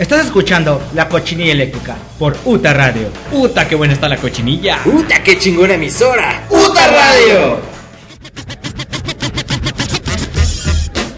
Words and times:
Estás 0.00 0.24
escuchando 0.24 0.80
La 0.94 1.10
Cochinilla 1.10 1.52
Eléctrica 1.52 1.94
por 2.18 2.34
UTA 2.46 2.72
Radio. 2.72 3.10
¡Uta, 3.32 3.68
qué 3.68 3.74
buena 3.74 3.92
está 3.92 4.08
la 4.08 4.16
cochinilla! 4.16 4.78
¡Uta, 4.86 5.22
qué 5.22 5.38
chingona 5.38 5.74
emisora! 5.74 6.46
¡Uta 6.48 6.86
Radio! 6.86 7.60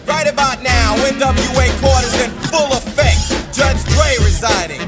Right 0.05 0.27
about 0.27 0.61
now, 0.65 0.97
NWA 0.97 1.67
is 2.03 2.25
in 2.25 2.33
full 2.51 2.73
effect. 2.73 3.21
Judge 3.55 3.79
Dre 3.95 4.19
residing. 4.25 4.83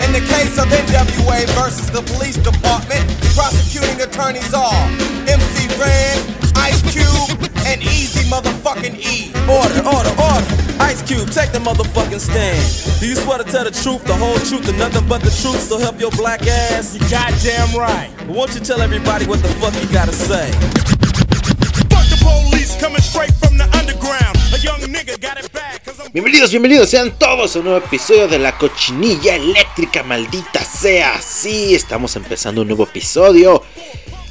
In 0.00 0.10
the 0.14 0.24
case 0.24 0.56
of 0.56 0.66
NWA 0.68 1.44
versus 1.52 1.90
the 1.90 2.00
police 2.14 2.38
department, 2.38 3.04
prosecuting 3.36 4.00
attorneys 4.00 4.54
are 4.54 4.88
MC 5.28 5.68
Ren, 5.78 6.43
Ice 6.56 6.82
Cube, 6.92 7.50
and 7.66 7.82
Easy 7.82 8.28
motherfucking 8.30 8.96
E. 8.98 9.32
Order, 9.48 9.82
order, 9.86 10.14
order. 10.20 10.46
Ice 10.80 11.02
Cube, 11.02 11.30
take 11.30 11.52
the 11.52 11.58
motherfucking 11.58 12.20
stand. 12.20 13.00
Do 13.00 13.08
you 13.08 13.16
swear 13.16 13.38
to 13.38 13.44
tell 13.44 13.64
the 13.64 13.70
truth, 13.70 14.04
the 14.04 14.14
whole 14.14 14.38
truth, 14.46 14.68
and 14.68 14.78
nothing 14.78 15.06
but 15.08 15.22
the 15.22 15.30
truth? 15.42 15.60
So 15.60 15.78
help 15.78 16.00
your 16.00 16.10
black 16.12 16.46
ass. 16.46 16.94
You 16.94 17.00
goddamn 17.10 17.76
right. 17.78 18.10
Won't 18.28 18.54
you 18.54 18.60
tell 18.60 18.80
everybody 18.80 19.26
what 19.26 19.42
the 19.42 19.48
fuck 19.60 19.74
you 19.82 19.88
gotta 19.92 20.12
say? 20.12 20.50
Fuck 21.90 22.06
the 22.10 22.18
police 22.22 22.78
coming 22.80 23.02
straight 23.02 23.34
from 23.34 23.56
the 23.56 23.68
underground. 23.76 24.36
A 24.54 24.58
young 24.58 24.80
nigga 24.92 25.20
got 25.20 25.38
it 25.38 25.54
I'm 25.86 26.12
Bienvenidos, 26.12 26.50
bienvenidos 26.50 26.90
sean 26.90 27.18
todos 27.18 27.54
a 27.54 27.58
un 27.58 27.64
nuevo 27.66 27.84
episodio 27.84 28.28
de 28.28 28.38
la 28.38 28.56
cochinilla 28.56 29.34
eléctrica, 29.34 30.02
maldita 30.02 30.64
sea. 30.64 31.20
Sí, 31.20 31.74
estamos 31.74 32.14
empezando 32.16 32.62
un 32.62 32.68
nuevo 32.68 32.84
episodio. 32.84 33.62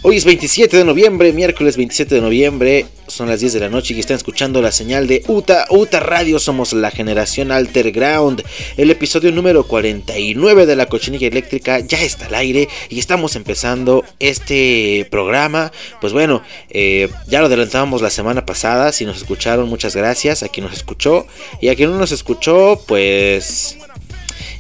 Hoy 0.06 0.18
es 0.18 0.26
27 0.26 0.76
de 0.76 0.84
noviembre, 0.84 1.32
miércoles 1.32 1.78
27 1.78 2.16
de 2.16 2.20
noviembre, 2.20 2.88
son 3.08 3.30
las 3.30 3.40
10 3.40 3.54
de 3.54 3.60
la 3.62 3.70
noche 3.70 3.94
y 3.94 4.02
están 4.02 4.18
escuchando 4.18 4.62
la 4.62 4.74
señal 4.74 5.08
de 5.08 5.24
UTA, 5.28 5.66
UTA 5.70 6.02
Radio, 6.02 6.40
somos 6.40 6.74
la 6.74 6.92
generación 6.92 7.54
Alter 7.54 7.94
Ground. 7.94 8.44
El 8.76 8.92
episodio 8.92 9.32
número 9.32 9.66
49 9.66 10.66
de 10.66 10.76
la 10.76 10.88
cochinilla 10.88 11.28
eléctrica 11.28 11.80
ya 11.80 12.02
está 12.02 12.26
al 12.26 12.36
aire 12.36 12.68
y 12.90 13.00
estamos 13.00 13.38
empezando 13.38 14.04
este 14.20 15.08
programa. 15.10 15.72
Pues 16.02 16.12
bueno, 16.12 16.44
eh, 16.70 17.10
ya 17.30 17.40
lo 17.40 17.46
adelantábamos 17.46 18.02
la 18.02 18.10
semana 18.10 18.46
pasada, 18.46 18.92
si 18.92 19.06
nos 19.06 19.16
escucharon 19.16 19.70
muchas 19.70 19.96
gracias 19.96 20.44
a 20.44 20.50
quien 20.50 20.66
nos 20.66 20.76
escuchó 20.76 21.28
y 21.62 21.70
a 21.70 21.76
quien 21.76 21.90
no 21.90 21.98
nos 21.98 22.12
escuchó, 22.12 22.78
pues... 22.88 23.78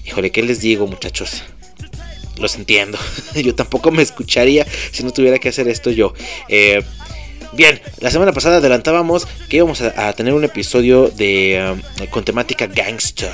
Híjole, 0.05 0.31
¿qué 0.31 0.41
les 0.41 0.61
digo 0.61 0.87
muchachos? 0.87 1.43
Los 2.37 2.55
entiendo. 2.55 2.97
yo 3.35 3.55
tampoco 3.55 3.91
me 3.91 4.03
escucharía 4.03 4.65
si 4.91 5.03
no 5.03 5.11
tuviera 5.11 5.39
que 5.39 5.49
hacer 5.49 5.67
esto 5.67 5.91
yo. 5.91 6.13
Eh, 6.49 6.83
bien, 7.53 7.81
la 7.99 8.11
semana 8.11 8.31
pasada 8.31 8.57
adelantábamos 8.57 9.27
que 9.49 9.57
íbamos 9.57 9.81
a, 9.81 10.13
tener 10.13 10.33
un 10.33 10.43
episodio 10.43 11.09
de 11.09 11.75
um, 11.99 12.07
con 12.07 12.23
temática 12.23 12.67
gangster. 12.67 13.31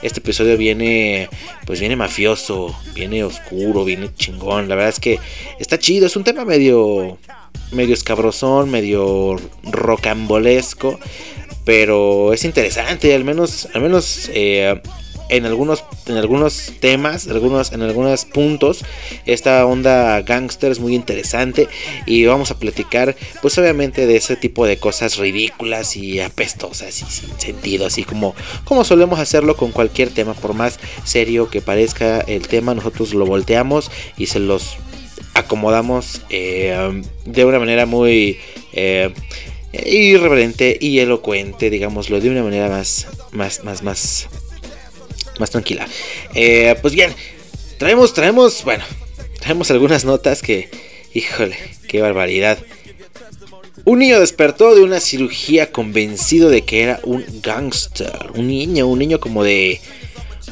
Este 0.00 0.20
episodio 0.20 0.56
viene, 0.56 1.28
pues 1.66 1.80
viene 1.80 1.96
mafioso, 1.96 2.74
viene 2.94 3.24
oscuro, 3.24 3.84
viene 3.84 4.14
chingón. 4.14 4.68
La 4.68 4.76
verdad 4.76 4.90
es 4.90 5.00
que 5.00 5.18
está 5.58 5.76
chido. 5.78 6.06
Es 6.06 6.14
un 6.14 6.22
tema 6.22 6.44
medio, 6.44 7.18
medio 7.72 7.94
escabrosón, 7.94 8.70
medio 8.70 9.36
rocambolesco, 9.64 11.00
pero 11.64 12.32
es 12.32 12.44
interesante. 12.44 13.12
Al 13.12 13.24
menos, 13.24 13.68
al 13.74 13.82
menos. 13.82 14.30
Eh, 14.32 14.80
en 15.28 15.44
algunos, 15.44 15.84
en 16.06 16.16
algunos 16.16 16.72
temas, 16.80 17.28
algunos, 17.28 17.72
en 17.72 17.82
algunos 17.82 18.24
puntos, 18.24 18.84
esta 19.26 19.64
onda 19.66 20.22
gangster 20.22 20.72
es 20.72 20.80
muy 20.80 20.94
interesante 20.94 21.68
y 22.06 22.24
vamos 22.24 22.50
a 22.50 22.58
platicar, 22.58 23.16
pues 23.42 23.58
obviamente 23.58 24.06
de 24.06 24.16
ese 24.16 24.36
tipo 24.36 24.66
de 24.66 24.78
cosas 24.78 25.16
ridículas 25.16 25.96
y 25.96 26.20
apestosas 26.20 27.02
y 27.02 27.04
sin 27.06 27.38
sentido, 27.38 27.86
así 27.86 28.04
como, 28.04 28.34
como 28.64 28.84
solemos 28.84 29.18
hacerlo 29.18 29.56
con 29.56 29.72
cualquier 29.72 30.10
tema, 30.10 30.34
por 30.34 30.54
más 30.54 30.78
serio 31.04 31.50
que 31.50 31.60
parezca 31.60 32.20
el 32.20 32.48
tema, 32.48 32.74
nosotros 32.74 33.14
lo 33.14 33.26
volteamos 33.26 33.90
y 34.16 34.26
se 34.26 34.40
los 34.40 34.76
acomodamos 35.34 36.22
eh, 36.30 37.02
de 37.24 37.44
una 37.44 37.58
manera 37.58 37.86
muy 37.86 38.38
eh, 38.72 39.12
irreverente 39.72 40.76
y 40.80 40.98
elocuente, 40.98 41.70
digámoslo, 41.70 42.20
de 42.20 42.30
una 42.30 42.42
manera 42.42 42.68
más, 42.68 43.06
más, 43.32 43.62
más, 43.64 43.82
más 43.82 44.28
más 45.38 45.50
tranquila. 45.50 45.86
Eh, 46.34 46.74
pues 46.80 46.94
bien, 46.94 47.14
traemos, 47.78 48.14
traemos, 48.14 48.64
bueno, 48.64 48.84
traemos 49.40 49.70
algunas 49.70 50.04
notas 50.04 50.42
que, 50.42 50.68
híjole, 51.14 51.56
qué 51.88 52.00
barbaridad. 52.00 52.58
Un 53.84 54.00
niño 54.00 54.20
despertó 54.20 54.74
de 54.74 54.82
una 54.82 55.00
cirugía 55.00 55.72
convencido 55.72 56.50
de 56.50 56.62
que 56.62 56.82
era 56.82 57.00
un 57.04 57.24
gangster. 57.42 58.30
Un 58.34 58.48
niño, 58.48 58.86
un 58.86 58.98
niño 58.98 59.20
como 59.20 59.44
de 59.44 59.80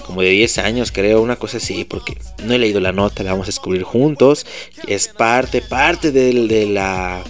como 0.07 0.23
de 0.23 0.31
10 0.31 0.59
años, 0.59 0.93
creo, 0.93 1.21
una 1.21 1.35
cosa 1.35 1.57
así, 1.57 1.85
porque 1.85 2.17
no 2.45 2.55
he 2.55 2.59
leído 2.59 2.79
la 2.79 2.93
nota, 2.93 3.25
la 3.25 3.33
vamos 3.33 3.47
a 3.47 3.49
descubrir 3.49 3.83
juntos. 3.83 4.47
Es 4.87 5.09
parte, 5.09 5.61
parte 5.63 6.13
de, 6.13 6.33
de 6.47 6.67
la 6.67 7.25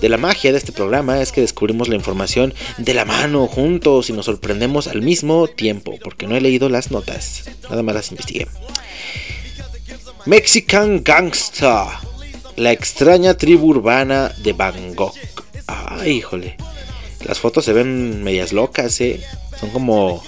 de 0.00 0.08
la 0.08 0.16
magia 0.16 0.52
de 0.52 0.58
este 0.58 0.72
programa 0.72 1.20
es 1.20 1.32
que 1.32 1.40
descubrimos 1.40 1.88
la 1.88 1.94
información 1.94 2.54
de 2.78 2.94
la 2.94 3.04
mano 3.04 3.46
juntos 3.46 4.10
y 4.10 4.12
nos 4.12 4.26
sorprendemos 4.26 4.88
al 4.88 5.02
mismo 5.02 5.48
tiempo, 5.48 5.98
porque 6.02 6.26
no 6.26 6.36
he 6.36 6.40
leído 6.40 6.68
las 6.68 6.90
notas, 6.90 7.44
nada 7.70 7.82
más 7.82 7.94
las 7.94 8.10
investigué. 8.10 8.46
Mexican 10.26 11.02
Gangsta, 11.04 12.00
la 12.56 12.72
extraña 12.72 13.36
tribu 13.36 13.68
urbana 13.68 14.32
de 14.38 14.52
Bangkok. 14.52 15.14
Ay, 15.66 16.12
híjole. 16.12 16.56
Las 17.24 17.38
fotos 17.38 17.64
se 17.64 17.72
ven 17.72 18.22
medias 18.22 18.52
locas, 18.52 19.00
¿eh? 19.00 19.20
Son 19.58 19.70
como... 19.70 20.22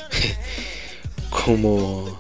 como... 1.31 2.19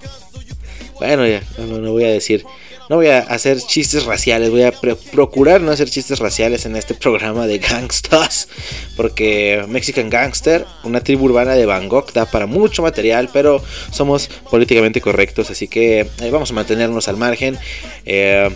Bueno, 0.98 1.26
ya, 1.26 1.42
no, 1.58 1.78
no 1.78 1.92
voy 1.92 2.04
a 2.04 2.10
decir 2.10 2.44
no 2.88 2.96
voy 2.96 3.08
a 3.08 3.18
hacer 3.20 3.58
chistes 3.58 4.04
raciales, 4.04 4.50
voy 4.50 4.62
a 4.62 4.72
procurar 5.12 5.60
no 5.60 5.70
hacer 5.70 5.90
chistes 5.90 6.18
raciales 6.18 6.66
en 6.66 6.76
este 6.76 6.94
programa 6.94 7.46
de 7.46 7.58
gangstas, 7.58 8.48
porque 8.96 9.64
Mexican 9.68 10.10
Gangster, 10.10 10.64
una 10.84 11.00
tribu 11.00 11.26
urbana 11.26 11.54
de 11.54 11.66
Bangkok, 11.66 12.12
da 12.12 12.26
para 12.26 12.46
mucho 12.46 12.82
material, 12.82 13.28
pero 13.32 13.62
somos 13.90 14.28
políticamente 14.50 15.00
correctos, 15.00 15.50
así 15.50 15.68
que 15.68 16.00
eh, 16.00 16.30
vamos 16.30 16.50
a 16.50 16.54
mantenernos 16.54 17.08
al 17.08 17.16
margen. 17.16 17.58
Eh, 18.04 18.50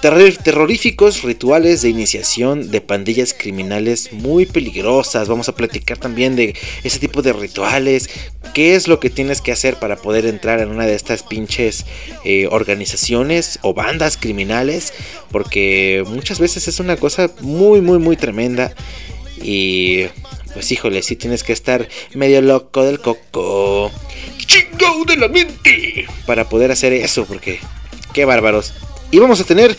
terroríficos 0.00 1.22
rituales 1.22 1.82
de 1.82 1.88
iniciación 1.88 2.70
de 2.70 2.80
pandillas 2.80 3.34
criminales 3.34 4.12
muy 4.12 4.46
peligrosas. 4.46 5.28
Vamos 5.28 5.48
a 5.48 5.54
platicar 5.54 5.98
también 5.98 6.36
de 6.36 6.54
ese 6.84 6.98
tipo 6.98 7.22
de 7.22 7.32
rituales. 7.32 8.10
¿Qué 8.54 8.74
es 8.74 8.88
lo 8.88 9.00
que 9.00 9.10
tienes 9.10 9.40
que 9.40 9.52
hacer 9.52 9.76
para 9.76 9.96
poder 9.96 10.26
entrar 10.26 10.60
en 10.60 10.70
una 10.70 10.86
de 10.86 10.94
estas 10.94 11.22
pinches 11.22 11.84
eh, 12.24 12.48
organizaciones 12.50 13.58
o 13.62 13.74
bandas 13.74 14.16
criminales? 14.16 14.92
Porque 15.30 16.04
muchas 16.06 16.38
veces 16.38 16.68
es 16.68 16.80
una 16.80 16.96
cosa 16.96 17.30
muy, 17.40 17.80
muy, 17.80 17.98
muy 17.98 18.16
tremenda. 18.16 18.74
Y 19.42 20.06
pues 20.54 20.72
híjole, 20.72 21.02
si 21.02 21.16
tienes 21.16 21.42
que 21.42 21.52
estar 21.52 21.88
medio 22.14 22.40
loco 22.40 22.82
del 22.82 23.00
coco. 23.00 23.90
Chingado 24.38 25.04
de 25.04 25.16
la 25.16 25.28
mente. 25.28 26.06
Para 26.26 26.48
poder 26.48 26.70
hacer 26.70 26.92
eso, 26.92 27.26
porque 27.26 27.60
qué 28.12 28.24
bárbaros. 28.24 28.72
Y 29.10 29.18
vamos 29.18 29.40
a 29.40 29.44
tener 29.44 29.76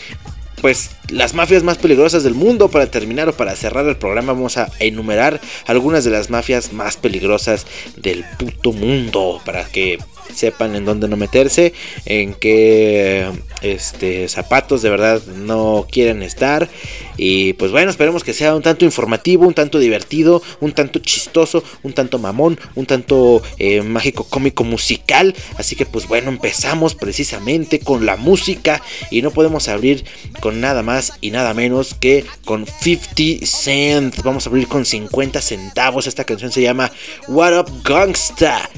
pues 0.60 0.90
las 1.08 1.34
mafias 1.34 1.62
más 1.62 1.78
peligrosas 1.78 2.22
del 2.22 2.34
mundo 2.34 2.68
para 2.68 2.90
terminar 2.90 3.28
o 3.28 3.32
para 3.32 3.56
cerrar 3.56 3.86
el 3.86 3.96
programa 3.96 4.32
vamos 4.32 4.56
a 4.56 4.70
enumerar 4.78 5.40
algunas 5.66 6.04
de 6.04 6.10
las 6.10 6.30
mafias 6.30 6.72
más 6.72 6.96
peligrosas 6.96 7.66
del 7.96 8.24
puto 8.38 8.72
mundo 8.72 9.40
para 9.44 9.64
que 9.64 9.98
sepan 10.34 10.74
en 10.74 10.84
dónde 10.84 11.08
no 11.08 11.16
meterse, 11.16 11.72
en 12.04 12.34
qué 12.34 13.26
este, 13.62 14.28
zapatos 14.28 14.82
de 14.82 14.90
verdad 14.90 15.22
no 15.26 15.86
quieren 15.90 16.22
estar. 16.22 16.68
Y 17.16 17.54
pues 17.54 17.72
bueno, 17.72 17.90
esperemos 17.90 18.22
que 18.22 18.32
sea 18.32 18.54
un 18.54 18.62
tanto 18.62 18.84
informativo, 18.84 19.46
un 19.46 19.54
tanto 19.54 19.78
divertido, 19.78 20.40
un 20.60 20.72
tanto 20.72 21.00
chistoso, 21.00 21.64
un 21.82 21.92
tanto 21.92 22.18
mamón, 22.18 22.58
un 22.76 22.86
tanto 22.86 23.42
eh, 23.58 23.82
mágico, 23.82 24.24
cómico, 24.24 24.62
musical. 24.62 25.34
Así 25.56 25.74
que 25.74 25.86
pues 25.86 26.06
bueno, 26.06 26.28
empezamos 26.28 26.94
precisamente 26.94 27.80
con 27.80 28.06
la 28.06 28.16
música 28.16 28.82
y 29.10 29.22
no 29.22 29.32
podemos 29.32 29.68
abrir 29.68 30.04
con 30.40 30.60
nada 30.60 30.82
más 30.82 30.97
y 31.20 31.30
nada 31.30 31.54
menos 31.54 31.94
que 31.94 32.24
con 32.44 32.66
50 32.66 33.46
Cent. 33.46 34.22
Vamos 34.22 34.46
a 34.46 34.50
abrir 34.50 34.68
con 34.68 34.84
50 34.84 35.40
centavos. 35.40 36.06
Esta 36.06 36.24
canción 36.24 36.52
se 36.52 36.62
llama 36.62 36.90
What 37.28 37.60
Up 37.60 37.82
Gangsta. 37.84 38.68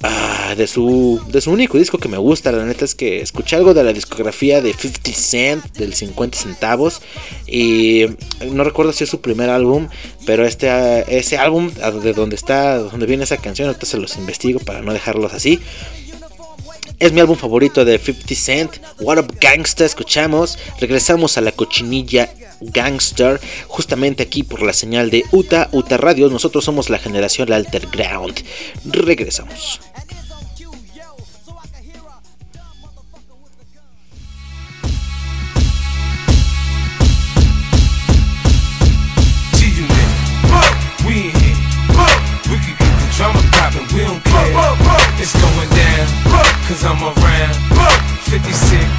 Ah, 0.00 0.54
de 0.56 0.68
su 0.68 1.20
de 1.26 1.40
su 1.40 1.50
único 1.50 1.76
disco 1.76 1.98
que 1.98 2.08
me 2.08 2.18
gusta, 2.18 2.52
la 2.52 2.64
neta 2.64 2.84
es 2.84 2.94
que 2.94 3.20
escuché 3.20 3.56
algo 3.56 3.74
de 3.74 3.82
la 3.82 3.92
discografía 3.92 4.62
de 4.62 4.72
50 4.72 5.10
Cent 5.12 5.64
del 5.76 5.92
50 5.92 6.38
centavos 6.38 7.02
y 7.48 8.06
no 8.48 8.62
recuerdo 8.62 8.92
si 8.92 9.02
es 9.02 9.10
su 9.10 9.20
primer 9.20 9.50
álbum, 9.50 9.88
pero 10.24 10.46
este 10.46 10.68
ese 11.18 11.36
álbum 11.36 11.72
de 12.00 12.12
donde 12.12 12.36
está 12.36 12.78
donde 12.78 13.06
viene 13.06 13.24
esa 13.24 13.38
canción, 13.38 13.66
ahorita 13.66 13.86
se 13.86 13.96
los 13.98 14.16
investigo 14.18 14.60
para 14.60 14.82
no 14.82 14.92
dejarlos 14.92 15.32
así. 15.32 15.58
Es 16.98 17.12
mi 17.12 17.20
álbum 17.20 17.36
favorito 17.36 17.84
de 17.84 17.96
50 17.96 18.34
Cent, 18.34 18.72
What 18.98 19.18
Up 19.18 19.38
Gangsta, 19.40 19.84
escuchamos, 19.84 20.58
regresamos 20.80 21.38
a 21.38 21.40
la 21.40 21.52
cochinilla 21.52 22.34
Gangster, 22.60 23.40
justamente 23.68 24.24
aquí 24.24 24.42
por 24.42 24.62
la 24.62 24.72
señal 24.72 25.08
de 25.08 25.24
UTA, 25.30 25.68
UTA 25.70 25.96
Radio, 25.96 26.28
nosotros 26.28 26.64
somos 26.64 26.90
la 26.90 26.98
generación 26.98 27.52
Alter 27.52 27.86
Ground. 27.86 28.42
Regresamos. 28.84 29.80
Don't 43.18 43.34
care. 43.50 44.46
It's 45.18 45.34
going 45.34 45.70
down, 45.74 46.06
cause 46.70 46.84
I'm 46.86 47.02
around. 47.02 47.58
56, 48.30 48.46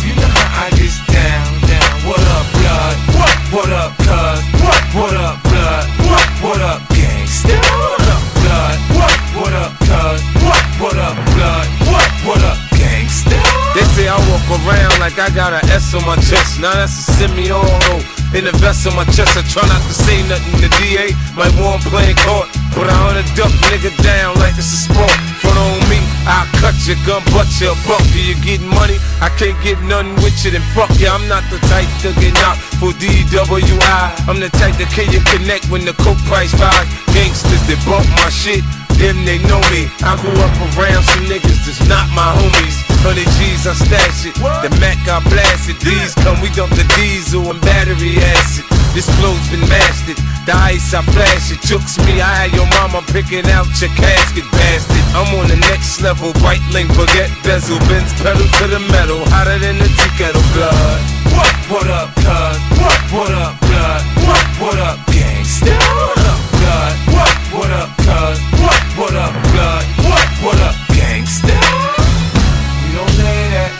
you 0.03 0.15
know 0.19 0.27
how 0.27 0.65
I 0.65 0.69
get 0.75 0.91
down, 1.07 1.47
down. 1.63 1.93
What 2.03 2.19
up, 2.19 2.45
blood? 2.59 2.95
What? 3.15 3.35
What 3.55 3.71
up, 3.71 3.91
cuz? 4.03 4.39
What? 4.59 4.83
What 4.91 5.15
up, 5.15 5.37
blood? 5.47 5.85
What? 6.09 6.27
What 6.43 6.61
up, 6.61 6.81
gangsta? 6.91 7.55
What 7.55 8.03
up, 8.11 8.23
blood? 8.43 8.77
What? 8.97 9.15
What 9.39 9.53
up, 9.53 9.71
cuz? 9.87 10.19
What? 10.43 10.63
What 10.81 10.97
up, 10.97 11.15
blood? 11.37 11.67
What? 11.87 12.09
What 12.27 12.41
up, 12.43 12.59
gangsta? 12.75 13.37
They 13.77 13.85
say 13.95 14.09
I 14.09 14.17
walk 14.27 14.43
around 14.49 14.99
like 14.99 15.15
I 15.21 15.29
got 15.29 15.53
an 15.53 15.63
S 15.69 15.93
on 15.93 16.03
my 16.03 16.17
chest. 16.17 16.59
Now 16.59 16.73
that's 16.73 16.97
a 16.97 17.03
semi-auto. 17.15 18.01
In 18.33 18.45
the 18.45 18.53
vest 18.57 18.85
on 18.85 18.95
my 18.95 19.05
chest, 19.13 19.37
I 19.37 19.41
try 19.45 19.63
not 19.69 19.81
to 19.87 19.93
say 19.93 20.21
nothing. 20.27 20.59
The 20.59 20.69
DA 20.81 21.13
might 21.37 21.53
want 21.61 21.81
playing 21.85 22.17
court, 22.25 22.49
but 22.75 22.89
I 22.89 22.95
hunt 22.95 23.17
a 23.17 23.25
duck 23.35 23.51
nigga 23.69 23.91
down 24.03 24.35
like 24.39 24.55
it's 24.57 24.71
a 24.71 24.79
sport. 24.89 25.11
Front 25.41 25.57
on 25.57 25.79
me, 25.89 25.99
I'll 26.27 26.47
cut 26.59 26.75
your 26.85 26.99
gun, 27.07 27.23
butt 27.33 27.49
your 27.59 27.75
buck. 27.87 28.03
Do 28.11 28.19
you 28.19 28.35
getting 28.41 28.69
money? 28.69 28.97
I 29.21 29.29
can't 29.39 29.57
get 29.63 29.79
nothing 29.83 30.15
with 30.21 30.37
you, 30.43 30.51
then 30.51 30.65
fuck 30.75 30.91
you. 30.99 31.07
I'm 31.07 31.27
not 31.27 31.43
the 31.49 31.59
type 31.71 31.89
to 32.03 32.13
get 32.19 32.35
out 32.45 32.57
for 32.79 32.91
DWI. 32.95 34.03
I'm 34.27 34.39
the 34.39 34.49
type 34.59 34.75
to 34.77 34.85
can 34.91 35.11
you 35.11 35.21
connect 35.31 35.69
when 35.69 35.85
the 35.85 35.93
coke 36.03 36.21
price 36.29 36.53
rise. 36.59 36.87
Gangsters 37.13 37.63
that 37.67 37.79
bump 37.87 38.07
my 38.21 38.29
shit, 38.29 38.63
them 38.99 39.23
they 39.23 39.39
know 39.47 39.63
me. 39.71 39.87
I 40.03 40.19
grew 40.19 40.35
up 40.35 40.53
around 40.75 41.03
some 41.07 41.25
niggas 41.31 41.63
that's 41.63 41.81
not 41.87 42.05
my 42.11 42.35
homies. 42.35 42.77
Hundred 42.99 43.31
G's, 43.39 43.63
I 43.63 43.73
stash 43.73 44.27
it. 44.27 44.35
The 44.35 44.69
Mac, 44.83 44.99
I 45.07 45.23
blast 45.31 45.71
it. 45.71 45.79
These 45.79 46.13
come, 46.19 46.35
we 46.43 46.51
dump 46.51 46.75
the 46.75 46.83
diesel 46.99 47.47
and 47.47 47.59
battery 47.63 48.19
acid. 48.35 48.67
This 48.91 49.07
flow's 49.15 49.39
been 49.47 49.63
mastered. 49.71 50.19
The 50.43 50.51
ice, 50.51 50.91
I 50.91 50.99
flash 51.15 51.47
it. 51.47 51.63
Chooks 51.63 51.95
me, 52.03 52.19
I 52.19 52.43
had 52.43 52.51
your 52.51 52.67
mama 52.75 52.99
picking 53.07 53.47
out 53.55 53.71
your 53.79 53.93
casket, 53.95 54.43
bastard. 54.51 55.05
I'm 55.15 55.31
on 55.39 55.47
the 55.47 55.55
next 55.71 56.03
level. 56.03 56.35
White 56.43 56.63
link, 56.75 56.91
baguette, 56.91 57.31
bezel, 57.47 57.79
bends, 57.87 58.11
pedal 58.19 58.43
to 58.43 58.65
the 58.67 58.83
metal. 58.91 59.23
Hotter 59.31 59.57
than 59.63 59.79
the 59.79 59.87
tea 59.87 60.13
kettle 60.19 60.43
blood. 60.51 60.99
What? 61.31 61.55
What 61.71 61.87
up, 61.87 62.11
cuz? 62.19 62.57
What? 62.83 62.99
What 63.15 63.31
up, 63.31 63.55
blood? 63.63 64.01
What? 64.27 64.45
What 64.59 64.79
up, 64.83 64.99
gangsta? 65.07 65.71
What 65.71 66.19
up, 66.19 66.39
blood? 66.51 66.93
What? 67.15 67.35
What 67.55 67.71
up, 67.71 67.89
cuz? 68.03 68.58
What? 68.99 69.13
What 69.13 69.15
up, 69.15 69.33
blood? 69.53 69.85
What? 70.11 70.27
What 70.43 70.59
up, 70.59 70.75
gangsta? 70.91 71.55
We 72.83 72.95
don't 72.97 73.07
play 73.15 73.47
that. 73.55 73.71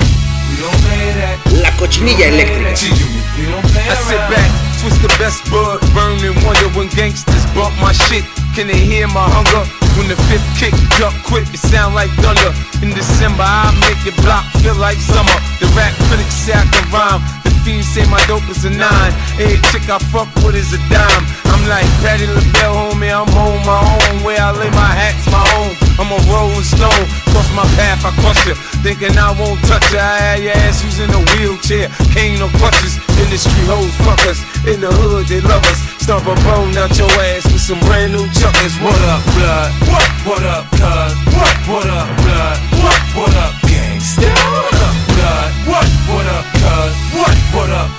We 0.48 0.56
don't 0.64 0.80
play 0.80 1.12
that. 1.20 1.38
La 1.62 1.72
cochinilla 1.76 2.28
eléctrica. 2.28 2.72
I 2.72 3.96
sit 4.08 4.24
back, 4.32 4.50
twist 4.80 5.02
the 5.02 5.10
best 5.20 5.44
bud, 5.52 5.82
burn 5.94 6.24
and 6.24 6.42
wonder 6.46 6.70
when 6.70 6.88
gangsters 6.88 7.46
bump 7.54 7.76
my 7.82 7.92
shit. 7.92 8.24
Can 8.60 8.68
they 8.68 8.84
hear 8.84 9.08
my 9.08 9.24
hunger? 9.24 9.64
When 9.96 10.12
the 10.12 10.20
fifth 10.28 10.44
kick 10.60 10.76
duck 11.00 11.16
quick, 11.24 11.48
it 11.56 11.64
sound 11.64 11.96
like 11.96 12.12
thunder. 12.20 12.52
In 12.84 12.92
December, 12.92 13.48
I 13.48 13.72
make 13.88 14.04
it 14.04 14.12
block 14.20 14.44
feel 14.60 14.76
like 14.76 15.00
summer. 15.00 15.32
The 15.64 15.72
rap 15.80 15.96
critics 16.12 16.36
say 16.36 16.52
I 16.52 16.68
can 16.68 16.84
rhyme. 16.92 17.24
The 17.48 17.56
fiends 17.64 17.88
say 17.88 18.04
my 18.12 18.20
dope 18.28 18.44
is 18.52 18.68
a 18.68 18.72
nine. 18.76 19.16
Every 19.40 19.64
chick 19.72 19.88
I 19.88 19.96
fuck 20.12 20.28
with 20.44 20.60
is 20.60 20.76
a 20.76 20.80
dime. 20.92 21.24
I'm 21.56 21.64
like 21.72 21.88
Patty 22.04 22.28
LaBelle, 22.28 22.76
homie. 22.76 23.08
I'm 23.08 23.32
on 23.32 23.64
my 23.64 23.80
own. 23.80 24.28
Where 24.28 24.36
I 24.36 24.52
lay 24.52 24.68
my 24.76 24.92
hats, 24.92 25.24
my 25.32 25.40
home. 25.56 25.72
I'm 25.96 26.12
a 26.12 26.20
rolling 26.28 26.68
stone. 26.68 27.08
Cross 27.32 27.48
my 27.56 27.64
path, 27.80 28.04
I 28.04 28.12
cross 28.20 28.44
you. 28.44 28.60
Thinking 28.84 29.16
I 29.16 29.32
won't 29.40 29.64
touch 29.72 29.88
you. 29.96 30.04
I 30.04 30.36
had 30.36 30.44
your 30.44 30.60
ass 30.68 30.84
in 30.84 31.08
a 31.08 31.24
wheelchair. 31.40 31.88
Cane 32.12 32.40
no 32.40 32.48
crutches. 32.60 33.00
Industry 33.24 33.64
hoes 33.72 33.94
fuck 34.04 34.20
us. 34.28 34.40
In 34.68 34.84
the 34.84 34.92
hood, 34.92 35.28
they 35.28 35.42
love 35.42 35.64
us. 35.72 35.80
Stomp 36.04 36.28
a 36.28 36.36
bone 36.44 36.76
out 36.76 36.92
your 37.00 37.10
ass 37.32 37.48
with 37.48 37.64
some 37.64 37.80
brand 37.88 38.12
new 38.12 38.28
chuckers. 38.36 38.76
What 38.84 39.00
up, 39.08 39.24
blood? 39.36 39.72
What? 39.88 40.10
What 40.28 40.44
up, 40.44 40.66
cuz? 40.76 41.14
What? 41.32 41.56
What 41.72 41.88
up, 41.88 42.08
blood? 42.20 42.58
What? 42.84 43.02
What 43.16 43.36
up, 43.40 43.54
gangsta? 43.72 44.28
What 44.28 44.76
up, 44.84 44.96
blood? 45.16 45.52
What? 45.72 45.88
What 46.12 46.28
up, 46.28 46.46
cuz? 46.60 46.94
What? 47.16 47.36
What 47.56 47.70
up, 47.72 47.90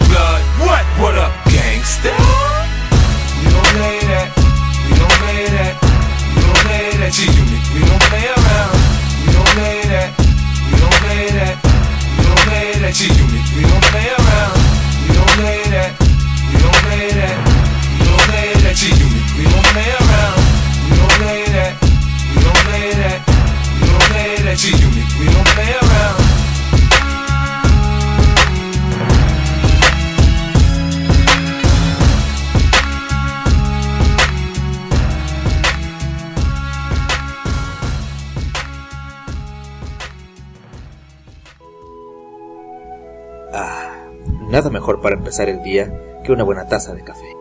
nada 44.61 44.71
mejor 44.71 45.01
para 45.01 45.17
empezar 45.17 45.49
el 45.49 45.63
día 45.63 45.91
que 46.23 46.33
una 46.33 46.45
buena 46.45 46.67
taza 46.67 46.93
de 46.93 47.03
café. 47.03 47.35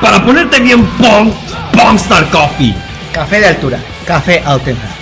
Para 0.00 0.24
ponerte 0.24 0.58
bien 0.58 0.84
pong, 0.98 1.30
Pongstar 1.72 2.28
Coffee. 2.30 2.74
Café 3.12 3.38
de 3.38 3.46
altura, 3.46 3.78
café 4.04 4.42
auténtico. 4.44 4.99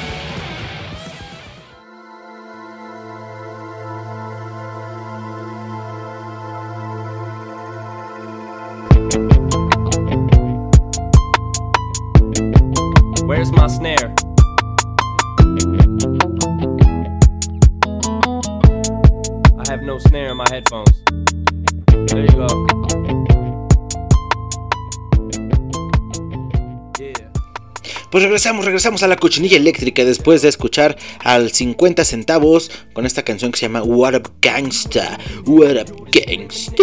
Pues 28.18 28.24
regresamos, 28.24 28.64
regresamos 28.64 29.04
a 29.04 29.06
la 29.06 29.14
cochinilla 29.14 29.56
eléctrica 29.56 30.04
después 30.04 30.42
de 30.42 30.48
escuchar 30.48 30.98
al 31.20 31.52
50 31.52 32.04
centavos 32.04 32.68
con 32.92 33.06
esta 33.06 33.22
canción 33.22 33.52
que 33.52 33.58
se 33.60 33.66
llama 33.66 33.84
What 33.84 34.16
Up 34.16 34.32
Gangsta. 34.42 35.20
What 35.46 35.76
Up 35.82 36.08
Gangsta. 36.10 36.82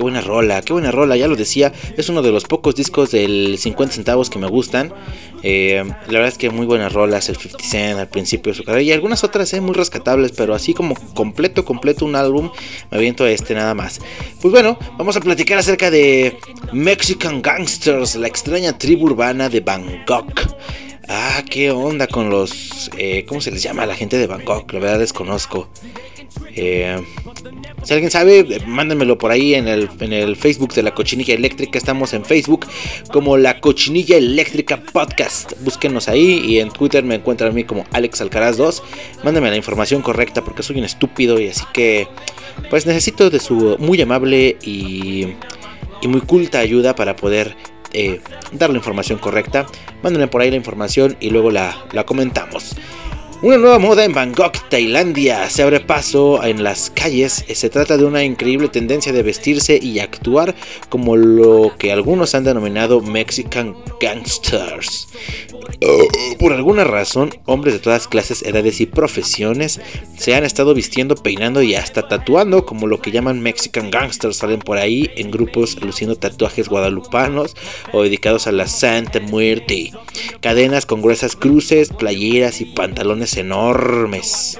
Qué 0.00 0.04
buena 0.04 0.22
rola, 0.22 0.62
qué 0.62 0.72
buena 0.72 0.90
rola, 0.90 1.14
ya 1.18 1.28
lo 1.28 1.36
decía, 1.36 1.74
es 1.94 2.08
uno 2.08 2.22
de 2.22 2.32
los 2.32 2.44
pocos 2.44 2.74
discos 2.74 3.10
del 3.10 3.58
50 3.58 3.96
centavos 3.96 4.30
que 4.30 4.38
me 4.38 4.46
gustan. 4.46 4.94
Eh, 5.42 5.84
la 6.06 6.12
verdad 6.20 6.28
es 6.28 6.38
que 6.38 6.48
muy 6.48 6.64
buenas 6.64 6.90
rolas, 6.94 7.28
el 7.28 7.36
50 7.36 7.68
Cent 7.68 7.98
al 7.98 8.08
principio 8.08 8.50
de 8.50 8.56
su 8.56 8.64
carrera 8.64 8.80
y 8.80 8.92
algunas 8.92 9.24
otras 9.24 9.52
eh, 9.52 9.60
muy 9.60 9.74
rescatables, 9.74 10.32
pero 10.32 10.54
así 10.54 10.72
como 10.72 10.94
completo, 11.12 11.66
completo 11.66 12.06
un 12.06 12.16
álbum, 12.16 12.50
me 12.90 12.96
aviento 12.96 13.26
este 13.26 13.52
nada 13.52 13.74
más. 13.74 14.00
Pues 14.40 14.50
bueno, 14.50 14.78
vamos 14.96 15.18
a 15.18 15.20
platicar 15.20 15.58
acerca 15.58 15.90
de 15.90 16.38
Mexican 16.72 17.42
Gangsters, 17.42 18.16
la 18.16 18.26
extraña 18.26 18.78
tribu 18.78 19.04
urbana 19.04 19.50
de 19.50 19.60
Bangkok. 19.60 20.46
Ah, 21.08 21.42
qué 21.50 21.72
onda 21.72 22.06
con 22.06 22.30
los... 22.30 22.90
eh, 22.96 23.26
¿Cómo 23.28 23.42
se 23.42 23.50
les 23.50 23.62
llama 23.62 23.82
a 23.82 23.86
la 23.86 23.96
gente 23.96 24.16
de 24.16 24.26
Bangkok? 24.26 24.72
La 24.72 24.80
verdad 24.80 24.98
desconozco. 25.00 25.68
Eh, 26.54 27.02
si 27.82 27.94
alguien 27.94 28.10
sabe, 28.10 28.60
mándenmelo 28.66 29.18
por 29.18 29.30
ahí 29.30 29.54
en 29.54 29.68
el, 29.68 29.88
en 30.00 30.12
el 30.12 30.36
Facebook 30.36 30.74
de 30.74 30.82
la 30.82 30.94
Cochinilla 30.94 31.34
Eléctrica. 31.34 31.78
Estamos 31.78 32.12
en 32.12 32.24
Facebook 32.24 32.66
como 33.12 33.36
la 33.36 33.60
Cochinilla 33.60 34.16
Eléctrica 34.16 34.82
Podcast. 34.82 35.52
Búsquenos 35.62 36.08
ahí 36.08 36.42
y 36.44 36.58
en 36.58 36.70
Twitter 36.70 37.04
me 37.04 37.16
encuentran 37.16 37.50
a 37.50 37.54
mí 37.54 37.64
como 37.64 37.84
Alex 37.92 38.20
Alcaraz 38.20 38.56
2. 38.56 38.82
Mándenme 39.24 39.50
la 39.50 39.56
información 39.56 40.02
correcta 40.02 40.44
porque 40.44 40.62
soy 40.62 40.78
un 40.78 40.84
estúpido 40.84 41.40
y 41.40 41.48
así 41.48 41.64
que 41.72 42.08
pues 42.68 42.86
necesito 42.86 43.30
de 43.30 43.40
su 43.40 43.76
muy 43.78 44.00
amable 44.02 44.56
y, 44.62 45.34
y 46.02 46.08
muy 46.08 46.20
culta 46.20 46.58
ayuda 46.58 46.94
para 46.94 47.16
poder 47.16 47.56
eh, 47.92 48.20
dar 48.52 48.70
la 48.70 48.76
información 48.76 49.18
correcta. 49.18 49.66
Mándenme 50.02 50.28
por 50.28 50.42
ahí 50.42 50.50
la 50.50 50.56
información 50.56 51.16
y 51.20 51.30
luego 51.30 51.50
la, 51.50 51.84
la 51.92 52.04
comentamos. 52.04 52.76
Una 53.42 53.56
nueva 53.56 53.78
moda 53.78 54.04
en 54.04 54.12
Bangkok, 54.12 54.68
Tailandia, 54.68 55.48
se 55.48 55.62
abre 55.62 55.80
paso 55.80 56.44
en 56.44 56.62
las 56.62 56.90
calles. 56.90 57.42
Se 57.54 57.70
trata 57.70 57.96
de 57.96 58.04
una 58.04 58.22
increíble 58.22 58.68
tendencia 58.68 59.14
de 59.14 59.22
vestirse 59.22 59.78
y 59.82 59.98
actuar 59.98 60.54
como 60.90 61.16
lo 61.16 61.72
que 61.78 61.90
algunos 61.90 62.34
han 62.34 62.44
denominado 62.44 63.00
Mexican 63.00 63.74
Gangsters. 63.98 65.08
Por 66.38 66.52
alguna 66.52 66.84
razón, 66.84 67.30
hombres 67.46 67.72
de 67.72 67.80
todas 67.80 68.08
clases, 68.08 68.42
edades 68.42 68.82
y 68.82 68.86
profesiones 68.86 69.80
se 70.18 70.34
han 70.34 70.44
estado 70.44 70.74
vistiendo, 70.74 71.14
peinando 71.14 71.62
y 71.62 71.74
hasta 71.74 72.08
tatuando 72.08 72.66
como 72.66 72.86
lo 72.86 73.00
que 73.00 73.10
llaman 73.10 73.40
Mexican 73.40 73.90
Gangsters. 73.90 74.36
Salen 74.36 74.58
por 74.58 74.76
ahí 74.76 75.10
en 75.16 75.30
grupos 75.30 75.80
luciendo 75.80 76.16
tatuajes 76.16 76.68
guadalupanos 76.68 77.56
o 77.92 78.02
dedicados 78.02 78.46
a 78.46 78.52
la 78.52 78.66
Santa 78.66 79.20
Muerte. 79.20 79.92
Cadenas 80.42 80.84
con 80.84 81.00
gruesas 81.00 81.36
cruces, 81.36 81.88
playeras 81.88 82.60
y 82.60 82.66
pantalones 82.66 83.29
enormes. 83.36 84.58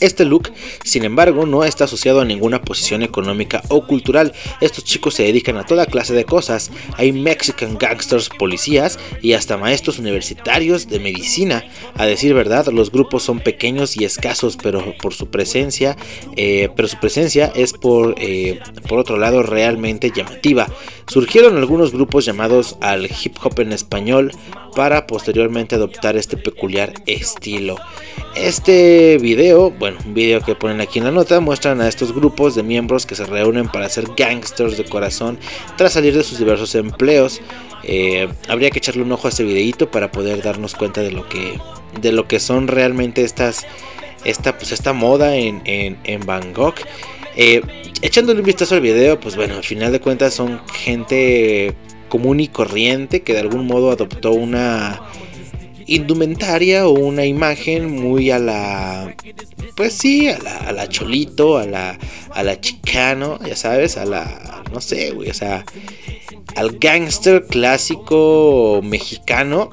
Este 0.00 0.26
look, 0.26 0.52
sin 0.84 1.04
embargo, 1.04 1.46
no 1.46 1.64
está 1.64 1.84
asociado 1.84 2.20
a 2.20 2.26
ninguna 2.26 2.60
posición 2.60 3.02
económica 3.02 3.62
o 3.68 3.86
cultural. 3.86 4.34
Estos 4.60 4.84
chicos 4.84 5.14
se 5.14 5.22
dedican 5.22 5.56
a 5.56 5.64
toda 5.64 5.86
clase 5.86 6.12
de 6.12 6.26
cosas. 6.26 6.70
Hay 6.98 7.12
Mexican 7.12 7.78
gangsters, 7.78 8.28
policías 8.28 8.98
y 9.22 9.32
hasta 9.32 9.56
maestros 9.56 9.98
universitarios 9.98 10.88
de 10.88 10.98
medicina. 10.98 11.64
A 11.94 12.04
decir 12.04 12.34
verdad, 12.34 12.66
los 12.66 12.90
grupos 12.90 13.22
son 13.22 13.40
pequeños 13.40 13.96
y 13.96 14.04
escasos, 14.04 14.58
pero 14.62 14.94
por 15.00 15.14
su 15.14 15.30
presencia, 15.30 15.96
eh, 16.36 16.68
pero 16.76 16.86
su 16.86 16.98
presencia 16.98 17.50
es 17.54 17.72
por, 17.72 18.16
eh, 18.18 18.60
por 18.88 18.98
otro 18.98 19.16
lado 19.16 19.42
realmente 19.42 20.12
llamativa. 20.14 20.66
Surgieron 21.06 21.56
algunos 21.56 21.92
grupos 21.92 22.24
llamados 22.24 22.76
al 22.80 23.06
hip 23.06 23.36
hop 23.42 23.60
en 23.60 23.72
español 23.72 24.32
para 24.74 25.06
posteriormente 25.06 25.74
adoptar 25.74 26.16
este 26.16 26.36
peculiar 26.36 26.92
estilo. 27.06 27.76
Este 28.34 29.18
video, 29.18 29.70
bueno, 29.70 29.98
un 30.04 30.14
video 30.14 30.40
que 30.40 30.54
ponen 30.54 30.80
aquí 30.80 30.98
en 30.98 31.04
la 31.04 31.12
nota, 31.12 31.38
muestran 31.40 31.80
a 31.80 31.88
estos 31.88 32.12
grupos 32.12 32.54
de 32.54 32.64
miembros 32.64 33.06
que 33.06 33.14
se 33.14 33.24
reúnen 33.24 33.68
para 33.68 33.88
ser 33.88 34.06
gangsters 34.16 34.76
de 34.76 34.84
corazón 34.84 35.38
tras 35.76 35.92
salir 35.92 36.16
de 36.16 36.24
sus 36.24 36.38
diversos 36.38 36.74
empleos. 36.74 37.40
Eh, 37.84 38.28
habría 38.48 38.70
que 38.70 38.78
echarle 38.78 39.02
un 39.02 39.12
ojo 39.12 39.28
a 39.28 39.30
este 39.30 39.44
videito 39.44 39.90
para 39.90 40.10
poder 40.10 40.42
darnos 40.42 40.74
cuenta 40.74 41.00
de 41.00 41.12
lo 41.12 41.28
que, 41.28 41.60
de 42.00 42.12
lo 42.12 42.26
que 42.26 42.40
son 42.40 42.66
realmente 42.66 43.22
estas, 43.22 43.66
esta, 44.24 44.56
pues 44.56 44.72
esta 44.72 44.92
moda 44.92 45.36
en, 45.36 45.62
en, 45.64 46.26
Bangkok. 46.26 46.80
Eh, 47.36 47.62
echándole 48.02 48.40
un 48.40 48.46
vistazo 48.46 48.74
al 48.74 48.80
video, 48.80 49.20
pues 49.20 49.36
bueno, 49.36 49.54
al 49.54 49.64
final 49.64 49.92
de 49.92 50.00
cuentas 50.00 50.34
son 50.34 50.60
gente 50.68 51.74
común 52.14 52.38
y 52.38 52.46
corriente 52.46 53.22
que 53.22 53.32
de 53.32 53.40
algún 53.40 53.66
modo 53.66 53.90
adoptó 53.90 54.30
una 54.30 55.02
indumentaria 55.88 56.86
o 56.86 56.92
una 56.92 57.26
imagen 57.26 57.90
muy 57.90 58.30
a 58.30 58.38
la 58.38 59.16
pues 59.76 59.94
sí 59.94 60.28
a 60.28 60.38
la, 60.38 60.58
a 60.58 60.70
la 60.70 60.88
cholito 60.88 61.58
a 61.58 61.66
la 61.66 61.98
a 62.30 62.44
la 62.44 62.60
chicano 62.60 63.40
ya 63.44 63.56
sabes 63.56 63.96
a 63.96 64.04
la 64.04 64.62
no 64.72 64.80
sé 64.80 65.10
güey 65.10 65.28
o 65.28 65.34
sea 65.34 65.64
al 66.54 66.78
gangster 66.78 67.46
clásico 67.46 68.80
mexicano 68.84 69.68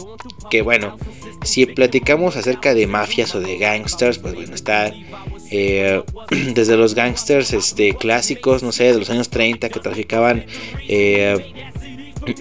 que 0.49 0.63
bueno 0.63 0.97
si 1.43 1.67
platicamos 1.67 2.37
acerca 2.37 2.73
de 2.73 2.87
mafias 2.87 3.35
o 3.35 3.39
de 3.39 3.59
gangsters 3.59 4.17
pues 4.17 4.33
bueno 4.33 4.55
está 4.55 4.91
eh, 5.51 6.01
desde 6.55 6.77
los 6.77 6.95
gangsters 6.95 7.51
este, 7.51 7.93
clásicos, 7.93 8.63
no 8.63 8.71
sé, 8.71 8.93
de 8.93 8.99
los 8.99 9.09
años 9.09 9.29
30 9.29 9.69
que 9.69 9.79
traficaban 9.81 10.45
eh, 10.87 11.70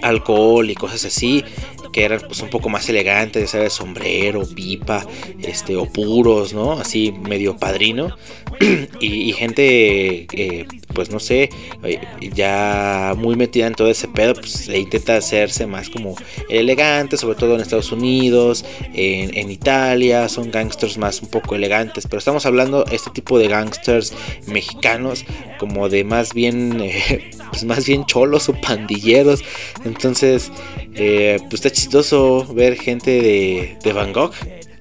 alcohol 0.02 0.70
y 0.70 0.75
cosas 0.75 1.04
así, 1.04 1.44
que 1.92 2.04
eran 2.04 2.20
pues 2.20 2.40
un 2.40 2.50
poco 2.50 2.68
más 2.68 2.88
elegantes, 2.88 3.50
¿sabes? 3.50 3.72
Sombrero, 3.72 4.42
pipa, 4.46 5.06
este, 5.42 5.76
o 5.76 5.87
puros, 5.87 6.52
¿no? 6.52 6.72
Así 6.72 7.12
medio 7.12 7.56
padrino. 7.56 8.16
y, 9.00 9.33
gente, 9.33 10.26
eh, 10.33 10.67
pues 10.93 11.11
no 11.11 11.19
sé, 11.19 11.49
eh, 11.83 12.00
ya 12.35 13.14
muy 13.17 13.35
metida 13.35 13.67
en 13.67 13.75
todo 13.75 13.88
ese 13.88 14.07
pedo, 14.07 14.35
pues 14.35 14.69
intenta 14.69 15.17
hacerse 15.17 15.67
más 15.67 15.88
como 15.88 16.14
elegante, 16.50 17.17
sobre 17.17 17.38
todo 17.38 17.55
en 17.55 17.62
Estados 17.62 17.90
Unidos, 17.90 18.67
en, 18.93 19.50
Italia, 19.50 20.29
son 20.29 20.50
gangsters 20.50 20.99
más 20.99 21.23
un 21.23 21.29
poco 21.29 21.55
elegantes, 21.55 22.07
pero 22.07 22.19
estamos 22.19 22.45
hablando 22.45 22.85
este 22.90 23.11
tipo 23.11 23.38
de 23.38 23.49
gangsters 23.49 24.12
mexicanos, 24.47 25.25
como 25.59 25.88
de 25.88 26.05
más 26.05 26.35
bien, 26.35 26.81
eh, 26.83 27.31
pues 27.50 27.64
más 27.64 27.87
bien 27.87 28.05
cholos 28.05 28.50
o 28.50 28.61
pandilleros, 28.61 29.43
entonces, 29.87 30.52
pues 30.95 31.55
está 31.55 31.71
chistoso 31.71 32.47
ver 32.52 32.76
gente 32.76 33.23
de, 33.23 33.79
de 33.83 33.93
Bangkok 33.95 34.35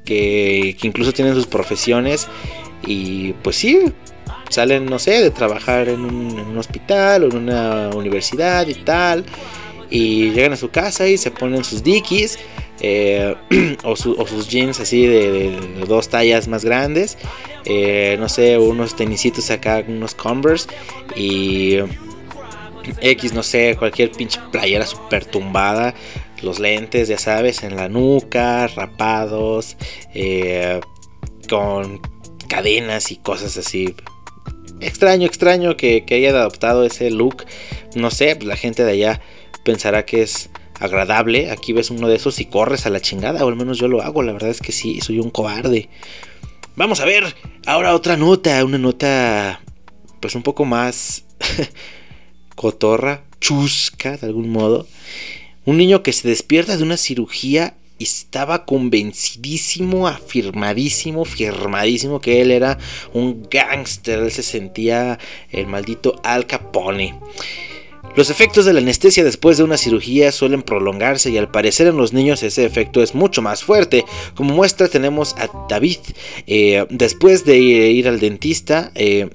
que, 0.04 0.76
que, 0.80 0.88
incluso 0.88 1.14
tienen 1.14 1.36
sus 1.36 1.48
profesiones 1.48 2.28
y 2.90 3.34
pues 3.44 3.56
sí, 3.56 3.80
salen, 4.50 4.88
no 4.88 4.98
sé, 4.98 5.22
de 5.22 5.30
trabajar 5.30 5.90
en 5.90 6.04
un, 6.04 6.58
hospital 6.58 7.24
o 7.24 7.28
en 7.28 7.38
una 7.38 7.90
universidad 7.90 8.68
y 8.68 8.74
tal. 8.74 9.26
Y 9.92 10.32
llegan 10.32 10.54
a 10.54 10.58
su 10.58 10.72
casa 10.72 11.08
y 11.08 11.18
se 11.18 11.30
ponen 11.30 11.64
sus 11.64 11.84
dickies 11.84 12.40
eh, 12.82 13.36
o, 13.84 13.96
sus 13.96 14.48
jeans 14.48 14.80
así 14.80 15.06
de, 15.06 15.56
dos 15.88 16.10
tallas 16.10 16.48
más 16.48 16.66
grandes. 16.66 17.20
Eh, 17.64 18.18
no 18.20 18.28
sé, 18.28 18.58
unos 18.58 18.96
tenisitos 18.96 19.52
acá, 19.52 19.84
unos 19.88 20.16
Converse. 20.16 20.68
Y 21.16 21.78
X, 23.02 23.34
no 23.34 23.44
sé, 23.44 23.76
cualquier 23.78 24.12
pinche 24.14 24.40
playera 24.52 24.88
super 24.88 25.26
tumbada. 25.26 25.94
Los 26.42 26.58
lentes, 26.58 27.08
ya 27.08 27.20
sabes, 27.20 27.62
en 27.62 27.76
la 27.76 27.88
nuca, 27.88 28.66
rapados. 28.66 29.78
Eh, 30.16 30.80
con 31.48 32.00
cadenas 32.50 33.12
y 33.12 33.16
cosas 33.16 33.56
así. 33.56 33.96
Extraño, 34.82 35.26
extraño 35.26 35.78
que, 35.78 36.04
que 36.04 36.16
hayan 36.16 36.36
adoptado 36.36 36.84
ese 36.84 37.10
look. 37.12 37.46
No 37.96 38.12
sé, 38.12 38.38
la 38.42 38.58
gente 38.58 38.84
de 38.84 38.92
allá 38.92 39.22
pensará 39.64 40.06
que 40.06 40.22
es 40.22 40.50
agradable. 40.80 41.52
Aquí 41.52 41.72
ves 41.72 41.90
uno 41.92 42.10
de 42.10 42.16
esos 42.16 42.40
y 42.40 42.46
corres 42.46 42.86
a 42.86 42.90
la 42.90 43.00
chingada, 43.00 43.46
o 43.46 43.48
al 43.48 43.56
menos 43.56 43.78
yo 43.78 43.88
lo 43.88 44.02
hago. 44.02 44.24
La 44.24 44.34
verdad 44.34 44.50
es 44.50 44.60
que 44.60 44.72
sí, 44.72 45.00
soy 45.02 45.20
un 45.20 45.30
cobarde. 45.30 45.90
Vamos 46.76 47.00
a 47.02 47.06
ver 47.06 47.36
ahora 47.66 47.94
otra 47.94 48.18
nota, 48.18 48.64
una 48.64 48.78
nota 48.78 49.62
pues 50.22 50.36
un 50.36 50.44
poco 50.44 50.66
más 50.66 51.26
cotorra, 52.56 53.24
chusca 53.40 54.18
de 54.18 54.28
algún 54.28 54.50
modo. 54.50 54.88
Un 55.66 55.78
niño 55.78 56.04
que 56.04 56.14
se 56.14 56.28
despierta 56.28 56.78
de 56.78 56.84
una 56.84 56.98
cirugía 56.98 57.76
estaba 58.00 58.66
convencidísimo, 58.66 60.08
afirmadísimo, 60.08 61.26
firmadísimo 61.26 62.22
que 62.22 62.42
él 62.42 62.52
era 62.52 62.78
un 63.14 63.48
gángster, 63.50 64.20
él 64.20 64.32
se 64.32 64.44
sentía 64.44 65.20
el 65.52 65.68
maldito 65.68 66.20
Al 66.24 66.48
Capone. 66.48 67.16
Los 68.16 68.30
efectos 68.30 68.66
de 68.66 68.74
la 68.74 68.80
anestesia 68.80 69.24
después 69.24 69.58
de 69.58 69.64
una 69.64 69.78
cirugía 69.78 70.32
suelen 70.32 70.64
prolongarse 70.64 71.30
y 71.30 71.38
al 71.38 71.52
parecer 71.52 71.88
en 71.88 71.98
los 71.98 72.12
niños 72.12 72.42
ese 72.44 72.66
efecto 72.66 73.04
es 73.04 73.14
mucho 73.14 73.42
más 73.42 73.64
fuerte. 73.64 74.04
Como 74.36 74.54
muestra 74.54 74.88
tenemos 74.88 75.36
a 75.38 75.50
David. 75.70 76.00
Eh, 76.48 76.86
después 76.90 77.46
de 77.46 77.58
ir 77.58 78.08
al 78.08 78.20
dentista, 78.20 78.92
eh, 78.96 79.30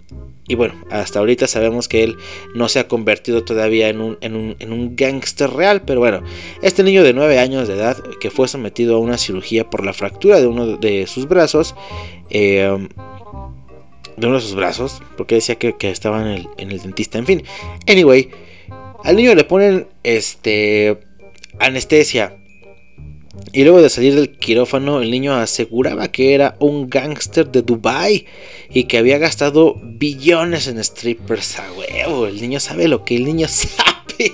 y 0.47 0.57
bueno, 0.57 0.75
hasta 0.91 1.21
ahorita 1.21 1.47
sabemos 1.47 1.89
que 1.89 2.05
él 2.05 2.17
no 2.55 2.69
se 2.69 2.79
ha 2.79 2.87
convertido 2.87 3.45
todavía 3.45 3.89
en 3.89 4.01
un, 4.01 4.19
en 4.21 4.35
un, 4.73 4.95
gángster 4.95 5.51
real. 5.51 5.83
Pero 5.87 6.01
bueno, 6.01 6.23
este 6.61 6.83
niño 6.83 7.03
de 7.03 7.15
9 7.15 7.39
años 7.39 7.67
de 7.67 7.75
edad 7.75 7.97
que 8.21 8.31
fue 8.31 8.47
sometido 8.47 8.97
a 8.97 8.99
una 8.99 9.17
cirugía 9.17 9.71
por 9.71 9.85
la 9.85 9.95
fractura 9.95 10.41
de 10.41 10.47
uno 10.47 10.77
de 10.77 11.07
sus 11.07 11.29
brazos. 11.29 11.75
Eh, 12.29 12.89
de 14.17 14.27
uno 14.27 14.37
de 14.37 14.43
sus 14.43 14.55
brazos. 14.55 15.03
Porque 15.17 15.37
decía 15.37 15.57
que, 15.57 15.75
estaba 15.81 16.21
en 16.21 16.29
el, 16.29 16.49
en 16.59 16.71
el 16.73 16.81
dentista. 16.81 17.19
En 17.19 17.27
fin. 17.27 17.43
Anyway. 17.89 18.31
Al 19.03 19.17
niño 19.17 19.35
le 19.35 19.45
ponen 19.45 19.87
este 20.03 20.99
anestesia 21.59 22.39
y 23.53 23.63
luego 23.63 23.81
de 23.81 23.91
salir 23.91 24.15
del 24.15 24.31
quirófano, 24.31 25.01
el 25.01 25.11
niño 25.11 25.35
aseguraba 25.35 26.09
que 26.09 26.35
era 26.35 26.57
un 26.59 26.89
gángster 26.89 27.51
de 27.51 27.63
Dubai 27.63 28.27
y 28.71 28.85
que 28.85 28.99
había 28.99 29.19
gastado 29.19 29.77
billones 29.83 30.67
en 30.67 30.83
strippers 30.83 31.59
a 31.59 31.73
huevo. 31.73 32.27
El 32.27 32.41
niño 32.41 32.61
sabe 32.61 32.89
lo 32.89 33.05
que 33.05 33.17
el 33.17 33.25
niño 33.25 33.47
sabe. 33.49 34.33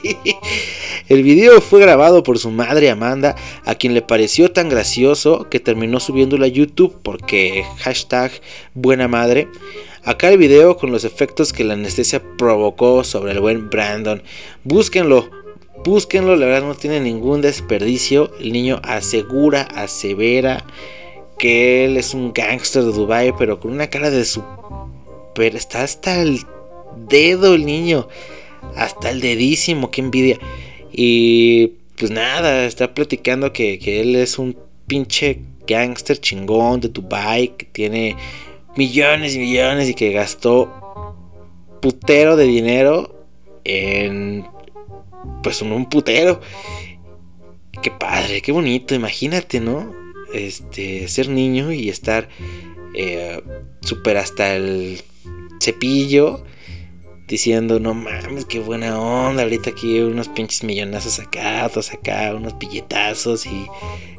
El 1.08 1.22
video 1.22 1.60
fue 1.60 1.80
grabado 1.80 2.22
por 2.22 2.38
su 2.38 2.50
madre 2.50 2.90
Amanda, 2.90 3.34
a 3.64 3.74
quien 3.74 3.94
le 3.94 4.02
pareció 4.02 4.52
tan 4.52 4.68
gracioso 4.68 5.48
que 5.50 5.60
terminó 5.60 6.00
subiéndolo 6.00 6.44
a 6.44 6.48
YouTube 6.48 6.98
porque 7.02 7.64
hashtag 7.78 8.30
buena 8.74 9.08
madre. 9.08 9.48
Acá 10.02 10.28
el 10.28 10.38
video 10.38 10.76
con 10.76 10.92
los 10.92 11.04
efectos 11.04 11.52
que 11.52 11.64
la 11.64 11.74
anestesia 11.74 12.22
provocó 12.38 13.04
sobre 13.04 13.32
el 13.32 13.40
buen 13.40 13.68
Brandon. 13.68 14.22
Búsquenlo, 14.64 15.30
Búsquenlo, 15.84 16.36
la 16.36 16.46
verdad 16.46 16.68
no 16.68 16.74
tiene 16.74 17.00
ningún 17.00 17.40
desperdicio. 17.40 18.30
El 18.38 18.52
niño 18.52 18.80
asegura, 18.82 19.62
asevera 19.62 20.64
que 21.38 21.86
él 21.86 21.96
es 21.96 22.12
un 22.12 22.32
gángster 22.34 22.84
de 22.84 22.92
Dubai, 22.92 23.32
pero 23.38 23.58
con 23.58 23.72
una 23.72 23.88
cara 23.88 24.10
de 24.10 24.24
su... 24.24 24.44
Pero 25.34 25.56
está 25.56 25.82
hasta 25.82 26.20
el 26.20 26.40
dedo 27.08 27.54
el 27.54 27.64
niño. 27.64 28.08
Hasta 28.76 29.10
el 29.10 29.20
dedísimo, 29.20 29.90
qué 29.90 30.02
envidia. 30.02 30.38
Y 30.92 31.68
pues 31.96 32.10
nada, 32.10 32.66
está 32.66 32.94
platicando 32.94 33.52
que, 33.52 33.78
él 34.00 34.16
es 34.16 34.38
un 34.38 34.56
pinche 34.86 35.40
gangster 35.66 36.18
chingón 36.18 36.80
de 36.80 36.88
Dubai 36.88 37.56
que 37.56 37.66
tiene 37.66 38.16
millones 38.76 39.34
y 39.34 39.38
millones 39.38 39.88
y 39.88 39.94
que 39.94 40.12
gastó 40.12 41.14
putero 41.80 42.36
de 42.36 42.44
dinero 42.44 43.24
en 43.64 44.46
pues 45.42 45.62
un 45.62 45.88
putero. 45.88 46.40
Qué 47.82 47.90
padre, 47.90 48.42
qué 48.42 48.52
bonito, 48.52 48.94
imagínate, 48.94 49.60
¿no? 49.60 49.94
Este, 50.34 51.08
ser 51.08 51.28
niño 51.28 51.72
y 51.72 51.88
estar 51.88 52.28
eh, 52.94 53.42
súper 53.80 54.18
hasta 54.18 54.54
el 54.54 55.02
cepillo 55.60 56.44
diciendo, 57.30 57.78
no 57.78 57.94
mames, 57.94 58.44
qué 58.44 58.58
buena 58.58 58.98
onda, 58.98 59.44
ahorita 59.44 59.70
aquí 59.70 60.00
unos 60.00 60.28
pinches 60.28 60.64
millonazos 60.64 61.20
acá, 61.20 61.64
otros 61.64 61.92
acá, 61.92 62.34
unos 62.34 62.58
billetazos 62.58 63.46
y, 63.46 63.66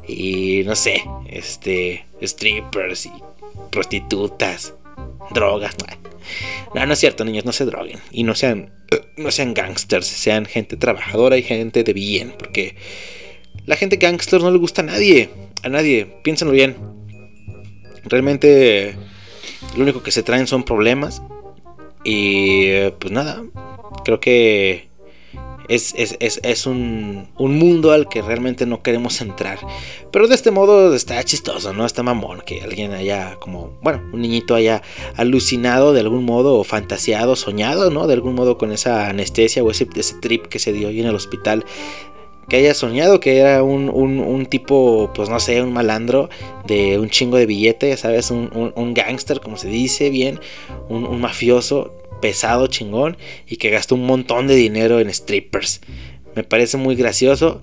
y 0.08 0.64
no 0.64 0.76
sé, 0.76 1.04
este, 1.28 2.06
strippers 2.22 3.08
y 3.08 3.12
prostitutas, 3.70 4.74
drogas. 5.32 5.76
No, 6.74 6.86
no 6.86 6.94
es 6.94 7.00
cierto, 7.00 7.26
niños, 7.26 7.44
no 7.44 7.52
se 7.52 7.66
droguen 7.66 8.00
y 8.12 8.24
no 8.24 8.34
sean, 8.34 8.72
no 9.18 9.32
sean 9.32 9.54
gangsters, 9.54 10.08
sean 10.08 10.46
gente 10.46 10.78
trabajadora 10.78 11.38
y 11.38 11.44
gente 11.44 11.84
de 11.84 11.94
bien, 11.94 12.34
porque 12.38 12.76
la 13.66 13.76
gente 13.76 13.98
gangster 13.98 14.42
no 14.42 14.52
le 14.52 14.58
gusta 14.58 14.82
a 14.82 14.86
nadie, 14.86 15.30
a 15.64 15.70
nadie, 15.70 16.08
piénsenlo 16.24 16.54
bien. 16.54 16.76
Realmente 18.04 18.96
lo 19.76 19.84
único 19.84 20.04
que 20.04 20.12
se 20.12 20.24
traen 20.24 20.48
son 20.48 20.64
problemas 20.64 21.22
y 22.04 22.90
pues 23.00 23.12
nada, 23.12 23.44
creo 24.04 24.20
que 24.20 24.91
es, 25.72 25.94
es, 25.96 26.18
es, 26.20 26.42
es 26.44 26.66
un, 26.66 27.30
un, 27.38 27.58
mundo 27.58 27.92
al 27.92 28.10
que 28.10 28.22
realmente 28.22 28.66
no 28.66 28.84
queremos 28.84 29.22
entrar. 29.22 29.58
Pero 30.12 30.28
de 30.28 30.36
este 30.36 30.52
modo 30.52 30.94
está 30.94 31.24
chistoso, 31.24 31.72
¿no? 31.72 31.86
Está 31.86 32.04
mamón 32.04 32.42
que 32.46 32.62
alguien 32.62 32.92
haya 32.92 33.38
como, 33.40 33.72
bueno, 33.82 34.02
un 34.12 34.22
niñito 34.22 34.54
haya 34.54 34.82
alucinado 35.16 35.94
de 35.94 36.02
algún 36.02 36.26
modo 36.26 36.58
o 36.58 36.66
fantaseado, 36.66 37.38
soñado, 37.38 37.90
¿no? 37.90 38.06
De 38.08 38.14
algún 38.14 38.36
modo 38.36 38.58
con 38.58 38.74
esa 38.74 39.08
anestesia 39.08 39.64
o 39.64 39.72
ese, 39.72 39.88
ese 39.96 40.16
trip 40.16 40.48
que 40.48 40.60
se 40.60 40.74
dio 40.74 40.90
ahí 40.90 41.00
en 41.00 41.08
el 41.08 41.16
hospital 41.16 41.66
que 42.50 42.58
haya 42.58 42.74
soñado 42.74 43.22
que 43.22 43.38
era 43.38 43.64
un, 43.64 43.88
un, 43.88 44.20
un, 44.20 44.46
tipo, 44.46 45.10
pues 45.16 45.30
no 45.30 45.40
sé, 45.40 45.62
un 45.62 45.72
malandro 45.72 46.30
de 46.68 47.00
un 47.00 47.10
chingo 47.10 47.38
de 47.38 47.46
billete, 47.46 47.96
sabes, 47.96 48.30
un, 48.30 48.74
un 48.76 48.94
gángster, 48.94 49.40
como 49.40 49.56
se 49.56 49.70
dice 49.70 50.10
bien, 50.10 50.38
un, 50.90 51.22
mafioso 51.22 51.94
pesado, 52.22 52.68
chingón, 52.68 53.18
y 53.48 53.58
que 53.58 53.70
gastó 53.70 53.96
un 53.96 54.06
montón 54.06 54.48
de 54.48 54.56
dinero 54.56 55.00
en 55.00 55.14
strippers. 55.14 55.82
Me 56.36 56.44
parece 56.44 56.78
muy 56.78 56.96
gracioso. 56.96 57.62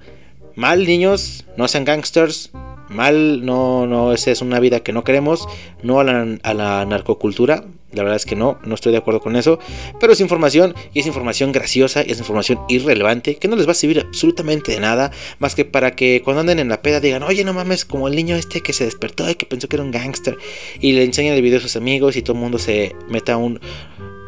Mal, 0.55 0.87
niños, 0.87 1.47
no 1.57 1.69
sean 1.69 1.85
gangsters. 1.85 2.51
Mal, 2.89 3.45
no, 3.45 3.87
no, 3.87 4.13
esa 4.13 4.31
es 4.31 4.43
una 4.43 4.61
vida 4.61 4.81
que 4.81 4.93
no 4.93 5.05
queremos. 5.05 5.47
No 5.83 6.01
a 6.01 6.05
la, 6.05 6.39
a 6.43 6.55
la 6.55 6.85
narcocultura. 6.85 7.65
La 7.93 8.03
verdad 8.03 8.17
es 8.17 8.27
que 8.27 8.37
no, 8.37 8.59
no 8.65 8.75
estoy 8.75 8.93
de 8.93 8.99
acuerdo 8.99 9.21
con 9.21 9.37
eso. 9.37 9.59
Pero 9.99 10.13
es 10.13 10.21
información 10.21 10.75
y 10.93 11.01
es 11.01 11.07
información 11.07 11.53
graciosa 11.53 12.03
y 12.07 12.11
es 12.11 12.19
información 12.19 12.61
irrelevante 12.69 13.37
que 13.37 13.49
no 13.49 13.57
les 13.57 13.67
va 13.67 13.73
a 13.73 13.75
servir 13.75 14.01
absolutamente 14.01 14.73
de 14.73 14.81
nada. 14.81 15.11
Más 15.39 15.55
que 15.55 15.65
para 15.65 15.93
que 15.93 16.21
cuando 16.23 16.41
anden 16.41 16.59
en 16.59 16.69
la 16.69 16.83
peda 16.83 17.01
digan, 17.01 17.23
oye, 17.23 17.45
no 17.45 17.55
mames, 17.55 17.85
como 17.85 18.09
el 18.09 18.17
niño 18.17 18.37
este 18.37 18.61
que 18.61 18.75
se 18.75 18.85
despertó 18.85 19.31
y 19.31 19.37
que 19.37 19.47
pensó 19.47 19.69
que 19.69 19.77
era 19.77 19.85
un 19.85 19.91
gángster. 19.91 20.37
Y 20.81 20.93
le 20.93 21.05
enseñan 21.05 21.35
el 21.35 21.43
video 21.43 21.59
a 21.59 21.63
sus 21.63 21.77
amigos 21.77 22.17
y 22.17 22.23
todo 22.23 22.35
el 22.35 22.41
mundo 22.41 22.59
se 22.59 22.95
meta 23.09 23.37
un 23.39 23.61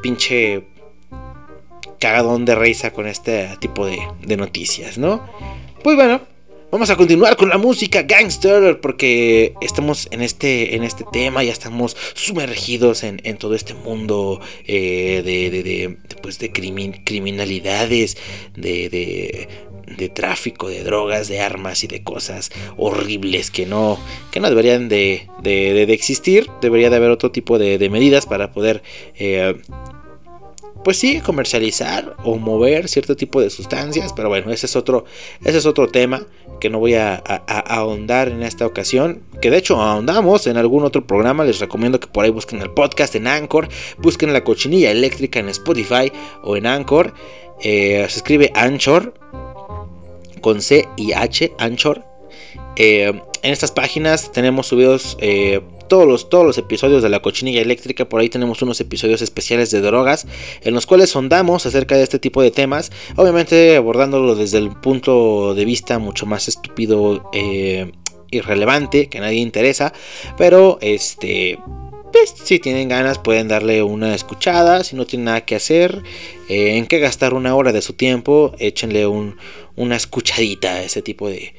pinche 0.02 0.64
cagadón 2.00 2.44
de 2.44 2.54
risa 2.54 2.92
con 2.92 3.06
este 3.06 3.48
tipo 3.60 3.86
de, 3.86 4.36
noticias, 4.36 4.98
¿no? 4.98 5.22
Pues 5.84 5.96
bueno, 5.96 6.20
Vamos 6.72 6.88
a 6.88 6.94
continuar 6.94 7.36
con 7.36 7.48
la 7.48 7.58
música 7.58 8.02
gangster 8.02 8.78
porque 8.80 9.54
estamos 9.60 10.06
en 10.12 10.22
este, 10.22 10.76
en 10.76 10.84
este 10.84 11.04
tema, 11.12 11.42
ya 11.42 11.50
estamos 11.50 11.96
sumergidos 12.14 13.02
en, 13.02 13.18
todo 13.38 13.56
este 13.56 13.74
mundo 13.74 14.40
eh, 14.68 15.22
de, 15.24 15.50
de, 15.50 15.62
de, 15.64 15.96
pues 16.22 16.38
de 16.38 16.52
criminalidades, 16.52 18.16
de, 18.54 18.88
de, 18.88 20.08
tráfico 20.10 20.68
de 20.68 20.84
drogas, 20.84 21.26
de 21.26 21.40
armas 21.40 21.82
y 21.82 21.88
de 21.88 22.04
cosas 22.04 22.52
horribles 22.76 23.50
que 23.50 23.66
no, 23.66 23.98
que 24.30 24.38
no 24.38 24.48
deberían 24.48 24.88
de, 24.88 25.28
existir. 25.88 26.48
Debería 26.62 26.88
de 26.88 26.96
haber 26.96 27.10
otro 27.10 27.32
tipo 27.32 27.58
de, 27.58 27.90
medidas 27.90 28.26
para 28.26 28.52
poder... 28.52 28.84
Eh, 29.16 29.60
pues 30.84 30.96
sí, 30.96 31.20
comercializar 31.20 32.16
o 32.24 32.36
mover 32.36 32.88
cierto 32.88 33.16
tipo 33.16 33.40
de 33.40 33.50
sustancias, 33.50 34.12
pero 34.14 34.28
bueno, 34.28 34.50
ese 34.50 34.66
es 34.66 34.76
otro, 34.76 35.04
ese 35.44 35.58
es 35.58 35.66
otro 35.66 35.88
tema 35.88 36.26
que 36.60 36.70
no 36.70 36.78
voy 36.78 36.94
a, 36.94 37.16
ahondar 37.46 38.28
en 38.28 38.42
esta 38.42 38.66
ocasión, 38.66 39.22
que 39.40 39.50
de 39.50 39.58
hecho 39.58 39.80
ahondamos 39.80 40.46
en 40.46 40.56
algún 40.56 40.84
otro 40.84 41.06
programa, 41.06 41.44
les 41.44 41.58
recomiendo 41.58 42.00
que 42.00 42.06
por 42.06 42.24
ahí 42.24 42.30
busquen 42.30 42.60
el 42.62 42.70
podcast 42.70 43.14
en 43.14 43.26
Anchor, 43.26 43.68
busquen 43.98 44.32
la 44.32 44.44
cochinilla 44.44 44.90
eléctrica 44.90 45.40
en 45.40 45.48
Spotify 45.48 46.12
o 46.42 46.56
en 46.56 46.66
Anchor, 46.66 47.14
eh, 47.62 48.06
se 48.08 48.18
escribe 48.18 48.50
Anchor 48.54 49.14
con 50.40 50.62
C 50.62 50.88
y 50.96 51.12
H, 51.12 51.52
Anchor. 51.58 52.04
Eh, 52.76 53.12
en 53.42 53.52
estas 53.52 53.72
páginas 53.72 54.32
tenemos 54.32 54.66
subidos... 54.66 55.16
Eh, 55.20 55.60
todos 55.90 56.06
los, 56.06 56.30
todos 56.30 56.46
los 56.46 56.56
episodios 56.56 57.02
de 57.02 57.08
la 57.08 57.20
cochinilla 57.20 57.60
eléctrica. 57.60 58.08
Por 58.08 58.20
ahí 58.20 58.30
tenemos 58.30 58.62
unos 58.62 58.80
episodios 58.80 59.20
especiales 59.20 59.70
de 59.72 59.82
drogas 59.82 60.26
en 60.62 60.72
los 60.72 60.86
cuales 60.86 61.10
sondamos 61.10 61.66
acerca 61.66 61.96
de 61.96 62.04
este 62.04 62.20
tipo 62.20 62.40
de 62.40 62.52
temas. 62.52 62.92
Obviamente 63.16 63.76
abordándolo 63.76 64.36
desde 64.36 64.58
el 64.58 64.70
punto 64.70 65.52
de 65.54 65.64
vista 65.64 65.98
mucho 65.98 66.26
más 66.26 66.46
estúpido, 66.48 67.28
eh, 67.34 67.90
irrelevante, 68.30 69.08
que 69.08 69.18
a 69.18 69.22
nadie 69.22 69.40
interesa. 69.40 69.92
Pero 70.38 70.78
este... 70.80 71.58
Pues, 72.12 72.34
si 72.44 72.58
tienen 72.58 72.88
ganas 72.88 73.18
pueden 73.18 73.46
darle 73.46 73.84
una 73.84 74.16
escuchada, 74.16 74.82
si 74.82 74.96
no 74.96 75.06
tienen 75.06 75.26
nada 75.26 75.42
que 75.42 75.54
hacer, 75.54 76.02
eh, 76.48 76.76
en 76.76 76.86
qué 76.86 76.98
gastar 76.98 77.34
una 77.34 77.54
hora 77.54 77.72
de 77.72 77.82
su 77.82 77.92
tiempo, 77.92 78.52
échenle 78.58 79.06
un, 79.06 79.36
una 79.76 79.96
escuchadita 79.96 80.74
a 80.74 80.82
ese 80.82 81.02
tipo 81.02 81.30
de, 81.30 81.54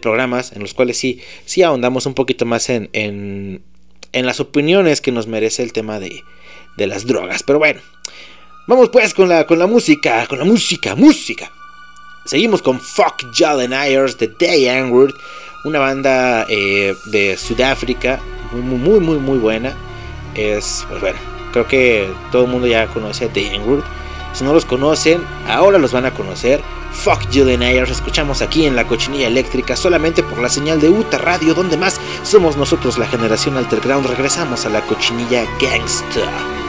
programas 0.00 0.52
en 0.52 0.60
los 0.60 0.74
cuales 0.74 0.96
sí, 0.96 1.20
sí 1.44 1.62
ahondamos 1.62 2.06
un 2.06 2.14
poquito 2.14 2.46
más 2.46 2.68
en, 2.70 3.62
en 4.14 4.26
las 4.26 4.40
opiniones 4.40 5.00
que 5.00 5.12
nos 5.12 5.26
merece 5.26 5.62
el 5.62 5.72
tema 5.72 5.98
de, 5.98 6.24
de 6.76 6.86
las 6.86 7.06
drogas. 7.06 7.42
Pero 7.42 7.58
bueno, 7.58 7.80
vamos 8.66 8.88
pues 8.88 9.12
con 9.12 9.28
la, 9.28 9.44
con 9.46 9.58
la 9.58 9.66
música, 9.66 10.26
con 10.26 10.38
la 10.38 10.44
música, 10.44 10.94
música. 10.94 11.50
Seguimos 12.24 12.62
con 12.62 12.80
Fuck 12.80 13.34
Jalen 13.34 13.74
Ayers 13.74 14.16
de 14.16 14.28
Day 14.28 14.68
Angward, 14.68 15.14
una 15.64 15.78
banda 15.78 16.46
eh, 16.48 16.94
de 17.06 17.36
Sudáfrica, 17.36 18.20
muy, 18.52 18.62
muy, 18.62 19.00
muy, 19.00 19.18
muy 19.18 19.38
buena. 19.38 19.76
Es, 20.34 20.86
pues 20.88 21.00
bueno, 21.00 21.18
creo 21.52 21.66
que 21.66 22.08
todo 22.32 22.44
el 22.44 22.50
mundo 22.50 22.66
ya 22.66 22.86
conoce 22.86 23.26
a 23.26 23.28
Day 23.28 23.56
Angward. 23.56 23.84
Si 24.34 24.44
no 24.44 24.52
los 24.52 24.64
conocen, 24.64 25.24
ahora 25.48 25.78
los 25.78 25.92
van 25.92 26.06
a 26.06 26.12
conocer. 26.12 26.62
Fuck 26.92 27.24
Julian 27.32 27.62
Ayers, 27.62 27.90
escuchamos 27.90 28.42
aquí 28.42 28.66
en 28.66 28.76
la 28.76 28.86
cochinilla 28.86 29.26
eléctrica 29.26 29.76
solamente 29.76 30.22
por 30.22 30.38
la 30.38 30.48
señal 30.48 30.80
de 30.80 30.90
UTA 30.90 31.18
Radio, 31.18 31.54
donde 31.54 31.76
más 31.76 32.00
somos 32.22 32.56
nosotros 32.56 32.98
la 32.98 33.06
generación 33.06 33.56
Alterground. 33.56 34.06
Regresamos 34.06 34.66
a 34.66 34.70
la 34.70 34.82
cochinilla 34.82 35.44
Gangsta. 35.60 36.63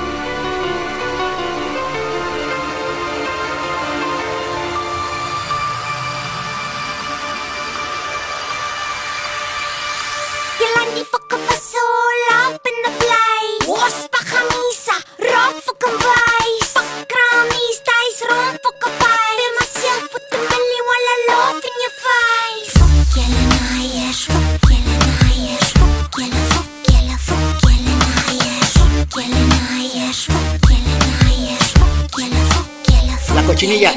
Cochinilla 33.56 33.92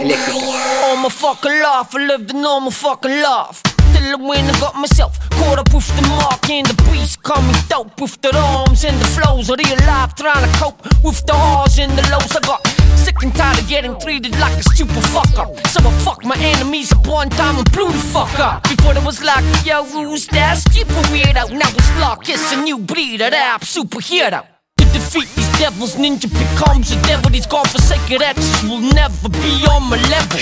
my 1.03 1.09
fucking 1.09 1.61
life, 1.61 1.95
I 1.95 2.07
lived 2.07 2.31
a 2.31 2.35
normal 2.35 2.71
fucking 2.71 3.23
life. 3.23 3.63
Till 3.93 4.05
I 4.05 4.15
went 4.17 4.55
I 4.55 4.61
got 4.61 4.75
myself 4.77 5.19
caught 5.31 5.59
up 5.59 5.73
with 5.75 5.87
the 5.97 6.03
mark 6.09 6.49
and 6.51 6.67
the 6.67 6.75
beast. 6.85 7.23
Call 7.23 7.43
me 7.43 7.55
dope 7.69 8.01
with 8.01 8.21
the 8.21 8.37
arms 8.37 8.85
and 8.85 8.99
the 9.01 9.05
flows. 9.05 9.51
of 9.51 9.59
Real 9.59 9.79
life 9.87 10.15
trying 10.15 10.45
to 10.45 10.59
cope 10.59 10.81
with 11.05 11.25
the 11.27 11.35
highs 11.35 11.79
and 11.79 11.93
the 11.93 12.03
lows. 12.11 12.35
I 12.37 12.41
got 12.41 12.67
sick 12.97 13.23
and 13.23 13.35
tired 13.35 13.59
of 13.59 13.69
getting 13.69 13.99
treated 14.01 14.39
like 14.39 14.59
a 14.59 14.63
stupid 14.63 15.05
fucker. 15.15 15.47
So 15.69 15.81
I 15.89 15.91
fucked 16.05 16.25
my 16.25 16.37
enemies 16.39 16.93
up 16.93 17.07
one 17.07 17.31
time 17.31 17.57
and 17.57 17.71
blew 17.73 17.91
the 17.91 18.05
fuck 18.15 18.39
up. 18.39 18.63
Before 18.65 18.95
it 18.95 19.05
was 19.05 19.23
like, 19.23 19.45
yo, 19.65 19.85
who's 19.85 20.27
that 20.29 20.59
stupid 20.59 21.05
weirdo? 21.11 21.53
Now 21.53 21.71
it's 21.71 21.93
like 22.01 22.29
it's 22.29 22.53
a 22.53 22.63
new 22.63 22.79
breed 22.79 23.21
of 23.21 23.33
rap 23.33 23.63
superhero 23.63 24.58
defeat 24.93 25.29
these 25.35 25.51
devils, 25.59 25.97
ninja 25.97 26.29
becomes 26.29 26.91
a 26.93 27.01
devil. 27.03 27.31
These 27.31 27.47
godforsaken 27.47 28.23
actions 28.23 28.63
will 28.65 28.81
never 28.81 29.29
be 29.29 29.67
on 29.71 29.89
my 29.91 29.97
level. 30.09 30.41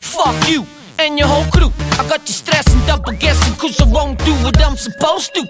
Fuck 0.00 0.48
you. 0.48 0.66
and 0.98 1.18
your 1.18 1.28
whole 1.28 1.44
crew. 1.50 1.72
I 1.98 2.08
got 2.08 2.20
you 2.28 2.34
stressing, 2.34 2.80
double 2.86 3.12
guessing, 3.12 3.54
cause 3.56 3.80
I 3.80 3.84
won't 3.84 4.18
do 4.24 4.32
what 4.44 4.60
I'm 4.64 4.76
supposed 4.76 5.34
to. 5.34 5.46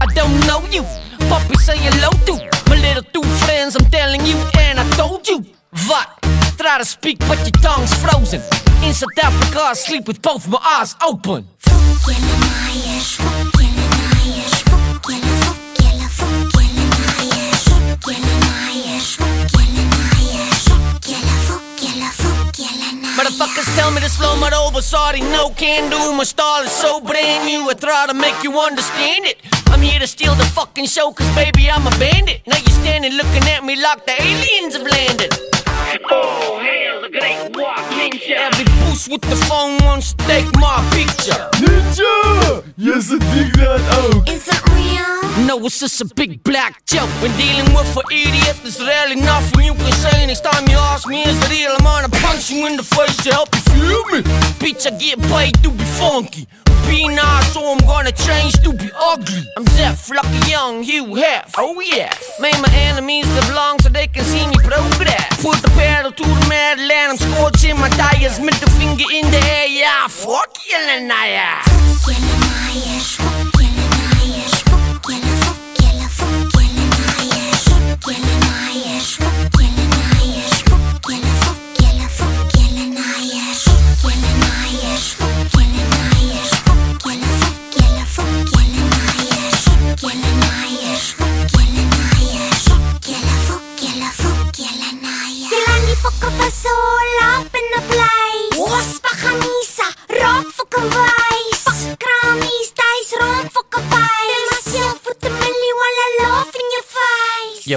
I 0.00 0.06
don't 0.14 0.40
know 0.46 0.60
you, 0.70 0.82
puppy 1.28 1.56
say 1.56 1.76
hello 1.78 2.10
to 2.26 2.34
my 2.68 2.76
little 2.80 3.02
two 3.12 3.22
friends. 3.44 3.76
I'm 3.76 3.86
telling 3.90 4.24
you, 4.26 4.36
and 4.58 4.80
I 4.80 4.88
told 4.90 5.28
you. 5.28 5.44
What? 5.86 6.08
Try 6.56 6.78
to 6.78 6.84
speak, 6.84 7.18
but 7.20 7.38
your 7.40 7.50
tongue's 7.62 7.92
frozen. 8.02 8.40
In 8.82 8.94
South 8.94 9.18
Africa, 9.22 9.60
I 9.60 9.74
sleep 9.74 10.08
with 10.08 10.22
both 10.22 10.48
my 10.48 10.58
eyes 10.58 10.96
open. 11.06 11.46
Motherfuckers 13.26 14.55
tell 23.76 23.90
me 23.90 24.00
to 24.00 24.08
slow 24.08 24.34
roll, 24.40 24.72
but 24.72 24.82
sorry, 24.82 25.20
no 25.20 25.50
can 25.50 25.90
do. 25.90 26.16
My 26.16 26.24
style 26.24 26.64
is 26.64 26.72
so 26.72 27.00
brand 27.00 27.44
new, 27.44 27.68
I 27.68 27.74
try 27.74 28.06
to 28.06 28.14
make 28.14 28.42
you 28.42 28.58
understand 28.58 29.26
it. 29.26 29.36
I'm 29.66 29.82
here 29.82 30.00
to 30.00 30.06
steal 30.06 30.34
the 30.34 30.44
fucking 30.56 30.86
show, 30.86 31.12
cause 31.12 31.30
baby, 31.34 31.70
I'm 31.70 31.86
a 31.86 31.90
bandit. 31.98 32.40
Now 32.46 32.56
you're 32.56 32.78
standing 32.82 33.12
looking 33.12 33.44
at 33.54 33.64
me 33.64 33.76
like 33.76 34.06
the 34.06 34.14
aliens 34.20 34.74
have 34.76 34.86
landed. 34.86 35.65
Oh, 36.10 36.58
hail 36.58 37.00
the 37.00 37.08
great 37.08 37.56
walk 37.56 37.78
ninja. 37.94 38.36
Every 38.36 38.64
boost 38.80 39.10
with 39.10 39.22
the 39.22 39.36
phone 39.46 39.78
wants 39.84 40.14
to 40.14 40.24
take 40.26 40.46
my 40.56 40.82
picture. 40.90 41.38
Ninja! 41.62 42.64
Yes, 42.76 43.12
I 43.12 43.18
dig 43.34 43.52
that 43.54 43.80
out. 43.94 44.28
Is 44.28 44.48
it 44.48 44.62
real? 44.74 45.46
No, 45.46 45.64
it's 45.64 45.80
just 45.80 46.00
a 46.00 46.14
big 46.14 46.42
black 46.42 46.84
joke. 46.86 47.08
When 47.22 47.30
dealing 47.36 47.72
with 47.74 47.96
an 47.96 48.02
idiot, 48.10 48.56
there's 48.62 48.80
really 48.80 49.16
nothing 49.16 49.64
you 49.64 49.74
can 49.74 49.92
say. 49.92 50.26
Next 50.26 50.40
time 50.40 50.66
you 50.68 50.76
ask 50.76 51.06
me, 51.06 51.22
is 51.22 51.38
it 51.44 51.50
real? 51.50 51.72
I'm 51.78 51.84
gonna 51.84 52.08
punch 52.08 52.50
you 52.50 52.66
in 52.66 52.76
the 52.76 52.82
face 52.82 53.16
to 53.24 53.32
help 53.32 53.54
you 53.54 53.60
feel 53.60 54.04
me. 54.10 54.22
Bitch, 54.58 54.90
I 54.90 54.96
get 54.98 55.20
paid 55.30 55.54
to 55.62 55.70
be 55.70 55.84
funky. 55.84 56.48
Be 56.86 57.08
nice, 57.08 57.52
so 57.52 57.60
I'm 57.72 57.78
gonna 57.78 58.12
change 58.12 58.54
to 58.64 58.72
be 58.72 58.90
ugly. 58.94 59.44
I'm 59.56 59.66
Zeph, 59.76 60.10
lucky 60.10 60.50
young, 60.50 60.84
you 60.84 61.14
have. 61.16 61.52
Oh 61.58 61.80
yeah. 61.80 62.12
Made 62.40 62.58
my 62.60 62.72
enemies 62.72 63.26
live 63.34 63.54
long 63.54 63.78
so 63.80 63.88
they 63.88 64.06
can 64.06 64.24
see 64.24 64.46
me 64.46 64.56
progress. 64.62 65.42
Put 65.42 65.62
the 65.62 65.70
pedal 65.76 66.12
to 66.12 66.22
the 66.22 66.46
metal 66.48 66.90
and 66.90 67.12
I'm 67.12 67.18
scorching 67.18 67.76
my 67.78 67.88
tires. 67.90 68.38
Middle 68.40 68.70
finger 68.78 69.04
in 69.12 69.30
the 69.30 69.38
air, 69.38 69.66
yeah. 69.66 70.08
Fuck 70.08 70.56
you, 70.68 70.78
Lanaya. 70.78 71.62
Jelani 72.06 73.45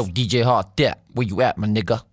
DJ 0.10 0.44
Hard 0.44 0.68
That, 0.78 1.00
where 1.14 1.28
you 1.28 1.42
at, 1.42 1.58
my 1.58 1.68
nigga? 1.68 2.04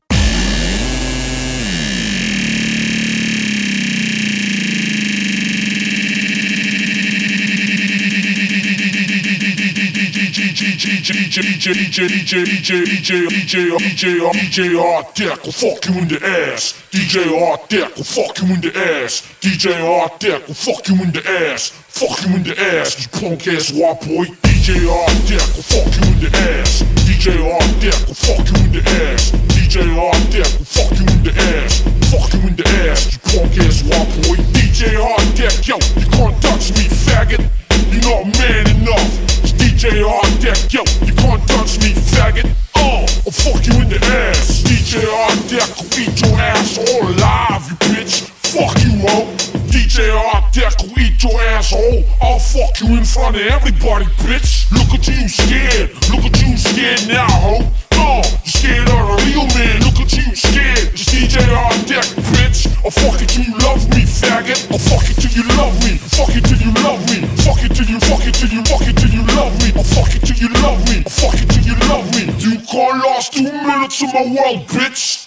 DJ 14.57 14.81
Art 14.81 15.15
Deck 15.15 15.45
will 15.45 15.53
fuck 15.53 15.87
you 15.87 15.95
in 16.01 16.09
the 16.09 16.19
ass. 16.25 16.73
DJ 16.91 17.51
Art 17.51 17.69
Deck 17.69 17.95
will 17.97 18.05
fuck 18.05 18.39
you 18.41 18.55
in 18.55 18.61
the 18.61 18.77
ass. 18.77 19.23
DJ 19.41 20.03
Art 20.03 20.19
Deck 20.21 20.47
will 20.47 20.55
fuck 20.55 20.89
you 20.89 21.03
in 21.03 21.11
the 21.13 21.23
ass. 21.29 21.69
Fuck 21.69 22.25
you 22.27 22.37
in 22.37 22.43
the 22.43 22.61
ass, 22.61 23.03
you 23.03 23.21
punk 23.21 23.49
ass 23.49 23.73
white 23.73 24.01
boy. 24.01 24.46
DJ 24.67 24.91
Art 24.91 25.15
Deck 25.31 25.47
will 25.55 25.63
fuck 25.63 25.87
you 25.95 26.11
in 26.11 26.19
the 26.19 26.31
ass. 26.59 26.83
DJ 27.07 27.39
Art 27.39 27.71
Deck 27.79 27.95
will 28.03 28.19
fuck 28.19 28.43
you 28.51 28.67
in 28.67 28.73
the 28.75 28.83
ass. 28.83 29.31
DJ 29.55 29.95
Art 29.95 30.19
Deck 30.35 30.51
will 30.59 30.67
fuck 30.67 30.91
you 30.91 31.07
in 31.07 31.23
the 31.23 31.31
ass. 31.55 31.87
Fuck 32.11 32.35
you 32.35 32.49
in 32.51 32.57
the 32.57 32.67
ass, 32.91 33.15
you 33.15 33.19
punk 33.31 33.55
ass 33.63 33.87
white 33.87 34.11
boy. 34.27 34.35
DJ 34.59 34.99
Art 34.99 35.23
Deck, 35.39 35.55
yo, 35.63 35.79
you 35.95 36.11
can't 36.11 36.35
touch 36.43 36.75
me, 36.75 36.91
faggot. 36.91 37.47
You're 37.95 38.11
not 38.11 38.27
man 38.43 38.67
enough. 38.83 39.07
It's 39.47 39.55
DJ 39.55 40.03
Art 40.03 40.35
Deck, 40.43 40.59
yo, 40.75 40.83
you 41.07 41.15
can't 41.15 41.47
touch 41.47 41.79
me, 41.79 41.95
faggot. 41.95 42.51
Oh, 42.75 43.07
I'll 43.23 43.31
fuck 43.31 43.63
you 43.71 43.87
in 43.87 43.89
the 43.89 44.03
ass. 44.03 44.67
DJ 44.67 45.07
Art 45.07 45.47
Deck 45.47 45.71
will 45.79 45.95
eat 45.95 46.21
your 46.27 46.35
ass 46.43 46.75
all 46.91 47.07
alive, 47.07 47.71
you 47.71 47.77
bitch. 47.87 48.36
Fuck 48.55 48.79
you, 48.87 48.95
ho. 49.03 49.27
DJ 49.67 50.15
Deck 50.53 50.73
will 50.83 50.99
eat 51.03 51.23
your 51.23 51.35
asshole. 51.53 52.05
I'll 52.23 52.39
fuck 52.39 52.81
you 52.81 52.97
in 52.97 53.05
front 53.05 53.35
of 53.35 53.43
everybody, 53.43 54.07
bitch. 54.23 54.71
Look 54.71 54.95
at 54.95 55.07
you 55.09 55.29
scared. 55.29 55.91
Look 56.09 56.23
at 56.25 56.41
you 56.41 56.57
scared 56.57 57.09
now, 57.09 57.27
ho. 57.27 57.67
Oh, 57.99 58.23
you 58.45 58.51
scared 58.51 58.89
of 58.89 59.03
a 59.03 59.17
real 59.27 59.47
man. 59.59 59.83
Look 59.83 59.99
at 59.99 60.13
you 60.15 60.31
scared. 60.35 60.95
It's 60.95 61.05
DJ 61.11 61.43
Art 61.51 61.75
Deck, 61.91 62.07
bitch. 62.33 62.71
I'll 62.85 62.91
fuck 62.95 63.21
it 63.21 63.29
till 63.29 63.45
you 63.45 63.59
love 63.67 63.83
me, 63.91 64.07
faggot. 64.07 64.71
I'll 64.71 64.79
fuck 64.79 65.11
it 65.11 65.19
till 65.19 65.35
you 65.35 65.45
love 65.59 65.75
me. 65.83 65.99
Fuck 66.15 66.31
it 66.31 66.45
till 66.47 66.63
you 66.63 66.73
love 66.87 67.03
me. 67.11 67.27
Fuck 67.43 67.63
it 67.67 67.75
till 67.75 67.87
you, 67.91 67.99
fuck 68.07 68.25
it 68.25 68.35
till 68.35 68.49
you, 68.49 68.63
fuck 68.63 68.87
it 68.87 68.97
till 68.97 69.11
you 69.11 69.27
love 69.35 69.59
me. 69.59 69.73
I'll 69.75 69.83
fuck 69.83 70.15
it 70.15 70.23
till 70.23 70.39
you 70.39 70.49
love 70.63 70.79
me. 70.87 71.03
I'll 71.03 71.11
fuck 71.11 71.35
it 71.35 71.51
till 71.51 71.67
you 71.67 71.77
love 71.91 72.07
me. 72.15 72.31
You 72.39 72.63
can't 72.63 73.03
last 73.03 73.35
two 73.35 73.43
minutes 73.43 74.01
in 74.01 74.09
my 74.15 74.23
world, 74.23 74.69
bitch. 74.71 75.27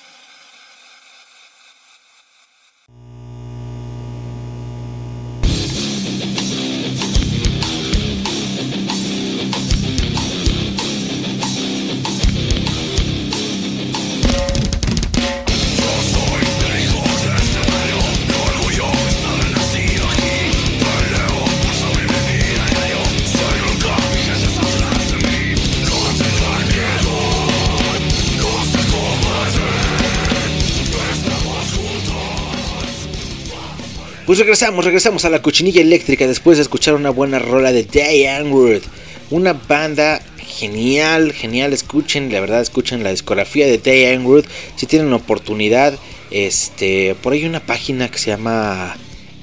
Pues 34.39 34.47
regresamos, 34.47 34.85
regresamos 34.85 35.25
a 35.25 35.29
la 35.29 35.41
cochinilla 35.41 35.81
eléctrica 35.81 36.25
después 36.25 36.57
de 36.57 36.61
escuchar 36.61 36.93
una 36.93 37.09
buena 37.09 37.39
rola 37.39 37.73
de 37.73 37.83
Diane 37.83 38.49
Wood. 38.49 38.83
Una 39.31 39.51
banda 39.51 40.21
genial, 40.37 41.33
genial. 41.33 41.73
Escuchen, 41.73 42.31
la 42.31 42.39
verdad, 42.39 42.61
escuchen 42.61 43.03
la 43.03 43.11
discografía 43.11 43.67
de 43.67 43.79
Diane 43.79 44.23
Wood. 44.23 44.45
Si 44.77 44.85
tienen 44.85 45.11
oportunidad, 45.11 45.99
este, 46.31 47.15
por 47.15 47.33
ahí 47.33 47.39
hay 47.39 47.49
una 47.49 47.59
página 47.59 48.09
que 48.09 48.17
se 48.17 48.29
llama. 48.29 48.95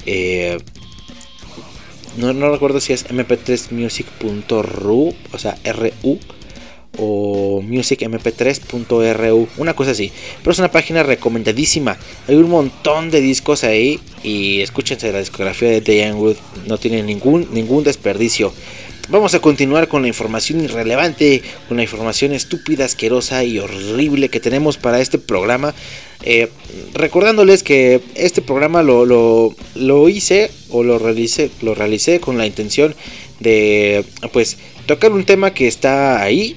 eh, 0.07 0.57
no, 2.17 2.33
no 2.33 2.51
recuerdo 2.51 2.81
si 2.81 2.95
es 2.95 3.07
mp3music.ru, 3.07 5.15
o 5.31 5.39
sea, 5.39 5.59
RU 5.63 6.19
o 6.99 7.63
musicmp3.ru, 7.63 9.49
una 9.57 9.75
cosa 9.75 9.93
así. 9.93 10.13
Pero 10.43 10.53
es 10.53 10.59
una 10.59 10.71
página 10.71 11.03
recomendadísima. 11.03 11.97
Hay 12.29 12.37
un 12.37 12.51
montón 12.51 13.11
de 13.11 13.21
discos 13.21 13.65
ahí 13.65 14.01
y 14.23 14.61
escúchense 14.61 15.13
la 15.13 15.21
discografía 15.21 15.69
de 15.69 15.81
Diane 15.81 16.15
Wood, 16.15 16.37
no 16.67 16.79
tiene 16.79 17.03
ningún 17.03 17.49
ningún 17.53 17.85
desperdicio. 17.85 18.53
Vamos 19.09 19.35
a 19.35 19.39
continuar 19.39 19.87
con 19.87 20.03
la 20.03 20.09
información 20.09 20.65
irrelevante, 20.65 21.41
con 21.69 21.77
la 21.77 21.85
información 21.85 22.33
estúpida, 22.33 22.85
asquerosa 22.85 23.45
y 23.45 23.61
horrible 23.61 24.31
que 24.31 24.41
tenemos 24.41 24.79
para 24.79 25.01
este 25.01 25.19
programa. 25.19 25.75
Eh, 26.25 26.49
recordándoles 26.93 27.63
que 27.63 28.01
este 28.17 28.43
programa 28.43 28.83
lo, 28.83 29.07
lo, 29.07 29.55
lo 29.77 30.09
hice 30.09 30.51
o 30.71 30.83
lo 30.83 30.99
realicé, 30.99 31.51
lo 31.63 31.77
realicé 31.77 32.19
con 32.19 32.37
la 32.37 32.47
intención 32.47 32.97
de 33.39 34.05
pues 34.33 34.57
tocar 34.87 35.13
un 35.13 35.25
tema 35.25 35.55
que 35.55 35.69
está 35.69 36.21
ahí 36.21 36.57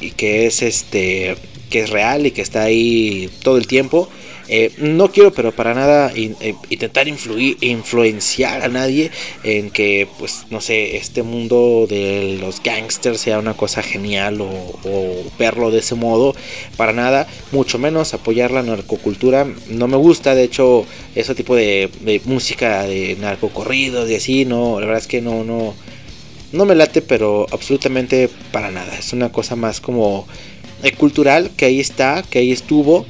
y 0.00 0.10
que 0.12 0.46
es 0.46 0.62
este 0.62 1.36
que 1.70 1.80
es 1.80 1.90
real 1.90 2.26
y 2.26 2.30
que 2.30 2.42
está 2.42 2.62
ahí 2.62 3.28
todo 3.42 3.58
el 3.58 3.66
tiempo 3.66 4.08
Eh, 4.50 4.72
no 4.78 5.12
quiero, 5.12 5.30
pero 5.30 5.52
para 5.52 5.74
nada 5.74 6.10
eh, 6.16 6.54
intentar 6.70 7.06
influir, 7.06 7.58
influenciar 7.60 8.62
a 8.62 8.68
nadie 8.68 9.10
en 9.44 9.68
que, 9.70 10.08
pues, 10.18 10.46
no 10.48 10.62
sé, 10.62 10.96
este 10.96 11.22
mundo 11.22 11.86
de 11.86 12.38
los 12.40 12.62
gangsters 12.62 13.20
sea 13.20 13.38
una 13.38 13.52
cosa 13.52 13.82
genial 13.82 14.40
o, 14.40 14.48
o 14.48 15.22
verlo 15.38 15.70
de 15.70 15.80
ese 15.80 15.94
modo. 15.96 16.34
Para 16.78 16.94
nada, 16.94 17.26
mucho 17.52 17.78
menos 17.78 18.14
apoyar 18.14 18.50
la 18.50 18.62
narcocultura. 18.62 19.46
No 19.68 19.86
me 19.86 19.98
gusta, 19.98 20.34
de 20.34 20.44
hecho, 20.44 20.86
ese 21.14 21.34
tipo 21.34 21.54
de, 21.54 21.90
de 22.00 22.18
música 22.24 22.84
de 22.86 23.16
narcocorridos 23.20 24.08
y 24.08 24.14
así, 24.14 24.46
no, 24.46 24.80
la 24.80 24.86
verdad 24.86 25.02
es 25.02 25.08
que 25.08 25.20
no, 25.20 25.44
no, 25.44 25.74
no 26.52 26.64
me 26.64 26.74
late, 26.74 27.02
pero 27.02 27.46
absolutamente 27.50 28.28
para 28.52 28.70
nada. 28.70 28.96
Es 28.98 29.12
una 29.12 29.30
cosa 29.30 29.56
más 29.56 29.80
como 29.80 30.26
eh, 30.82 30.92
cultural 30.92 31.50
que 31.56 31.66
ahí 31.66 31.80
está, 31.80 32.22
que 32.22 32.38
ahí 32.38 32.52
estuvo 32.52 33.06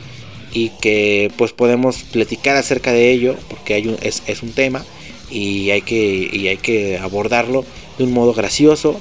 y 0.52 0.70
que 0.80 1.30
pues 1.36 1.52
podemos 1.52 2.02
platicar 2.04 2.56
acerca 2.56 2.92
de 2.92 3.10
ello 3.10 3.36
porque 3.48 3.74
hay 3.74 3.88
un, 3.88 3.96
es, 4.02 4.22
es 4.26 4.42
un 4.42 4.52
tema 4.52 4.84
y 5.30 5.70
hay 5.70 5.82
que 5.82 6.30
y 6.32 6.48
hay 6.48 6.56
que 6.56 6.98
abordarlo 6.98 7.64
de 7.98 8.04
un 8.04 8.12
modo 8.12 8.32
gracioso 8.32 8.98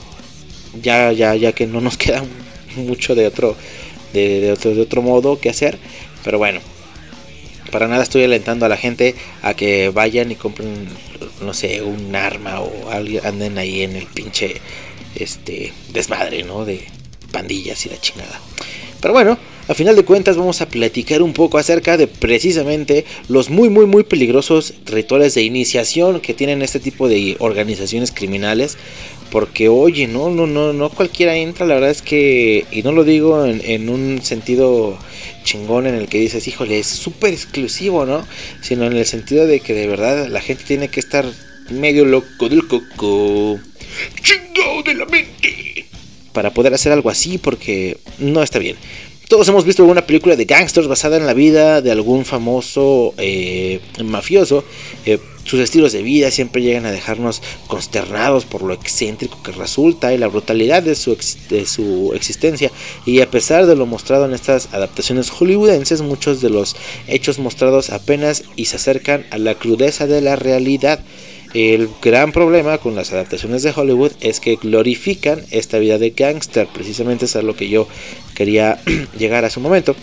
ya 0.81 1.13
ya 1.13 1.35
ya 1.35 1.53
que 1.53 1.65
no 1.65 1.79
nos 1.79 1.97
queda 1.97 2.23
mucho 2.75 3.15
de 3.15 3.27
otro 3.27 3.55
de, 4.13 4.41
de 4.41 4.51
otro 4.51 4.75
de 4.75 4.81
otro 4.81 5.01
modo 5.01 5.39
que 5.39 5.49
hacer 5.49 5.77
pero 6.23 6.37
bueno 6.37 6.59
para 7.71 7.87
nada 7.87 8.03
estoy 8.03 8.23
alentando 8.23 8.65
a 8.65 8.69
la 8.69 8.77
gente 8.77 9.15
a 9.41 9.53
que 9.53 9.89
vayan 9.89 10.31
y 10.31 10.35
compren 10.35 10.87
no 11.41 11.53
sé 11.53 11.81
un 11.81 12.15
arma 12.15 12.61
o 12.61 12.89
anden 13.23 13.57
ahí 13.57 13.81
en 13.81 13.95
el 13.95 14.05
pinche 14.05 14.61
este 15.15 15.73
desmadre 15.89 16.43
no 16.43 16.65
de 16.65 16.85
pandillas 17.31 17.85
y 17.85 17.89
la 17.89 17.99
chingada 17.99 18.39
pero 19.01 19.13
bueno, 19.13 19.37
a 19.67 19.73
final 19.73 19.95
de 19.95 20.05
cuentas 20.05 20.37
vamos 20.37 20.61
a 20.61 20.69
platicar 20.69 21.21
un 21.21 21.33
poco 21.33 21.57
acerca 21.57 21.97
de 21.97 22.07
precisamente 22.07 23.05
los 23.27 23.49
muy 23.49 23.69
muy 23.69 23.85
muy 23.85 24.03
peligrosos 24.03 24.73
rituales 24.85 25.35
de 25.35 25.43
iniciación 25.43 26.19
que 26.19 26.33
tienen 26.33 26.61
este 26.61 26.79
tipo 26.79 27.07
de 27.07 27.35
organizaciones 27.39 28.11
criminales. 28.11 28.77
Porque 29.31 29.67
oye, 29.69 30.07
no, 30.07 30.29
no, 30.29 30.47
no, 30.47 30.73
no 30.73 30.89
cualquiera 30.89 31.35
entra, 31.35 31.65
la 31.65 31.75
verdad 31.75 31.89
es 31.89 32.01
que, 32.01 32.65
y 32.71 32.81
no 32.83 32.91
lo 32.91 33.03
digo 33.03 33.45
en, 33.45 33.61
en 33.65 33.89
un 33.89 34.21
sentido 34.21 34.97
chingón 35.43 35.87
en 35.87 35.95
el 35.95 36.07
que 36.07 36.19
dices, 36.19 36.47
híjole, 36.47 36.79
es 36.79 36.87
súper 36.87 37.33
exclusivo, 37.33 38.05
¿no? 38.05 38.25
Sino 38.61 38.85
en 38.85 38.93
el 38.93 39.05
sentido 39.05 39.45
de 39.45 39.59
que 39.59 39.73
de 39.73 39.87
verdad 39.87 40.27
la 40.27 40.41
gente 40.41 40.63
tiene 40.65 40.89
que 40.89 40.99
estar 40.99 41.25
medio 41.69 42.05
loco 42.05 42.49
del 42.49 42.67
coco. 42.67 43.59
Chingado 44.21 44.83
de 44.83 44.93
la 44.93 45.05
mente 45.05 45.67
para 46.37 46.51
poder 46.51 46.71
hacer 46.71 46.91
algo 46.91 47.09
así 47.09 47.39
porque 47.39 47.97
no 48.19 48.43
está 48.43 48.59
bien. 48.59 48.75
Todos 49.27 49.47
hemos 49.47 49.65
visto 49.65 49.81
alguna 49.81 50.05
película 50.05 50.35
de 50.35 50.45
gangsters 50.45 50.87
basada 50.87 51.17
en 51.17 51.25
la 51.25 51.33
vida 51.33 51.81
de 51.81 51.89
algún 51.89 52.25
famoso 52.25 53.15
eh, 53.17 53.79
mafioso. 54.03 54.63
Eh, 55.07 55.17
sus 55.47 55.61
estilos 55.61 55.93
de 55.93 56.03
vida 56.03 56.29
siempre 56.29 56.61
llegan 56.61 56.85
a 56.85 56.91
dejarnos 56.91 57.41
consternados 57.67 58.43
por 58.45 58.61
lo 58.61 58.73
excéntrico 58.73 59.41
que 59.41 59.53
resulta 59.53 60.13
y 60.13 60.17
la 60.17 60.27
brutalidad 60.27 60.83
de 60.83 60.93
su, 60.93 61.13
ex- 61.13 61.47
de 61.49 61.65
su 61.65 62.11
existencia. 62.13 62.69
Y 63.05 63.21
a 63.21 63.31
pesar 63.31 63.65
de 63.65 63.75
lo 63.75 63.85
mostrado 63.85 64.25
en 64.25 64.33
estas 64.33 64.73
adaptaciones 64.73 65.29
hollywoodenses, 65.29 66.01
muchos 66.01 66.41
de 66.41 66.49
los 66.49 66.75
hechos 67.07 67.39
mostrados 67.39 67.89
apenas 67.91 68.43
y 68.55 68.65
se 68.65 68.75
acercan 68.75 69.25
a 69.31 69.37
la 69.37 69.55
crudeza 69.55 70.05
de 70.05 70.21
la 70.21 70.35
realidad. 70.35 70.99
El 71.53 71.89
gran 72.01 72.33
problema 72.33 72.77
con 72.77 72.93
las 72.95 73.13
adaptaciones 73.13 73.63
de 73.63 73.71
Hollywood 73.73 74.11
es 74.19 74.41
que 74.41 74.57
glorifican 74.57 75.45
esta 75.49 75.77
vida 75.79 75.97
de 75.97 76.09
gángster, 76.09 76.67
precisamente 76.67 77.23
es 77.23 77.37
a 77.37 77.41
lo 77.41 77.55
que 77.55 77.69
yo 77.69 77.87
quería 78.35 78.81
llegar 79.17 79.45
hace 79.45 79.59
un 79.59 79.63
momento. 79.63 79.95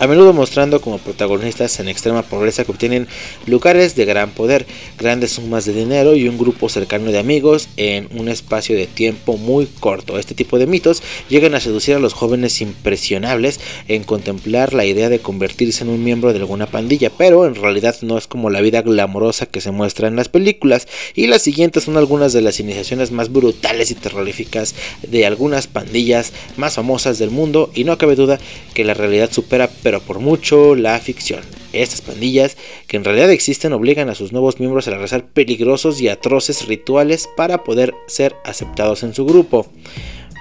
A 0.00 0.06
menudo 0.06 0.32
mostrando 0.32 0.80
como 0.80 0.96
protagonistas 0.96 1.78
en 1.78 1.86
extrema 1.90 2.22
pobreza 2.22 2.64
que 2.64 2.72
obtienen 2.72 3.06
lugares 3.44 3.96
de 3.96 4.06
gran 4.06 4.30
poder, 4.30 4.64
grandes 4.98 5.32
sumas 5.32 5.66
de 5.66 5.74
dinero 5.74 6.16
y 6.16 6.26
un 6.26 6.38
grupo 6.38 6.70
cercano 6.70 7.12
de 7.12 7.18
amigos 7.18 7.68
en 7.76 8.08
un 8.18 8.30
espacio 8.30 8.74
de 8.78 8.86
tiempo 8.86 9.36
muy 9.36 9.66
corto. 9.66 10.18
Este 10.18 10.34
tipo 10.34 10.58
de 10.58 10.66
mitos 10.66 11.02
llegan 11.28 11.54
a 11.54 11.60
seducir 11.60 11.96
a 11.96 11.98
los 11.98 12.14
jóvenes 12.14 12.62
impresionables 12.62 13.60
en 13.88 14.02
contemplar 14.02 14.72
la 14.72 14.86
idea 14.86 15.10
de 15.10 15.18
convertirse 15.18 15.84
en 15.84 15.90
un 15.90 16.02
miembro 16.02 16.32
de 16.32 16.38
alguna 16.38 16.64
pandilla, 16.64 17.10
pero 17.10 17.44
en 17.44 17.54
realidad 17.54 17.96
no 18.00 18.16
es 18.16 18.26
como 18.26 18.48
la 18.48 18.62
vida 18.62 18.80
glamorosa 18.80 19.44
que 19.44 19.60
se 19.60 19.70
muestra 19.70 20.08
en 20.08 20.16
las 20.16 20.30
películas. 20.30 20.88
Y 21.14 21.26
las 21.26 21.42
siguientes 21.42 21.84
son 21.84 21.98
algunas 21.98 22.32
de 22.32 22.40
las 22.40 22.58
iniciaciones 22.58 23.12
más 23.12 23.30
brutales 23.30 23.90
y 23.90 23.96
terroríficas 23.96 24.74
de 25.06 25.26
algunas 25.26 25.66
pandillas 25.66 26.32
más 26.56 26.76
famosas 26.76 27.18
del 27.18 27.28
mundo 27.28 27.70
y 27.74 27.84
no 27.84 27.98
cabe 27.98 28.16
duda 28.16 28.38
que 28.72 28.84
la 28.84 28.94
realidad 28.94 29.30
supera 29.30 29.68
pero 29.90 30.00
por 30.00 30.20
mucho 30.20 30.76
la 30.76 30.96
ficción. 31.00 31.40
Estas 31.72 32.00
pandillas, 32.00 32.56
que 32.86 32.96
en 32.96 33.02
realidad 33.02 33.28
existen, 33.32 33.72
obligan 33.72 34.08
a 34.08 34.14
sus 34.14 34.30
nuevos 34.30 34.60
miembros 34.60 34.86
a 34.86 34.92
realizar 34.92 35.26
peligrosos 35.26 36.00
y 36.00 36.06
atroces 36.06 36.68
rituales 36.68 37.28
para 37.36 37.64
poder 37.64 37.92
ser 38.06 38.36
aceptados 38.44 39.02
en 39.02 39.14
su 39.14 39.26
grupo. 39.26 39.66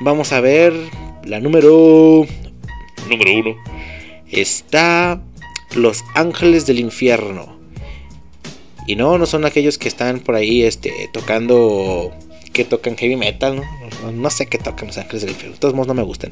Vamos 0.02 0.34
a 0.34 0.40
ver 0.40 0.72
la 1.26 1.40
número 1.40 2.28
número 3.10 3.40
uno. 3.40 3.56
Está 4.30 5.20
Los 5.76 6.04
Ángeles 6.14 6.68
del 6.68 6.78
Infierno. 6.78 7.58
Y 8.86 8.98
no, 8.98 9.18
no 9.18 9.26
son 9.26 9.46
aquellos 9.46 9.80
que 9.80 9.88
están 9.88 10.20
por 10.20 10.36
ahí 10.36 10.62
este, 10.62 11.10
tocando. 11.12 12.12
Que 12.54 12.66
tocan 12.66 12.98
heavy 12.98 13.16
metal, 13.16 13.62
¿no? 14.14 14.30
Sé 14.30 14.48
qué 14.48 14.58
tocan 14.58 14.88
los 14.88 14.98
ángeles 14.98 15.22
del 15.22 15.32
infierno. 15.32 15.54
De 15.56 15.60
todos 15.60 15.74
modos, 15.74 15.88
no 15.88 15.94
me 15.94 16.04
gustan. 16.04 16.32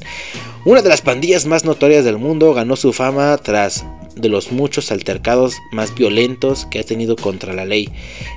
Una 0.64 0.82
de 0.82 0.88
las 0.88 1.00
pandillas 1.00 1.46
más 1.46 1.64
notorias 1.64 2.04
del 2.04 2.18
mundo 2.18 2.52
ganó 2.54 2.76
su 2.76 2.92
fama 2.92 3.36
tras 3.38 3.84
de 4.14 4.28
los 4.28 4.52
muchos 4.52 4.90
altercados 4.90 5.54
más 5.70 5.94
violentos 5.94 6.66
que 6.66 6.80
ha 6.80 6.84
tenido 6.84 7.16
contra 7.16 7.54
la 7.54 7.64
ley. 7.64 7.88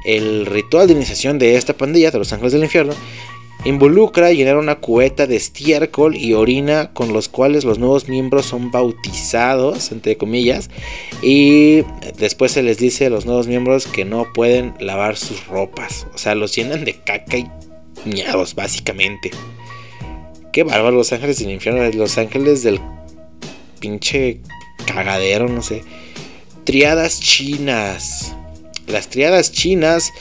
El 0.06 0.46
ritual 0.46 0.88
de 0.88 0.94
iniciación 0.94 1.40
de 1.40 1.56
esta 1.56 1.74
pandilla, 1.74 2.12
de 2.12 2.20
los 2.20 2.32
ángeles 2.34 2.54
del 2.54 2.64
infierno, 2.64 2.94
involucra 3.64 4.32
llenar 4.32 4.58
una 4.58 4.76
cubeta 4.76 5.28
de 5.28 5.36
estiércol 5.36 6.16
y 6.16 6.34
orina 6.34 6.92
con 6.94 7.14
los 7.14 7.30
cuales 7.30 7.64
los 7.64 7.78
nuevos 7.78 8.10
miembros 8.10 8.46
son 8.46 8.72
bautizados, 8.72 9.92
entre 9.92 10.18
comillas, 10.18 10.70
y 11.22 11.84
después 12.18 12.52
se 12.52 12.64
les 12.64 12.78
dice 12.78 13.08
a 13.08 13.10
los 13.10 13.26
nuevos 13.26 13.48
miembros 13.48 13.86
que 13.86 14.06
no 14.06 14.28
pueden 14.34 14.74
lavar 14.80 15.18
sus 15.18 15.46
ropas. 15.48 16.08
O 16.14 16.18
sea, 16.18 16.36
los 16.36 16.56
llenan 16.56 16.86
de 16.86 16.94
caca 16.94 17.38
y 17.38 17.48
miados, 18.06 18.56
básicamente. 18.56 19.32
Qué 20.52 20.64
bárbaro, 20.64 20.98
los 20.98 21.12
ángeles 21.14 21.40
del 21.40 21.52
infierno, 21.52 21.84
los 21.92 22.18
ángeles 22.18 22.64
del 22.64 22.80
pinche 23.80 24.42
cagadero, 24.86 25.48
no 25.48 25.62
sé. 25.62 25.84
Triadas 26.64 27.20
chinas. 27.20 28.36
Las 28.88 29.08
triadas 29.08 29.52
chinas 29.52 30.12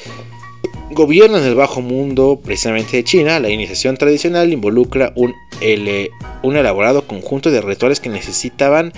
gobiernan 0.90 1.44
el 1.44 1.54
bajo 1.54 1.80
mundo 1.80 2.40
precisamente 2.42 2.96
de 2.96 3.04
China. 3.04 3.40
La 3.40 3.50
iniciación 3.50 3.96
tradicional 3.96 4.52
involucra 4.52 5.12
un, 5.16 5.34
un 6.42 6.56
elaborado 6.56 7.06
conjunto 7.06 7.50
de 7.50 7.60
rituales 7.60 8.00
que 8.00 8.08
necesitaban 8.08 8.92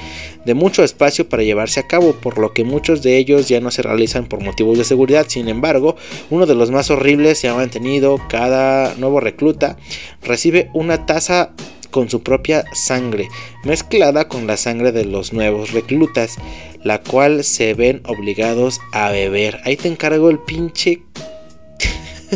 de 0.45 0.55
mucho 0.55 0.83
espacio 0.83 1.29
para 1.29 1.43
llevarse 1.43 1.81
a 1.81 1.87
cabo, 1.87 2.15
por 2.15 2.39
lo 2.39 2.53
que 2.53 2.65
muchos 2.65 3.03
de 3.03 3.19
ellos 3.19 3.49
ya 3.49 3.61
no 3.61 3.71
se 3.71 3.83
realizan 3.83 4.27
por 4.27 4.43
motivos 4.43 4.79
de 4.79 4.85
seguridad. 4.85 5.27
Sin 5.29 5.49
embargo, 5.49 5.97
uno 6.31 6.47
de 6.47 6.55
los 6.55 6.71
más 6.71 6.91
horribles 6.91 7.39
se 7.39 7.49
ha 7.49 7.55
mantenido. 7.55 8.19
Cada 8.29 8.95
nuevo 8.97 9.21
recluta 9.21 9.77
recibe 10.23 10.71
una 10.73 11.07
taza 11.07 11.53
con 11.91 12.09
su 12.09 12.23
propia 12.23 12.65
sangre, 12.73 13.29
mezclada 13.65 14.27
con 14.27 14.47
la 14.47 14.57
sangre 14.57 14.93
de 14.93 15.05
los 15.05 15.33
nuevos 15.35 15.73
reclutas, 15.73 16.39
la 16.83 17.03
cual 17.03 17.45
se 17.45 17.75
ven 17.75 18.01
obligados 18.07 18.81
a 18.93 19.11
beber. 19.11 19.61
Ahí 19.65 19.77
te 19.77 19.89
encargo 19.89 20.31
el 20.31 20.39
pinche 20.39 21.03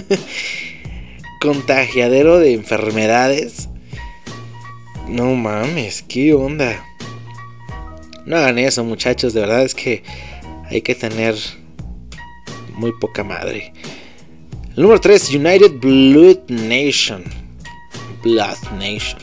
contagiadero 1.41 2.39
de 2.39 2.55
enfermedades. 2.55 3.69
No 5.09 5.35
mames, 5.35 6.03
qué 6.03 6.35
onda. 6.35 6.85
No 8.25 8.37
hagan 8.37 8.59
eso, 8.59 8.83
muchachos, 8.83 9.33
de 9.35 9.41
verdad 9.41 9.63
es 9.63 9.75
que 9.75 10.03
hay 10.69 10.83
que 10.83 10.95
tener 10.95 11.37
muy 12.75 12.93
poca 13.01 13.23
madre. 13.23 13.73
Número 14.77 15.01
3, 15.01 15.35
United 15.35 15.73
Blood 15.81 16.49
Nation. 16.49 17.25
Blood 18.23 18.59
Nation. 18.79 19.21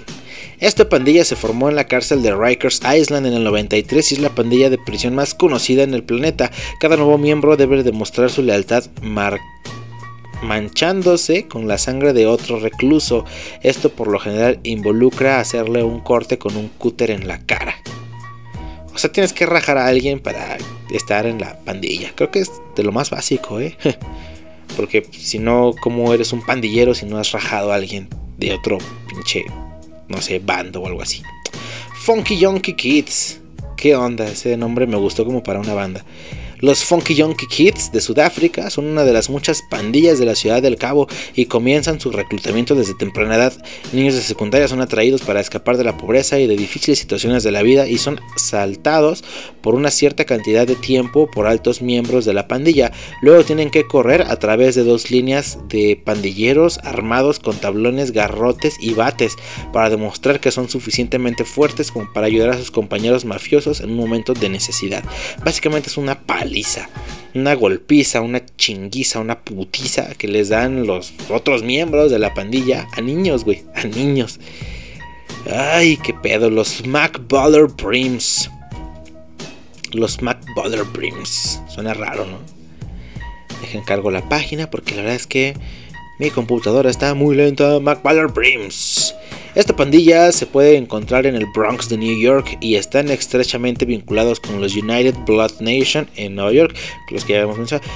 Esta 0.60 0.88
pandilla 0.88 1.26
se 1.26 1.36
formó 1.36 1.68
en 1.68 1.76
la 1.76 1.88
cárcel 1.88 2.24
de 2.24 2.34
Rikers 2.34 2.80
Island 2.98 3.28
en 3.28 3.34
el 3.34 3.44
93 3.44 4.12
y 4.12 4.16
es 4.16 4.22
la 4.22 4.34
pandilla 4.34 4.70
de 4.70 4.78
prisión 4.78 5.14
más 5.14 5.34
conocida 5.34 5.84
en 5.84 5.94
el 5.94 6.04
planeta. 6.04 6.52
Cada 6.80 6.96
nuevo 6.96 7.18
miembro 7.18 7.58
debe 7.58 7.84
demostrar 7.84 8.30
su 8.30 8.42
lealtad 8.42 8.86
mar 9.02 9.42
manchándose 10.44 11.48
con 11.48 11.68
la 11.68 11.78
sangre 11.78 12.14
de 12.14 12.28
otro 12.28 12.60
recluso. 12.60 13.26
Esto 13.62 13.90
por 13.90 14.08
lo 14.08 14.20
general 14.20 14.60
involucra 14.64 15.40
hacerle 15.40 15.84
un 15.84 16.00
corte 16.00 16.38
con 16.38 16.56
un 16.56 16.68
cúter 16.68 17.12
en 17.12 17.28
la 17.28 17.40
cara. 17.46 17.76
O 18.94 18.98
sea, 18.98 19.12
tienes 19.12 19.34
que 19.34 19.46
rajar 19.46 19.78
a 19.78 19.88
alguien 19.88 20.20
para 20.20 20.58
estar 20.92 21.26
en 21.26 21.40
la 21.40 21.58
pandilla. 21.60 22.12
Creo 22.16 22.30
que 22.30 22.40
es 22.40 22.52
de 22.76 22.84
lo 22.84 22.92
más 22.92 23.10
básico, 23.10 23.60
¿eh? 23.60 23.76
Porque 24.76 25.08
si 25.12 25.40
no, 25.40 25.74
¿cómo 25.82 26.14
eres 26.14 26.34
un 26.34 26.46
pandillero 26.46 26.94
si 26.94 27.06
no 27.06 27.18
has 27.18 27.32
rajado 27.32 27.72
a 27.72 27.76
alguien 27.76 28.08
de 28.38 28.54
otro 28.54 28.78
pinche, 29.08 29.46
no 30.08 30.22
sé, 30.22 30.40
bando 30.40 30.82
o 30.82 30.88
algo 30.88 31.02
así? 31.02 31.22
Funky 32.04 32.38
Yonky 32.38 32.74
Kids. 32.74 33.40
qué 33.78 33.96
onda, 33.96 34.28
ese 34.28 34.58
nombre 34.58 34.88
me 34.88 34.98
gustó 34.98 35.26
como 35.26 35.42
para 35.42 35.60
una 35.60 35.74
banda. 35.74 36.06
Los 36.64 36.86
Funky 36.86 37.22
Junkie 37.22 37.46
Kids 37.46 37.92
de 37.92 38.00
Sudáfrica 38.00 38.70
son 38.70 38.86
una 38.86 39.04
de 39.04 39.12
las 39.12 39.30
muchas 39.30 39.62
pandillas 39.62 40.18
de 40.18 40.26
la 40.26 40.34
ciudad 40.34 40.62
del 40.62 40.78
Cabo 40.78 41.10
y 41.36 41.48
comienzan 41.48 42.00
su 42.00 42.10
reclutamiento 42.10 42.74
desde 42.74 42.94
temprana 42.94 43.36
edad. 43.36 43.66
Niños 43.92 44.16
de 44.16 44.22
secundaria 44.22 44.70
son 44.70 44.80
atraídos 44.80 45.24
para 45.24 45.42
escapar 45.42 45.76
de 45.76 45.84
la 45.84 45.98
pobreza 45.98 46.40
y 46.40 46.48
de 46.48 46.56
difíciles 46.56 47.00
situaciones 47.00 47.44
de 47.44 47.52
la 47.52 47.64
vida 47.64 47.86
y 47.86 47.98
son 47.98 48.22
saltados 48.38 49.26
por 49.60 49.76
una 49.76 49.92
cierta 49.92 50.24
cantidad 50.24 50.66
de 50.66 50.78
tiempo 50.78 51.30
por 51.30 51.48
altos 51.48 51.82
miembros 51.82 52.24
de 52.24 52.34
la 52.34 52.48
pandilla. 52.48 52.94
Luego 53.22 53.44
tienen 53.44 53.70
que 53.70 53.86
correr 53.86 54.22
a 54.22 54.40
través 54.40 54.74
de 54.76 54.86
dos 54.86 55.12
líneas 55.12 55.58
de 55.68 56.02
pandilleros 56.02 56.78
armados 56.78 57.40
con 57.40 57.58
tablones, 57.58 58.14
garrotes 58.14 58.76
y 58.80 58.94
bates 58.94 59.36
para 59.74 59.90
demostrar 59.90 60.40
que 60.40 60.52
son 60.52 60.70
suficientemente 60.70 61.44
fuertes 61.44 61.92
como 61.92 62.14
para 62.14 62.28
ayudar 62.28 62.52
a 62.52 62.58
sus 62.58 62.72
compañeros 62.72 63.26
mafiosos 63.26 63.82
en 63.82 63.90
un 63.90 63.98
momento 63.98 64.34
de 64.34 64.48
necesidad. 64.48 65.04
Básicamente 65.44 65.90
es 65.90 65.98
una 65.98 66.22
una 67.34 67.56
golpiza, 67.56 68.22
una 68.22 68.46
chinguiza, 68.58 69.20
una 69.20 69.40
putiza 69.40 70.14
que 70.16 70.28
les 70.28 70.50
dan 70.50 70.86
los 70.86 71.14
otros 71.30 71.64
miembros 71.64 72.12
de 72.12 72.20
la 72.20 72.34
pandilla 72.34 72.88
a 72.96 73.02
niños, 73.02 73.44
güey, 73.44 73.64
a 73.76 73.84
niños. 73.86 74.40
Ay, 75.52 75.98
qué 75.98 76.14
pedo, 76.14 76.50
los 76.50 76.86
MacBaller 76.86 77.68
Prims. 77.68 78.50
Los 79.92 80.22
MacBaller 80.22 80.86
Prims. 80.86 81.62
Suena 81.68 81.94
raro, 81.94 82.26
¿no? 82.26 82.40
Dejen 83.62 83.84
cargo 83.84 84.12
la 84.12 84.28
página 84.30 84.70
porque 84.70 84.92
la 84.92 85.02
verdad 85.02 85.16
es 85.16 85.28
que 85.28 85.56
mi 86.20 86.30
computadora 86.30 86.90
está 86.90 87.14
muy 87.14 87.36
lenta. 87.36 87.80
MacBaller 87.80 88.32
Prims. 88.32 88.93
Esta 89.56 89.76
pandilla 89.76 90.32
se 90.32 90.48
puede 90.48 90.78
encontrar 90.78 91.28
en 91.28 91.36
el 91.36 91.46
Bronx 91.54 91.88
de 91.88 91.98
New 91.98 92.20
York 92.20 92.58
y 92.60 92.76
están 92.76 93.12
estrechamente 93.12 93.86
vinculados 93.86 94.40
con 94.40 94.60
los 94.60 94.76
United 94.76 95.14
Blood 95.28 95.60
Nation 95.60 96.08
en 96.16 96.34
Nueva 96.34 96.52
York, 96.52 96.76
los 97.12 97.24
que 97.24 97.34
ya 97.34 97.42
hemos 97.42 97.58
mencionado. 97.60 97.88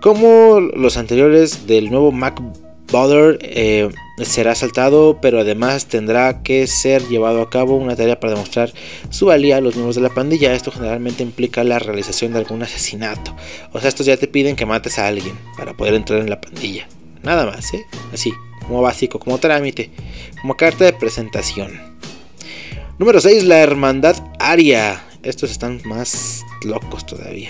Como 0.00 0.58
los 0.60 0.96
anteriores 0.96 1.68
del 1.68 1.88
nuevo 1.90 2.10
Mac 2.10 2.42
Baller 2.90 3.38
eh, 3.42 3.88
será 4.24 4.52
asaltado, 4.52 5.20
pero 5.22 5.38
además 5.38 5.86
tendrá 5.86 6.42
que 6.42 6.66
ser 6.66 7.06
llevado 7.08 7.42
a 7.42 7.48
cabo 7.48 7.76
una 7.76 7.94
tarea 7.94 8.18
para 8.18 8.34
demostrar 8.34 8.72
su 9.10 9.26
valía 9.26 9.58
a 9.58 9.60
los 9.60 9.76
miembros 9.76 9.94
de 9.94 10.02
la 10.02 10.10
pandilla. 10.10 10.52
Esto 10.52 10.72
generalmente 10.72 11.22
implica 11.22 11.62
la 11.62 11.78
realización 11.78 12.32
de 12.32 12.40
algún 12.40 12.62
asesinato. 12.64 13.36
O 13.72 13.78
sea, 13.78 13.88
estos 13.88 14.04
ya 14.04 14.16
te 14.16 14.26
piden 14.26 14.56
que 14.56 14.66
mates 14.66 14.98
a 14.98 15.06
alguien 15.06 15.38
para 15.56 15.74
poder 15.74 15.94
entrar 15.94 16.18
en 16.18 16.28
la 16.28 16.40
pandilla. 16.40 16.88
Nada 17.22 17.46
más, 17.46 17.72
¿eh? 17.72 17.86
Así 18.12 18.32
como 18.66 18.82
básico, 18.82 19.18
como 19.18 19.38
trámite, 19.38 19.90
como 20.40 20.56
carta 20.56 20.84
de 20.84 20.92
presentación. 20.92 21.80
Número 22.98 23.20
6, 23.20 23.44
la 23.44 23.58
Hermandad 23.58 24.16
Aria. 24.38 25.04
Estos 25.22 25.50
están 25.50 25.80
más 25.84 26.44
locos 26.64 27.06
todavía. 27.06 27.48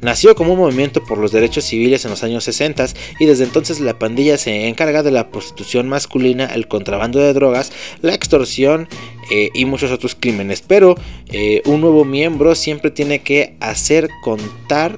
Nació 0.00 0.36
como 0.36 0.52
un 0.52 0.60
movimiento 0.60 1.02
por 1.02 1.18
los 1.18 1.32
derechos 1.32 1.64
civiles 1.64 2.04
en 2.04 2.12
los 2.12 2.22
años 2.22 2.44
60 2.44 2.86
y 3.18 3.26
desde 3.26 3.42
entonces 3.42 3.80
la 3.80 3.98
pandilla 3.98 4.38
se 4.38 4.68
encarga 4.68 5.02
de 5.02 5.10
la 5.10 5.30
prostitución 5.30 5.88
masculina, 5.88 6.44
el 6.46 6.68
contrabando 6.68 7.18
de 7.18 7.32
drogas, 7.32 7.72
la 8.00 8.14
extorsión 8.14 8.88
eh, 9.32 9.50
y 9.54 9.64
muchos 9.64 9.90
otros 9.90 10.14
crímenes. 10.14 10.60
Pero 10.60 10.94
eh, 11.32 11.62
un 11.64 11.80
nuevo 11.80 12.04
miembro 12.04 12.54
siempre 12.54 12.92
tiene 12.92 13.22
que 13.22 13.56
hacer 13.58 14.08
contar 14.22 14.96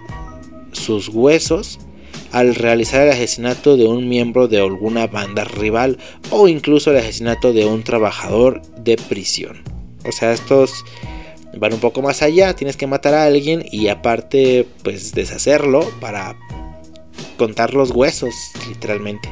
sus 0.73 1.09
huesos 1.09 1.79
al 2.33 2.55
realizar 2.55 3.03
el 3.03 3.11
asesinato 3.11 3.77
de 3.77 3.87
un 3.87 4.09
miembro 4.09 4.49
de 4.49 4.61
alguna 4.61 5.07
banda 5.07 5.45
rival 5.45 5.99
o 6.31 6.49
incluso 6.49 6.91
el 6.91 6.99
asesinato 6.99 7.53
de 7.53 7.67
un 7.67 7.83
trabajador 7.83 8.63
de 8.79 8.97
prisión. 8.97 9.63
O 10.05 10.13
sea, 10.13 10.33
estos 10.33 10.85
van 11.59 11.75
un 11.75 11.81
poco 11.81 12.03
más 12.03 12.23
allá, 12.23 12.55
tienes 12.55 12.77
que 12.77 12.87
matar 12.87 13.15
a 13.15 13.25
alguien 13.25 13.65
y 13.71 13.89
aparte 13.89 14.67
pues 14.83 15.13
deshacerlo 15.13 15.89
para 16.01 16.37
contar 17.37 17.75
los 17.75 17.91
huesos, 17.91 18.35
literalmente. 18.69 19.29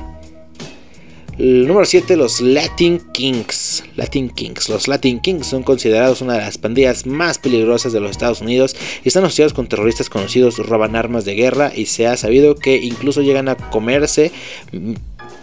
El 1.38 1.68
número 1.68 1.86
7, 1.86 2.16
los 2.16 2.40
Latin 2.40 2.98
Kings. 3.12 3.84
Latin 3.94 4.28
Kings. 4.28 4.68
Los 4.68 4.88
Latin 4.88 5.20
Kings 5.20 5.46
son 5.46 5.62
considerados 5.62 6.20
una 6.20 6.32
de 6.32 6.40
las 6.40 6.58
pandillas 6.58 7.06
más 7.06 7.38
peligrosas 7.38 7.92
de 7.92 8.00
los 8.00 8.10
Estados 8.10 8.40
Unidos 8.40 8.74
están 9.04 9.24
asociados 9.24 9.52
con 9.52 9.68
terroristas 9.68 10.10
conocidos, 10.10 10.58
roban 10.58 10.96
armas 10.96 11.24
de 11.24 11.36
guerra 11.36 11.70
y 11.72 11.86
se 11.86 12.08
ha 12.08 12.16
sabido 12.16 12.56
que 12.56 12.78
incluso 12.78 13.22
llegan 13.22 13.48
a 13.48 13.54
comerse 13.54 14.32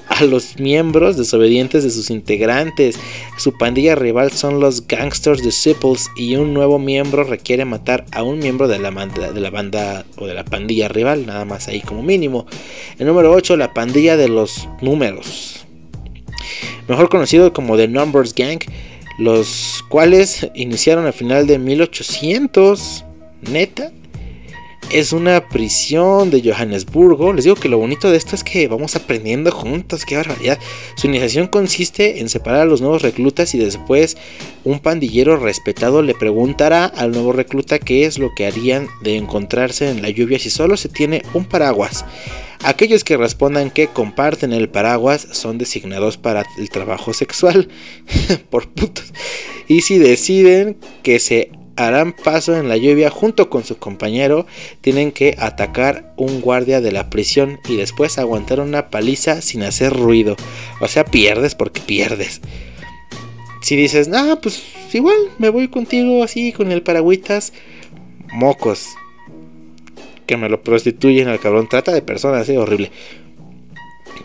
a 0.10 0.26
los 0.26 0.60
miembros 0.60 1.16
desobedientes 1.16 1.86
de 1.86 1.92
sus 1.92 2.10
integrantes. 2.10 3.00
Su 3.38 3.58
pandilla 3.58 3.96
rival 3.96 4.34
son 4.34 4.60
los 4.60 4.86
Gangsters 4.88 5.44
Disciples 5.44 6.10
y 6.18 6.36
un 6.36 6.54
nuevo 6.54 6.78
miembro 6.78 7.24
requiere 7.24 7.64
matar 7.64 8.06
a 8.12 8.22
un 8.22 8.40
miembro 8.40 8.68
de 8.68 8.80
la, 8.80 8.92
banda, 8.92 9.32
de 9.32 9.40
la 9.40 9.50
banda 9.50 10.06
o 10.18 10.28
de 10.28 10.34
la 10.34 10.44
pandilla 10.44 10.90
rival, 10.90 11.26
nada 11.26 11.46
más 11.46 11.70
ahí 11.70 11.80
como 11.80 12.04
mínimo. 12.04 12.48
El 13.00 13.08
número 13.08 13.32
8, 13.32 13.56
la 13.56 13.74
pandilla 13.74 14.18
de 14.18 14.28
los 14.28 14.68
números 14.82 15.55
mejor 16.88 17.10
conocido 17.10 17.54
como 17.54 17.78
The 17.78 17.88
Numbers 17.88 18.34
Gang, 18.34 18.60
los 19.18 19.84
cuales 19.90 20.48
iniciaron 20.56 21.08
a 21.08 21.12
final 21.12 21.48
de 21.48 21.60
1800. 21.60 23.06
Neta, 23.52 23.92
es 24.92 25.14
una 25.14 25.50
prisión 25.50 26.30
de 26.30 26.42
Johannesburgo. 26.42 27.34
Les 27.34 27.46
digo 27.46 27.56
que 27.56 27.70
lo 27.70 27.78
bonito 27.78 28.12
de 28.12 28.18
esto 28.18 28.36
es 28.36 28.44
que 28.44 28.68
vamos 28.68 28.96
aprendiendo 28.96 29.52
juntos, 29.52 30.06
qué 30.06 30.16
barbaridad. 30.16 30.60
Su 30.96 31.08
iniciación 31.08 31.48
consiste 31.48 32.20
en 32.20 32.30
separar 32.30 32.62
a 32.62 32.66
los 32.66 32.82
nuevos 32.82 33.02
reclutas 33.02 33.54
y 33.56 33.58
después 33.58 34.18
un 34.64 34.80
pandillero 34.80 35.38
respetado 35.38 36.02
le 36.02 36.14
preguntará 36.14 36.86
al 36.86 37.12
nuevo 37.12 37.32
recluta 37.32 37.80
qué 37.80 38.06
es 38.06 38.20
lo 38.20 38.30
que 38.36 38.46
harían 38.46 38.88
de 39.04 39.18
encontrarse 39.18 39.90
en 39.90 40.02
la 40.02 40.10
lluvia 40.10 40.40
si 40.40 40.50
solo 40.50 40.78
se 40.78 40.90
tiene 40.90 41.24
un 41.34 41.46
paraguas. 41.46 42.06
Aquellos 42.64 43.04
que 43.04 43.18
respondan 43.18 43.70
que 43.70 43.88
comparten 43.88 44.54
el 44.54 44.70
paraguas 44.70 45.28
son 45.32 45.58
designados 45.58 46.18
para 46.18 46.46
el 46.58 46.70
trabajo 46.70 47.14
sexual. 47.14 47.70
Por 48.50 48.70
putos. 48.70 49.14
Y 49.68 49.82
si 49.82 50.00
deciden 50.00 50.78
que 51.04 51.20
se 51.20 51.52
harán 51.76 52.14
paso 52.14 52.56
en 52.56 52.70
la 52.70 52.78
lluvia 52.78 53.10
junto 53.10 53.50
con 53.50 53.64
su 53.64 53.78
compañero, 53.78 54.46
tienen 54.82 55.12
que 55.12 55.36
atacar 55.38 56.14
un 56.18 56.42
guardia 56.42 56.82
de 56.82 56.92
la 56.92 57.10
prisión 57.10 57.60
y 57.68 57.76
después 57.76 58.18
aguantar 58.18 58.60
una 58.60 58.90
paliza 58.90 59.42
sin 59.42 59.64
hacer 59.64 59.94
ruido. 59.94 60.36
O 60.82 60.88
sea, 60.88 61.06
pierdes 61.06 61.56
porque 61.56 61.82
pierdes. 61.82 62.42
Si 63.62 63.76
dices, 63.76 64.08
no, 64.08 64.40
pues 64.42 64.64
igual 64.94 65.18
me 65.40 65.50
voy 65.50 65.68
contigo 65.68 66.24
así 66.24 66.52
con 66.54 66.72
el 66.72 66.84
paragüitas, 66.84 67.52
mocos 68.32 68.88
que 70.26 70.38
me 70.38 70.50
lo 70.50 70.62
prostituyen 70.62 71.28
al 71.28 71.40
cabrón. 71.40 71.68
Trata 71.70 71.92
de 71.92 72.02
personas, 72.02 72.48
¿eh? 72.50 72.58
horrible. 72.58 72.92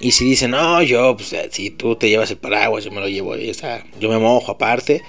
Y 0.00 0.12
si 0.12 0.24
dicen, 0.24 0.52
no, 0.52 0.82
yo, 0.82 1.16
pues 1.16 1.34
si 1.50 1.70
tú 1.70 1.96
te 1.96 2.08
llevas 2.08 2.30
el 2.30 2.38
paraguas, 2.38 2.84
yo 2.84 2.90
me 2.90 3.00
lo 3.00 3.08
llevo, 3.08 3.36
y 3.36 3.50
está, 3.50 3.84
yo 3.98 4.08
me 4.08 4.18
mojo 4.18 4.52
aparte. 4.52 5.02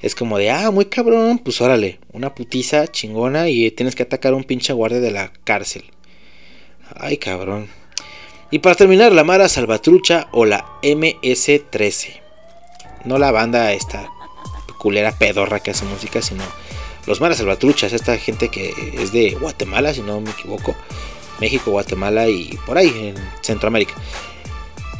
Es 0.00 0.14
como 0.14 0.38
de, 0.38 0.50
ah, 0.50 0.70
muy 0.70 0.86
cabrón, 0.86 1.38
pues 1.38 1.60
órale, 1.60 1.98
una 2.12 2.34
putiza 2.34 2.86
chingona 2.86 3.48
y 3.48 3.70
tienes 3.72 3.94
que 3.94 4.04
atacar 4.04 4.32
a 4.32 4.36
un 4.36 4.44
pinche 4.44 4.72
guardia 4.72 5.00
de 5.00 5.10
la 5.10 5.32
cárcel. 5.44 5.84
Ay, 6.94 7.16
cabrón. 7.16 7.68
Y 8.50 8.60
para 8.60 8.76
terminar, 8.76 9.12
la 9.12 9.24
Mara 9.24 9.48
Salvatrucha 9.48 10.28
o 10.32 10.44
la 10.44 10.64
MS-13. 10.82 12.20
No 13.04 13.18
la 13.18 13.30
banda 13.30 13.72
esta 13.72 14.08
culera 14.78 15.12
pedorra 15.12 15.60
que 15.60 15.72
hace 15.72 15.84
música, 15.84 16.22
sino 16.22 16.44
los 17.06 17.20
maras 17.20 17.38
salvatruchas, 17.38 17.92
esta 17.92 18.16
gente 18.18 18.48
que 18.48 18.74
es 18.94 19.12
de 19.12 19.30
Guatemala, 19.30 19.94
si 19.94 20.02
no 20.02 20.20
me 20.20 20.30
equivoco, 20.30 20.74
México, 21.40 21.70
Guatemala 21.70 22.28
y 22.28 22.58
por 22.66 22.76
ahí 22.76 22.88
en 22.88 23.14
Centroamérica. 23.40 23.94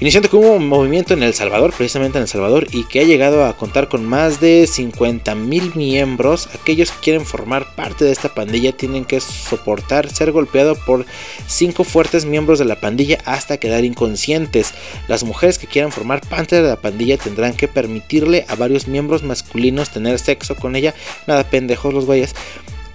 Iniciando 0.00 0.30
con 0.30 0.44
un 0.44 0.68
movimiento 0.68 1.12
en 1.12 1.24
El 1.24 1.34
Salvador, 1.34 1.72
precisamente 1.76 2.18
en 2.18 2.22
El 2.22 2.28
Salvador, 2.28 2.68
y 2.70 2.84
que 2.84 3.00
ha 3.00 3.04
llegado 3.04 3.44
a 3.44 3.56
contar 3.56 3.88
con 3.88 4.06
más 4.06 4.40
de 4.40 4.68
50 4.68 5.34
mil 5.34 5.74
miembros. 5.74 6.48
Aquellos 6.54 6.92
que 6.92 7.00
quieren 7.00 7.26
formar 7.26 7.74
parte 7.74 8.04
de 8.04 8.12
esta 8.12 8.32
pandilla 8.32 8.70
tienen 8.70 9.04
que 9.04 9.18
soportar 9.20 10.08
ser 10.08 10.30
golpeado 10.30 10.76
por 10.76 11.04
cinco 11.48 11.82
fuertes 11.82 12.26
miembros 12.26 12.60
de 12.60 12.64
la 12.64 12.80
pandilla 12.80 13.18
hasta 13.24 13.56
quedar 13.56 13.84
inconscientes. 13.84 14.72
Las 15.08 15.24
mujeres 15.24 15.58
que 15.58 15.66
quieran 15.66 15.90
formar 15.90 16.20
parte 16.20 16.62
de 16.62 16.68
la 16.68 16.76
pandilla 16.76 17.16
tendrán 17.16 17.54
que 17.54 17.66
permitirle 17.66 18.44
a 18.46 18.54
varios 18.54 18.86
miembros 18.86 19.24
masculinos 19.24 19.90
tener 19.90 20.20
sexo 20.20 20.54
con 20.54 20.76
ella, 20.76 20.94
nada 21.26 21.42
pendejos 21.42 21.92
los 21.92 22.06
güeyes, 22.06 22.36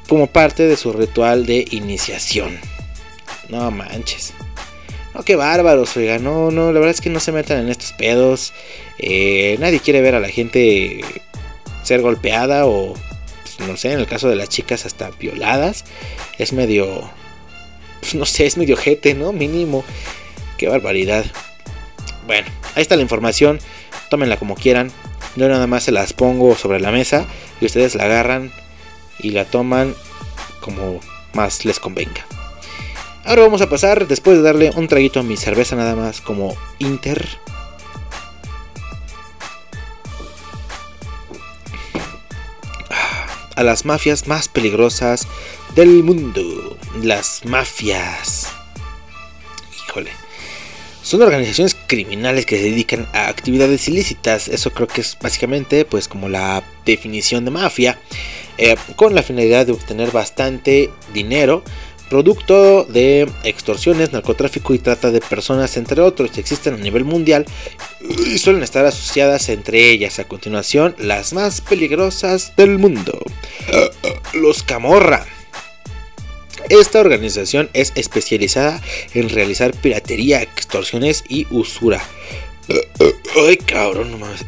como 0.08 0.28
parte 0.28 0.68
de 0.70 0.78
su 0.78 0.94
ritual 0.94 1.46
de 1.46 1.66
iniciación. 1.70 2.58
No 3.50 3.70
manches. 3.72 4.34
No, 5.14 5.24
qué 5.24 5.36
bárbaros, 5.36 5.96
oiga. 5.96 6.18
No, 6.18 6.52
no, 6.52 6.72
la 6.72 6.80
verdad 6.80 6.96
es 6.96 7.02
que 7.02 7.10
no 7.10 7.20
se 7.20 7.32
metan 7.32 7.60
en 7.60 7.70
estos 7.70 7.94
pedos. 7.94 8.54
Eh, 8.98 9.58
nadie 9.60 9.80
quiere 9.80 10.02
ver 10.02 10.16
a 10.16 10.20
la 10.20 10.30
gente 10.30 11.02
ser 11.84 12.02
golpeada 12.02 12.66
o, 12.66 12.94
pues, 13.44 13.68
no 13.68 13.78
sé, 13.78 13.92
en 13.92 14.00
el 14.00 14.08
caso 14.08 14.30
de 14.30 14.36
las 14.36 14.50
chicas 14.50 14.86
hasta 14.86 15.12
violadas. 15.12 15.86
Es 16.38 16.54
medio, 16.54 17.10
pues, 18.00 18.16
no 18.16 18.26
sé, 18.26 18.46
es 18.46 18.58
medio 18.58 18.76
jete, 18.76 19.14
¿no? 19.14 19.34
Mínimo. 19.34 19.84
Qué 20.58 20.68
barbaridad. 20.68 21.26
Bueno, 22.26 22.48
ahí 22.76 22.82
está 22.82 22.96
la 22.96 23.02
información. 23.02 23.60
Tómenla 24.10 24.38
como 24.38 24.56
quieran. 24.56 24.92
Yo 25.36 25.48
nada 25.48 25.68
más 25.68 25.84
se 25.84 25.92
las 25.92 26.14
pongo 26.14 26.56
sobre 26.56 26.80
la 26.80 26.92
mesa 26.92 27.26
y 27.60 27.66
ustedes 27.66 27.96
la 27.96 28.04
agarran 28.06 28.52
y 29.20 29.32
la 29.32 29.46
toman 29.46 29.96
como 30.62 31.00
más 31.34 31.66
les 31.66 31.80
convenga. 31.80 32.26
Ahora 33.26 33.44
vamos 33.44 33.62
a 33.62 33.70
pasar, 33.70 34.06
después 34.08 34.36
de 34.38 34.44
darle 34.44 34.72
un 34.76 34.90
traguito 34.90 35.22
a 35.22 35.24
mi 35.24 35.38
cerveza 35.38 35.78
nada 35.78 35.96
más 35.96 36.20
como 36.20 36.58
Inter. 36.80 37.26
A 43.56 43.64
las 43.64 43.86
mafias 43.86 44.28
más 44.28 44.50
peligrosas 44.50 45.26
del 45.74 46.04
mundo. 46.04 46.78
Las 47.02 47.46
mafias. 47.46 48.50
Híjole. 49.88 50.12
Son 51.02 51.22
organizaciones 51.22 51.78
criminales 51.88 52.46
que 52.46 52.58
se 52.58 52.64
dedican 52.64 53.08
a 53.14 53.30
actividades 53.30 53.88
ilícitas. 53.88 54.50
Eso 54.50 54.72
creo 54.72 54.88
que 54.88 55.02
es 55.02 55.18
básicamente 55.22 55.86
pues 55.86 56.10
como 56.10 56.28
la 56.28 56.64
definición 56.86 57.46
de 57.46 57.52
mafia. 57.52 58.00
Eh, 58.58 58.76
con 58.96 59.16
la 59.16 59.24
finalidad 59.24 59.66
de 59.66 59.72
obtener 59.72 60.12
bastante 60.12 60.92
dinero 61.14 61.64
producto 62.14 62.84
de 62.84 63.28
extorsiones, 63.44 64.14
narcotráfico 64.14 64.76
y 64.76 64.78
trata 64.78 65.10
de 65.10 65.20
personas, 65.20 65.78
entre 65.78 66.00
otros, 66.00 66.38
existen 66.38 66.76
a 66.76 66.78
nivel 66.78 67.06
mundial 67.06 67.44
y 68.28 68.38
suelen 68.38 68.62
estar 68.62 68.86
asociadas 68.86 69.50
entre 69.50 69.90
ellas. 69.90 70.20
A 70.20 70.26
continuación, 70.26 70.96
las 71.00 71.34
más 71.34 71.62
peligrosas 71.62 72.56
del 72.56 72.78
mundo. 72.78 73.20
Los 74.36 74.62
Camorra. 74.62 75.26
Esta 76.70 77.00
organización 77.00 77.72
es 77.74 77.92
especializada 77.96 78.80
en 79.16 79.30
realizar 79.30 79.74
piratería, 79.74 80.44
extorsiones 80.44 81.24
y 81.28 81.48
usura. 81.50 82.00
Ay, 83.36 83.58
cabrón, 83.58 84.12
no 84.12 84.20
mames 84.20 84.46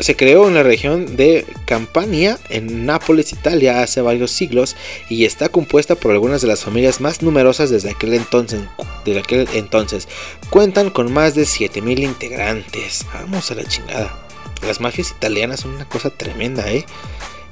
se 0.00 0.16
creó 0.16 0.48
en 0.48 0.54
la 0.54 0.62
región 0.62 1.16
de 1.16 1.46
Campania, 1.66 2.38
en 2.48 2.86
Nápoles, 2.86 3.32
Italia, 3.32 3.82
hace 3.82 4.00
varios 4.00 4.30
siglos 4.30 4.76
y 5.08 5.24
está 5.24 5.48
compuesta 5.48 5.94
por 5.94 6.12
algunas 6.12 6.40
de 6.40 6.48
las 6.48 6.64
familias 6.64 7.00
más 7.00 7.22
numerosas 7.22 7.70
desde 7.70 7.90
aquel 7.90 8.14
entonces. 8.14 10.08
Cuentan 10.48 10.90
con 10.90 11.12
más 11.12 11.34
de 11.34 11.44
7000 11.44 12.02
integrantes. 12.02 13.06
Vamos 13.12 13.50
a 13.50 13.54
la 13.54 13.64
chingada. 13.64 14.18
Las 14.66 14.80
mafias 14.80 15.10
italianas 15.10 15.60
son 15.60 15.72
una 15.72 15.88
cosa 15.88 16.10
tremenda, 16.10 16.70
¿eh? 16.70 16.84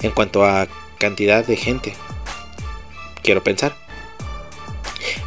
En 0.02 0.10
cuanto 0.10 0.44
a 0.44 0.68
cantidad 0.98 1.44
de 1.44 1.56
gente. 1.56 1.94
Quiero 3.22 3.42
pensar. 3.42 3.87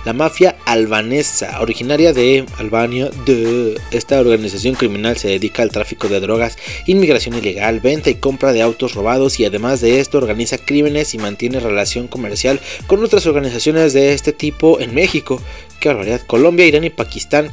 La 0.05 0.13
mafia 0.13 0.55
albanesa, 0.65 1.59
originaria 1.61 2.13
de 2.13 2.45
Albania, 2.57 3.09
de 3.25 3.79
esta 3.91 4.19
organización 4.19 4.75
criminal 4.75 5.17
se 5.17 5.27
dedica 5.27 5.61
al 5.63 5.71
tráfico 5.71 6.07
de 6.07 6.19
drogas, 6.19 6.57
inmigración 6.85 7.37
ilegal, 7.37 7.79
venta 7.79 8.09
y 8.09 8.15
compra 8.15 8.53
de 8.53 8.61
autos 8.61 8.93
robados 8.93 9.39
y 9.39 9.45
además 9.45 9.81
de 9.81 9.99
esto 9.99 10.17
organiza 10.17 10.57
crímenes 10.57 11.13
y 11.13 11.17
mantiene 11.17 11.59
relación 11.59 12.07
comercial 12.07 12.59
con 12.87 13.03
otras 13.03 13.25
organizaciones 13.25 13.93
de 13.93 14.13
este 14.13 14.33
tipo 14.33 14.79
en 14.79 14.93
México. 14.93 15.41
Qué 15.79 15.89
barbaridad. 15.89 16.21
Colombia, 16.27 16.65
Irán 16.65 16.83
y 16.83 16.89
Pakistán. 16.89 17.51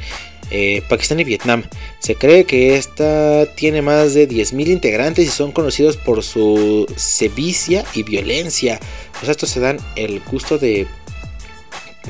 Eh, 0.50 0.82
Pakistán 0.88 1.20
y 1.20 1.24
Vietnam. 1.24 1.64
Se 1.98 2.14
cree 2.14 2.44
que 2.44 2.76
esta 2.76 3.46
tiene 3.54 3.82
más 3.82 4.14
de 4.14 4.26
10.000 4.26 4.68
integrantes 4.68 5.26
y 5.26 5.30
son 5.30 5.52
conocidos 5.52 5.98
por 5.98 6.22
su 6.22 6.86
sevicia 6.96 7.84
y 7.94 8.02
violencia. 8.02 8.80
Sea, 9.20 9.30
estos 9.30 9.50
se 9.50 9.60
dan 9.60 9.78
el 9.96 10.20
gusto 10.20 10.56
de 10.56 10.86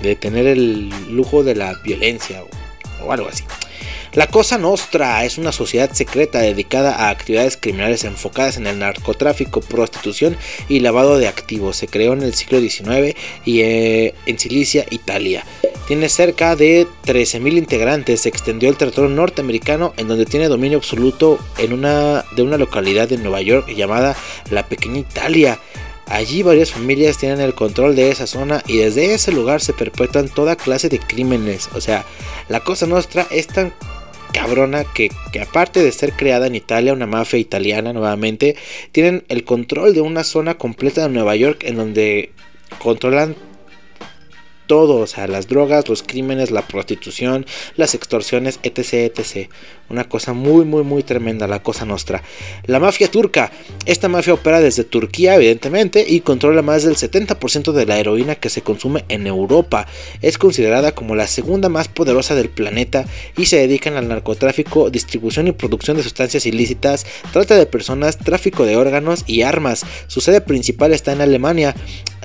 de 0.03 0.17
tener 0.17 0.47
el 0.47 0.89
lujo 1.11 1.43
de 1.43 1.55
la 1.55 1.75
violencia 1.83 2.43
o, 3.05 3.13
algo 3.13 3.29
así. 3.29 3.45
La 4.15 4.27
Cosa 4.27 4.57
Nostra 4.59 5.25
es 5.25 5.37
una 5.39 5.53
sociedad 5.53 5.93
secreta 5.93 6.41
dedicada 6.41 6.95
a 6.95 7.11
actividades 7.11 7.57
criminales 7.57 8.05
enfocadas 8.05 8.57
en 8.57 8.67
el 8.67 8.79
narcotráfico, 8.79 9.61
prostitución 9.61 10.37
y 10.69 10.81
lavado 10.81 11.19
de 11.19 11.29
activos. 11.29 11.77
Se 11.77 11.89
creó 11.89 12.15
en 12.15 12.23
el 12.23 12.35
siglo 12.35 12.59
XIX 12.59 13.15
y 13.45 13.61
eh, 13.61 14.15
en 14.27 14.39
Sicilia, 14.39 14.87
Italia. 14.91 15.45
Tiene 15.87 16.09
cerca 16.09 16.57
de 16.57 16.87
13.000 17.05 17.59
integrantes. 17.59 18.23
Se 18.23 18.29
extendió 18.29 18.69
el 18.69 18.77
territorio 18.77 19.11
norteamericano 19.11 19.95
en 19.97 20.09
donde 20.09 20.27
tiene 20.27 20.49
dominio 20.49 20.79
absoluto 20.79 21.39
en 21.59 21.73
una, 21.73 22.25
de 22.35 22.43
una 22.43 22.59
localidad 22.59 23.09
de 23.09 23.19
Nueva 23.19 23.41
York 23.43 23.69
llamada 23.69 24.17
la 24.51 24.67
Pequeña 24.67 24.99
Italia. 24.99 25.59
Allí 26.11 26.43
varias 26.43 26.71
familias 26.71 27.19
tienen 27.19 27.41
el 27.41 27.55
control 27.55 27.95
de 27.95 28.11
esa 28.11 28.27
zona 28.27 28.63
y 28.67 28.79
desde 28.79 29.15
ese 29.15 29.31
lugar 29.31 29.61
se 29.61 29.75
perpetúan 29.75 30.29
toda 30.29 30.57
clase 30.57 30.89
de 30.89 30.99
crímenes. 30.99 31.69
O 31.75 31.81
sea, 31.81 32.05
la 32.49 32.61
cosa 32.61 32.87
nuestra 32.87 33.27
es 33.31 33.47
tan 33.47 33.75
cabrona 34.33 34.85
que, 34.85 35.11
que, 35.33 35.41
aparte 35.41 35.83
de 35.83 35.93
ser 35.93 36.13
creada 36.13 36.47
en 36.47 36.55
Italia, 36.55 36.93
una 36.95 37.07
mafia 37.07 37.39
italiana 37.39 37.93
nuevamente, 37.93 38.57
tienen 38.93 39.25
el 39.29 39.45
control 39.45 39.95
de 39.95 40.01
una 40.01 40.25
zona 40.25 40.57
completa 40.57 41.03
de 41.03 41.11
Nueva 41.11 41.37
York 41.37 41.65
en 41.65 41.77
donde 41.77 42.33
controlan 42.79 43.37
todo, 44.69 44.97
o 44.97 45.07
sea, 45.09 45.27
las 45.27 45.49
drogas, 45.49 45.89
los 45.89 46.05
crímenes, 46.05 46.53
la 46.53 46.63
prostitución, 46.63 47.45
las 47.75 47.97
extorsiones, 47.97 48.61
etc, 48.63 49.11
etc. 49.19 49.51
Una 49.89 50.05
cosa 50.05 50.35
muy, 50.35 50.65
muy, 50.65 50.85
muy 50.85 51.03
tremenda, 51.03 51.49
la 51.49 51.63
cosa 51.63 51.87
nuestra. 51.87 52.23
La 52.67 52.79
mafia 52.79 53.11
turca. 53.11 53.51
Esta 53.87 54.09
mafia 54.09 54.35
opera 54.35 54.61
desde 54.61 54.85
Turquía, 54.85 55.35
evidentemente, 55.35 56.05
y 56.07 56.21
controla 56.21 56.63
más 56.63 56.85
del 56.85 56.97
70% 56.97 57.73
de 57.73 57.87
la 57.87 57.99
heroína 57.99 58.37
que 58.37 58.51
se 58.51 58.61
consume 58.61 59.05
en 59.09 59.27
Europa. 59.27 59.87
Es 60.21 60.37
considerada 60.39 60.93
como 60.93 61.17
la 61.17 61.27
segunda 61.27 61.69
más 61.69 61.89
poderosa 61.89 62.35
del 62.35 62.51
planeta 62.51 63.07
y 63.37 63.47
se 63.47 63.57
dedican 63.57 63.97
al 63.97 64.09
narcotráfico, 64.09 64.91
distribución 64.91 65.49
y 65.49 65.53
producción 65.53 65.97
de 65.97 66.03
sustancias 66.03 66.45
ilícitas, 66.45 67.07
trata 67.33 67.57
de 67.57 67.67
personas, 67.67 68.19
tráfico 68.19 68.67
de 68.67 68.77
órganos 68.77 69.25
y 69.27 69.43
armas. 69.43 69.87
Su 70.07 70.21
sede 70.21 70.43
principal 70.43 70.93
está 70.93 71.13
en 71.13 71.23
Alemania. 71.23 71.75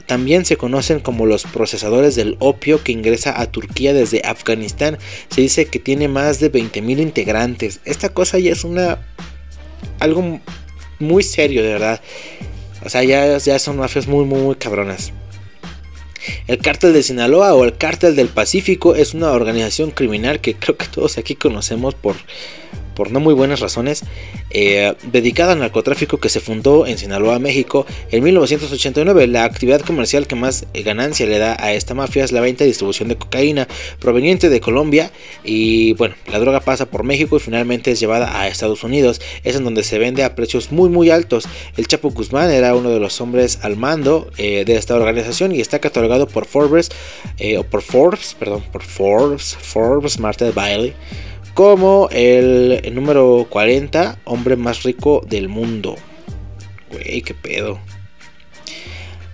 También 0.08 0.45
se 0.45 0.58
conocen 0.58 0.99
como 0.99 1.26
los 1.26 1.43
procesadores 1.43 2.16
del 2.16 2.36
opio 2.39 2.84
que 2.84 2.91
ingresa 2.91 3.39
a 3.39 3.47
Turquía 3.47 3.93
desde 3.93 4.22
Afganistán. 4.26 4.97
Se 5.30 5.41
dice 5.41 5.66
que 5.66 5.80
tiene 5.80 6.08
más 6.08 6.39
de 6.39 6.51
20.000 6.51 6.99
integrantes. 6.99 7.80
Esta 7.86 8.10
cosa 8.10 8.39
ya 8.39 8.51
es 8.51 8.64
una... 8.64 8.99
algo 9.99 10.41
muy 10.99 11.24
serio, 11.24 11.64
de 11.64 11.74
verdad. 11.74 12.01
O 12.86 12.89
sea, 12.89 13.04
ya, 13.04 13.38
ya 13.38 13.60
son 13.60 13.78
mafias 13.78 14.08
muy, 14.08 14.26
muy, 14.26 14.39
muy 14.39 14.56
cabronas. 14.56 15.14
El 16.47 16.58
cártel 16.60 16.93
de 16.93 17.04
Sinaloa 17.04 17.54
o 17.54 17.64
el 17.64 17.78
cártel 17.78 18.16
del 18.16 18.30
Pacífico 18.30 18.95
es 18.95 19.14
una 19.14 19.32
organización 19.32 19.91
criminal 19.91 20.39
que 20.39 20.56
creo 20.56 20.78
que 20.78 20.88
todos 20.88 21.18
aquí 21.18 21.36
conocemos 21.36 21.95
por 21.95 22.16
por 22.95 23.11
no 23.11 23.19
muy 23.19 23.33
buenas 23.33 23.59
razones, 23.59 24.03
eh, 24.49 24.93
dedicada 25.11 25.53
al 25.53 25.59
narcotráfico 25.59 26.19
que 26.19 26.29
se 26.29 26.39
fundó 26.39 26.85
en 26.85 26.97
Sinaloa, 26.97 27.39
México, 27.39 27.85
en 28.11 28.23
1989. 28.23 29.27
La 29.27 29.43
actividad 29.43 29.81
comercial 29.81 30.27
que 30.27 30.35
más 30.35 30.65
ganancia 30.73 31.25
le 31.25 31.39
da 31.39 31.55
a 31.59 31.73
esta 31.73 31.93
mafia 31.93 32.23
es 32.23 32.31
la 32.31 32.41
venta 32.41 32.63
y 32.63 32.67
distribución 32.67 33.09
de 33.09 33.15
cocaína 33.15 33.67
proveniente 33.99 34.49
de 34.49 34.59
Colombia 34.59 35.11
y 35.43 35.93
bueno, 35.93 36.15
la 36.31 36.39
droga 36.39 36.59
pasa 36.59 36.85
por 36.85 37.03
México 37.03 37.37
y 37.37 37.39
finalmente 37.39 37.91
es 37.91 37.99
llevada 37.99 38.39
a 38.39 38.47
Estados 38.47 38.83
Unidos. 38.83 39.21
Es 39.43 39.55
en 39.55 39.63
donde 39.63 39.83
se 39.83 39.99
vende 39.99 40.23
a 40.23 40.35
precios 40.35 40.71
muy 40.71 40.89
muy 40.89 41.09
altos. 41.09 41.47
El 41.77 41.87
Chapo 41.87 42.11
Guzmán 42.11 42.51
era 42.51 42.75
uno 42.75 42.89
de 42.89 42.99
los 42.99 43.19
hombres 43.21 43.59
al 43.61 43.77
mando 43.77 44.29
eh, 44.37 44.63
de 44.65 44.75
esta 44.75 44.95
organización 44.95 45.53
y 45.53 45.61
está 45.61 45.79
catalogado 45.79 46.27
por 46.27 46.45
Forbes 46.45 46.89
eh, 47.37 47.57
o 47.57 47.63
por 47.63 47.81
Forbes, 47.81 48.35
perdón, 48.37 48.63
por 48.71 48.83
Forbes, 48.83 49.57
Forbes, 49.59 50.19
Marta 50.19 50.49
Bailey 50.51 50.93
como 51.54 52.10
el, 52.12 52.82
número 52.93 53.47
40 53.49 54.20
hombre 54.26 54.56
más 54.56 54.84
rico 54.84 55.24
del 55.28 55.49
mundo. 55.49 55.95
Güey, 56.91 57.22
qué 57.22 57.34
pedo. 57.34 57.80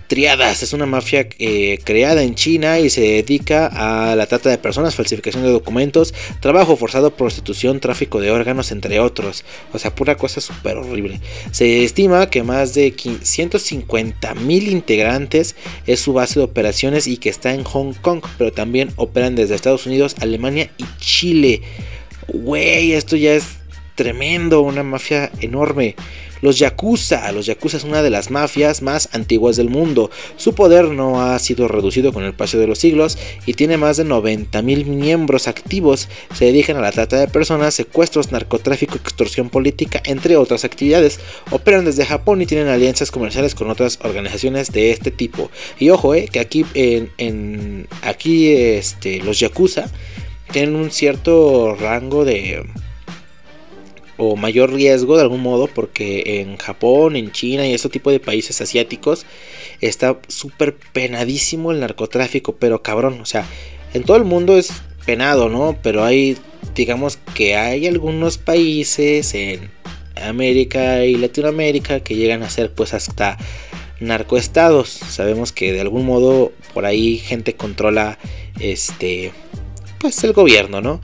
Triadas 0.06 0.64
es 0.64 0.72
una 0.72 0.86
mafia 0.86 1.28
eh, 1.38 1.78
creada 1.84 2.24
en 2.24 2.34
China 2.34 2.80
y 2.80 2.90
se 2.90 3.00
dedica 3.00 3.66
a 3.72 4.16
la 4.16 4.26
trata 4.26 4.50
de 4.50 4.58
personas, 4.58 4.96
falsificación 4.96 5.44
de 5.44 5.50
documentos, 5.50 6.12
trabajo 6.40 6.76
forzado, 6.76 7.14
prostitución, 7.14 7.78
tráfico 7.78 8.20
de 8.20 8.32
órganos, 8.32 8.72
entre 8.72 8.98
otros. 8.98 9.44
O 9.72 9.78
sea, 9.78 9.94
pura 9.94 10.16
cosa 10.16 10.40
súper 10.40 10.78
horrible. 10.78 11.20
Se 11.52 11.84
estima 11.84 12.28
que 12.28 12.42
más 12.42 12.74
de 12.74 12.92
150 13.22 14.34
mil 14.34 14.68
integrantes 14.68 15.54
es 15.86 16.00
su 16.00 16.12
base 16.12 16.40
de 16.40 16.44
operaciones 16.44 17.06
y 17.06 17.16
que 17.16 17.28
está 17.28 17.54
en 17.54 17.62
Hong 17.62 17.92
Kong, 17.94 18.20
pero 18.36 18.50
también 18.50 18.90
operan 18.96 19.36
desde 19.36 19.54
Estados 19.54 19.86
Unidos, 19.86 20.16
Alemania 20.18 20.72
y 20.76 20.86
Chile. 20.98 21.62
Güey, 22.32 22.92
esto 22.92 23.16
ya 23.16 23.34
es 23.34 23.44
tremendo, 23.96 24.62
una 24.62 24.82
mafia 24.82 25.30
enorme. 25.40 25.96
Los 26.40 26.58
Yakuza. 26.58 27.30
Los 27.32 27.46
Yakuza 27.46 27.76
es 27.76 27.84
una 27.84 28.02
de 28.02 28.10
las 28.10 28.30
mafias 28.30 28.82
más 28.82 29.10
antiguas 29.12 29.56
del 29.56 29.68
mundo. 29.68 30.10
Su 30.36 30.54
poder 30.54 30.86
no 30.86 31.20
ha 31.20 31.38
sido 31.38 31.68
reducido 31.68 32.12
con 32.12 32.24
el 32.24 32.32
paso 32.32 32.58
de 32.58 32.66
los 32.66 32.78
siglos 32.78 33.18
y 33.46 33.54
tiene 33.54 33.76
más 33.76 33.98
de 33.98 34.06
90.000 34.06 34.86
miembros 34.86 35.48
activos. 35.48 36.08
Se 36.34 36.46
dedican 36.46 36.76
a 36.76 36.80
la 36.80 36.92
trata 36.92 37.18
de 37.18 37.28
personas, 37.28 37.74
secuestros, 37.74 38.32
narcotráfico, 38.32 38.96
extorsión 38.96 39.50
política, 39.50 40.00
entre 40.04 40.36
otras 40.36 40.64
actividades. 40.64 41.20
Operan 41.50 41.84
desde 41.84 42.06
Japón 42.06 42.40
y 42.40 42.46
tienen 42.46 42.68
alianzas 42.68 43.10
comerciales 43.10 43.54
con 43.54 43.70
otras 43.70 43.98
organizaciones 44.02 44.72
de 44.72 44.92
este 44.92 45.10
tipo. 45.10 45.50
Y 45.78 45.90
ojo, 45.90 46.14
eh, 46.14 46.28
que 46.32 46.40
aquí 46.40 46.64
en, 46.74 47.86
aquí 48.02 48.48
este, 48.48 49.18
los 49.18 49.40
Yakuza 49.40 49.90
tienen 50.52 50.76
un 50.76 50.90
cierto 50.90 51.74
rango 51.74 52.24
de 52.24 52.64
o 54.16 54.36
mayor 54.36 54.72
riesgo 54.72 55.16
de 55.16 55.22
algún 55.22 55.40
modo 55.40 55.66
porque 55.66 56.40
en 56.40 56.58
Japón, 56.58 57.16
en 57.16 57.32
China 57.32 57.66
y 57.66 57.72
este 57.72 57.88
tipo 57.88 58.10
de 58.10 58.20
países 58.20 58.60
asiáticos 58.60 59.24
está 59.80 60.18
súper 60.28 60.76
penadísimo 60.76 61.72
el 61.72 61.80
narcotráfico, 61.80 62.54
pero 62.56 62.82
cabrón, 62.82 63.18
o 63.22 63.24
sea, 63.24 63.46
en 63.94 64.02
todo 64.02 64.18
el 64.18 64.24
mundo 64.24 64.58
es 64.58 64.82
penado, 65.06 65.48
¿no? 65.48 65.78
Pero 65.82 66.04
hay, 66.04 66.36
digamos 66.74 67.18
que 67.34 67.56
hay 67.56 67.86
algunos 67.86 68.36
países 68.36 69.32
en 69.32 69.70
América 70.16 71.06
y 71.06 71.14
Latinoamérica 71.14 72.00
que 72.00 72.16
llegan 72.16 72.42
a 72.42 72.50
ser 72.50 72.72
pues 72.72 72.92
hasta 72.92 73.38
narcoestados. 74.00 74.88
Sabemos 74.88 75.52
que 75.52 75.72
de 75.72 75.80
algún 75.80 76.04
modo 76.04 76.52
por 76.74 76.84
ahí 76.84 77.16
gente 77.16 77.54
controla 77.54 78.18
este 78.58 79.32
pues 80.00 80.24
el 80.24 80.32
gobierno, 80.32 80.80
¿no? 80.80 81.00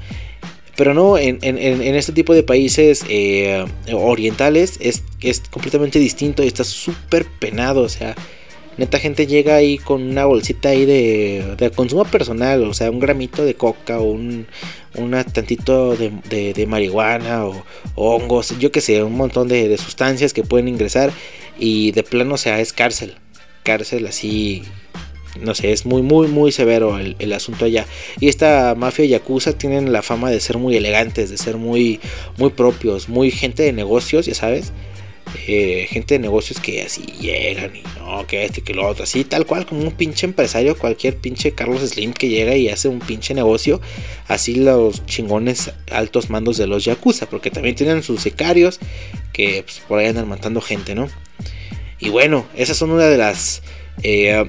Pero 0.76 0.92
no, 0.92 1.16
en, 1.16 1.38
este 1.42 2.12
tipo 2.12 2.34
de 2.34 2.42
países 2.42 3.04
eh, 3.08 3.64
orientales 3.92 4.76
es, 4.80 5.02
es 5.22 5.40
completamente 5.40 5.98
distinto 5.98 6.42
y 6.42 6.48
está 6.48 6.64
súper 6.64 7.24
penado. 7.24 7.80
O 7.80 7.88
sea, 7.88 8.14
neta 8.76 8.98
gente 8.98 9.26
llega 9.26 9.56
ahí 9.56 9.78
con 9.78 10.02
una 10.02 10.26
bolsita 10.26 10.68
ahí 10.70 10.84
de, 10.84 11.72
consumo 11.74 12.04
personal. 12.04 12.62
O 12.64 12.74
sea, 12.74 12.90
un 12.90 13.00
gramito 13.00 13.44
de 13.44 13.54
coca 13.54 14.00
o 14.00 14.04
un 14.04 14.46
una 14.94 15.24
tantito 15.24 15.96
de, 15.96 16.66
marihuana 16.68 17.46
o, 17.46 17.64
hongos. 17.94 18.58
Yo 18.58 18.70
que 18.70 18.82
sé, 18.82 19.02
un 19.02 19.16
montón 19.16 19.48
de, 19.48 19.68
de 19.68 19.78
sustancias 19.78 20.34
que 20.34 20.42
pueden 20.42 20.68
ingresar. 20.68 21.10
Y 21.58 21.92
de 21.92 22.02
plano, 22.02 22.34
o 22.34 22.38
sea, 22.38 22.60
es 22.60 22.74
cárcel. 22.74 23.14
Cárcel 23.62 24.06
así 24.06 24.62
no 25.40 25.54
sé, 25.54 25.72
es 25.72 25.86
muy, 25.86 26.02
muy, 26.02 26.28
muy 26.28 26.52
severo 26.52 26.98
el, 26.98 27.32
asunto 27.32 27.64
allá. 27.64 27.86
Y 28.20 28.28
esta 28.28 28.74
mafia 28.76 29.04
yakuza 29.04 29.56
tienen 29.56 29.92
la 29.92 30.02
fama 30.02 30.30
de 30.30 30.40
ser 30.40 30.58
muy 30.58 30.76
elegantes, 30.76 31.30
de 31.30 31.38
ser 31.38 31.56
muy, 31.56 32.00
muy 32.36 32.50
propios, 32.50 33.08
muy 33.08 33.30
gente 33.30 33.62
de 33.62 33.72
negocios, 33.72 34.26
ya 34.26 34.34
sabes. 34.34 34.72
Eh, 35.48 35.86
gente 35.90 36.14
de 36.14 36.20
negocios 36.20 36.60
que 36.60 36.82
así 36.82 37.02
llegan 37.20 37.74
y 37.74 37.82
no, 37.98 38.24
que 38.28 38.44
este, 38.44 38.62
que 38.62 38.74
lo 38.74 38.86
otro, 38.86 39.02
así 39.02 39.24
tal 39.24 39.44
cual 39.44 39.66
como 39.66 39.82
un 39.82 39.90
pinche 39.90 40.24
empresario, 40.24 40.78
cualquier 40.78 41.16
pinche 41.16 41.50
Carlos 41.50 41.80
Slim 41.80 42.12
que 42.12 42.28
llega 42.28 42.54
y 42.56 42.68
hace 42.68 42.86
un 42.86 43.00
pinche 43.00 43.34
negocio, 43.34 43.80
así 44.28 44.54
los 44.54 45.04
chingones 45.04 45.72
altos 45.90 46.30
mandos 46.30 46.56
de 46.58 46.68
los 46.68 46.84
Yakuza, 46.84 47.28
porque 47.28 47.50
también 47.50 47.74
tienen 47.74 48.04
sus 48.04 48.22
sicarios 48.22 48.78
que 49.32 49.64
pues, 49.64 49.82
por 49.86 49.98
ahí 49.98 50.06
andan 50.06 50.28
matando 50.28 50.60
gente, 50.60 50.94
¿no? 50.94 51.08
Y 51.98 52.10
bueno, 52.10 52.46
esas 52.54 52.76
son 52.76 52.92
una 52.92 53.06
de 53.06 53.18
las 53.18 53.62
eh, 54.02 54.48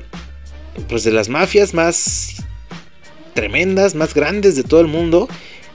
pues 0.88 1.04
de 1.04 1.12
las 1.12 1.30
mafias 1.30 1.74
más 1.74 2.44
tremendas, 3.34 3.96
más 3.96 4.14
grandes 4.14 4.56
de 4.56 4.64
todo 4.64 4.82
el 4.82 4.88
mundo. 4.88 5.28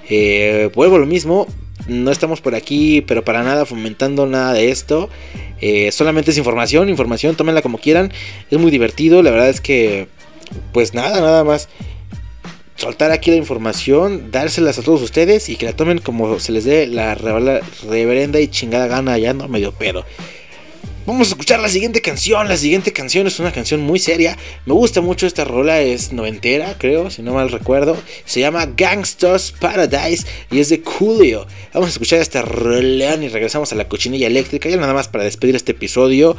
Eh, 0.08 0.70
vuelvo 0.74 0.96
a 0.96 0.98
lo 0.98 1.06
mismo, 1.06 1.46
no 1.86 2.10
estamos 2.10 2.40
por 2.40 2.54
aquí, 2.54 3.02
pero 3.02 3.24
para 3.24 3.42
nada 3.42 3.66
fomentando 3.66 4.26
nada 4.26 4.52
de 4.52 4.70
esto. 4.70 5.08
Eh, 5.60 5.92
solamente 5.92 6.32
es 6.32 6.38
información, 6.38 6.88
información, 6.88 7.36
tómenla 7.36 7.62
como 7.62 7.78
quieran. 7.78 8.12
Es 8.50 8.58
muy 8.58 8.70
divertido, 8.70 9.22
la 9.22 9.30
verdad 9.30 9.48
es 9.48 9.60
que, 9.60 10.08
pues 10.72 10.94
nada, 10.94 11.20
nada 11.20 11.44
más. 11.44 11.68
Soltar 12.76 13.12
aquí 13.12 13.30
la 13.30 13.36
información, 13.36 14.32
dárselas 14.32 14.78
a 14.78 14.82
todos 14.82 15.02
ustedes 15.02 15.48
y 15.48 15.54
que 15.54 15.66
la 15.66 15.72
tomen 15.72 15.98
como 15.98 16.40
se 16.40 16.50
les 16.50 16.64
dé 16.64 16.88
la 16.88 17.14
reverenda 17.14 18.40
y 18.40 18.48
chingada 18.48 18.88
gana, 18.88 19.18
ya 19.18 19.34
no 19.34 19.46
medio 19.46 19.70
pedo. 19.70 20.04
Vamos 21.04 21.26
a 21.26 21.30
escuchar 21.30 21.58
la 21.58 21.68
siguiente 21.68 22.00
canción. 22.00 22.46
La 22.46 22.56
siguiente 22.56 22.92
canción 22.92 23.26
es 23.26 23.40
una 23.40 23.50
canción 23.50 23.80
muy 23.80 23.98
seria. 23.98 24.38
Me 24.66 24.72
gusta 24.72 25.00
mucho 25.00 25.26
esta 25.26 25.44
rola, 25.44 25.80
es 25.80 26.12
noventera, 26.12 26.76
creo, 26.78 27.10
si 27.10 27.22
no 27.22 27.34
mal 27.34 27.50
recuerdo. 27.50 27.96
Se 28.24 28.38
llama 28.38 28.66
Gangsters 28.76 29.50
Paradise 29.50 30.24
y 30.52 30.60
es 30.60 30.68
de 30.68 30.80
Coolio. 30.80 31.48
Vamos 31.74 31.88
a 31.88 31.92
escuchar 31.92 32.20
esta 32.20 32.42
rola 32.42 33.16
y 33.16 33.28
regresamos 33.28 33.72
a 33.72 33.74
la 33.74 33.88
cochinilla 33.88 34.28
eléctrica. 34.28 34.68
Ya 34.68 34.76
nada 34.76 34.94
más 34.94 35.08
para 35.08 35.24
despedir 35.24 35.56
este 35.56 35.72
episodio. 35.72 36.36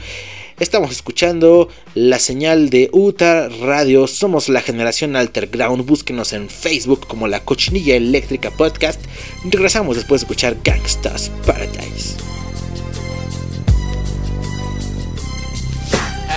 Estamos 0.60 0.92
escuchando 0.92 1.68
la 1.94 2.20
señal 2.20 2.70
de 2.70 2.90
Uta 2.94 3.50
Radio. 3.50 4.08
Somos 4.08 4.48
la 4.48 4.62
generación 4.62 5.18
Alterground. 5.18 5.86
Búsquenos 5.86 6.32
en 6.32 6.48
Facebook 6.48 7.06
como 7.08 7.28
la 7.28 7.44
Cochinilla 7.44 7.96
Eléctrica 7.98 8.50
Podcast. 8.50 9.02
Regresamos 9.44 9.98
después 9.98 10.22
de 10.22 10.26
escuchar 10.26 10.56
Gangsters 10.64 11.32
Paradise. 11.46 12.16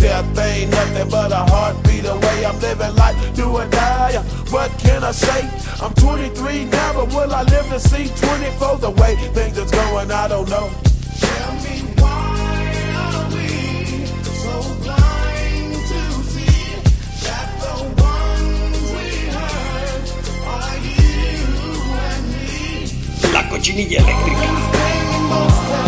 death 0.00 0.38
ain't 0.38 0.70
nothing 0.70 1.08
but 1.10 1.32
a 1.32 1.42
heartbeat 1.52 2.04
away. 2.04 2.44
I'm 2.44 2.58
living 2.60 2.94
life, 2.96 3.16
do 3.34 3.46
or 3.48 3.66
die. 3.66 4.16
What 4.50 4.70
can 4.78 5.04
I 5.04 5.12
say? 5.12 5.48
I'm 5.82 5.94
23 5.94 6.64
now, 6.66 6.92
but 6.94 7.08
will 7.08 7.32
I 7.32 7.42
live 7.42 7.68
to 7.68 7.80
see 7.80 8.08
24? 8.08 8.78
The 8.78 8.90
way 8.90 9.16
things 9.34 9.58
is 9.58 9.70
going, 9.70 10.10
I 10.10 10.28
don't 10.28 10.48
know. 10.48 10.70
Tell 11.20 11.52
me 11.64 11.82
why 12.00 12.72
are 13.04 13.28
we 13.34 14.06
so 14.44 14.54
blind 14.82 15.74
to 15.90 16.00
see 16.32 16.80
that 17.26 17.48
the 17.62 17.76
ones 18.02 18.82
we 18.94 19.06
hurt 19.36 20.06
are 20.54 20.76
you 20.86 21.42
and 22.06 22.24
me? 22.32 23.32
La 23.32 23.42
cochinilla 23.48 23.98
eléctrica. 24.00 25.87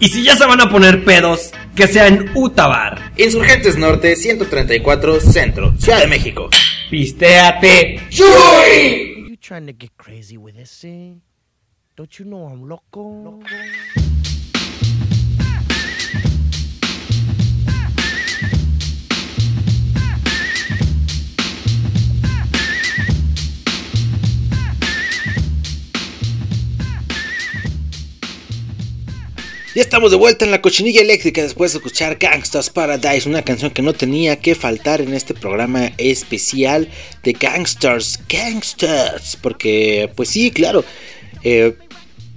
Y 0.00 0.08
si 0.08 0.24
ya 0.24 0.34
se 0.34 0.46
van 0.46 0.62
a 0.62 0.70
poner 0.70 1.04
pedos, 1.04 1.52
que 1.76 1.86
sea 1.86 2.06
en 2.06 2.30
Utabar. 2.34 3.12
Insurgentes 3.18 3.76
Norte 3.76 4.16
134 4.16 5.20
Centro, 5.20 5.74
Ciudad 5.78 6.00
de 6.00 6.06
México. 6.06 6.48
Pistéate. 6.88 8.00
¡Chuy! 8.08 9.28
You 9.28 9.36
trying 9.36 9.66
to 9.66 9.74
get 9.78 9.90
crazy 9.98 10.38
with 10.38 10.54
this, 10.54 10.84
eh? 10.84 11.16
Don't 11.96 12.18
you 12.18 12.24
know 12.24 12.48
I'm 12.48 12.66
loco? 12.66 13.40
Ya 29.72 29.82
estamos 29.82 30.10
de 30.10 30.16
vuelta 30.16 30.44
en 30.44 30.50
la 30.50 30.60
cochinilla 30.60 31.00
eléctrica 31.00 31.42
después 31.42 31.72
de 31.72 31.78
escuchar 31.78 32.16
Gangsters 32.18 32.70
Paradise, 32.70 33.28
una 33.28 33.42
canción 33.42 33.70
que 33.70 33.82
no 33.82 33.92
tenía 33.92 34.40
que 34.40 34.56
faltar 34.56 35.00
en 35.00 35.14
este 35.14 35.32
programa 35.32 35.92
especial 35.96 36.88
de 37.22 37.32
Gangsters, 37.34 38.18
Gangsters, 38.28 39.38
porque 39.40 40.10
pues 40.16 40.30
sí, 40.30 40.50
claro, 40.50 40.84
eh, 41.44 41.76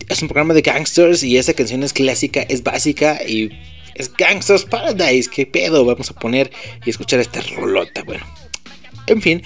es 0.09 0.21
un 0.21 0.27
programa 0.27 0.53
de 0.53 0.61
gangsters 0.61 1.23
y 1.23 1.37
esa 1.37 1.55
canción 1.55 1.81
es 1.81 1.91
clásica, 1.91 2.43
es 2.43 2.61
básica 2.61 3.19
y 3.27 3.49
es 3.95 4.13
Gangsters 4.13 4.65
Paradise, 4.65 5.27
qué 5.27 5.47
pedo, 5.47 5.85
vamos 5.85 6.11
a 6.11 6.13
poner 6.13 6.51
y 6.85 6.91
escuchar 6.91 7.19
esta 7.19 7.41
rolota, 7.41 8.03
bueno, 8.03 8.27
en 9.07 9.21
fin. 9.23 9.41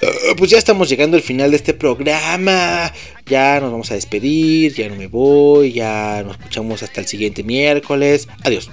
Uh, 0.00 0.36
pues 0.36 0.50
ya 0.50 0.58
estamos 0.58 0.88
llegando 0.88 1.16
al 1.16 1.22
final 1.22 1.50
de 1.50 1.56
este 1.56 1.74
programa. 1.74 2.92
Ya 3.26 3.60
nos 3.60 3.72
vamos 3.72 3.90
a 3.90 3.94
despedir. 3.94 4.74
Ya 4.74 4.88
no 4.88 4.96
me 4.96 5.06
voy. 5.06 5.72
Ya 5.72 6.22
nos 6.24 6.38
escuchamos 6.38 6.82
hasta 6.82 7.00
el 7.00 7.06
siguiente 7.06 7.42
miércoles. 7.42 8.28
Adiós. 8.44 8.70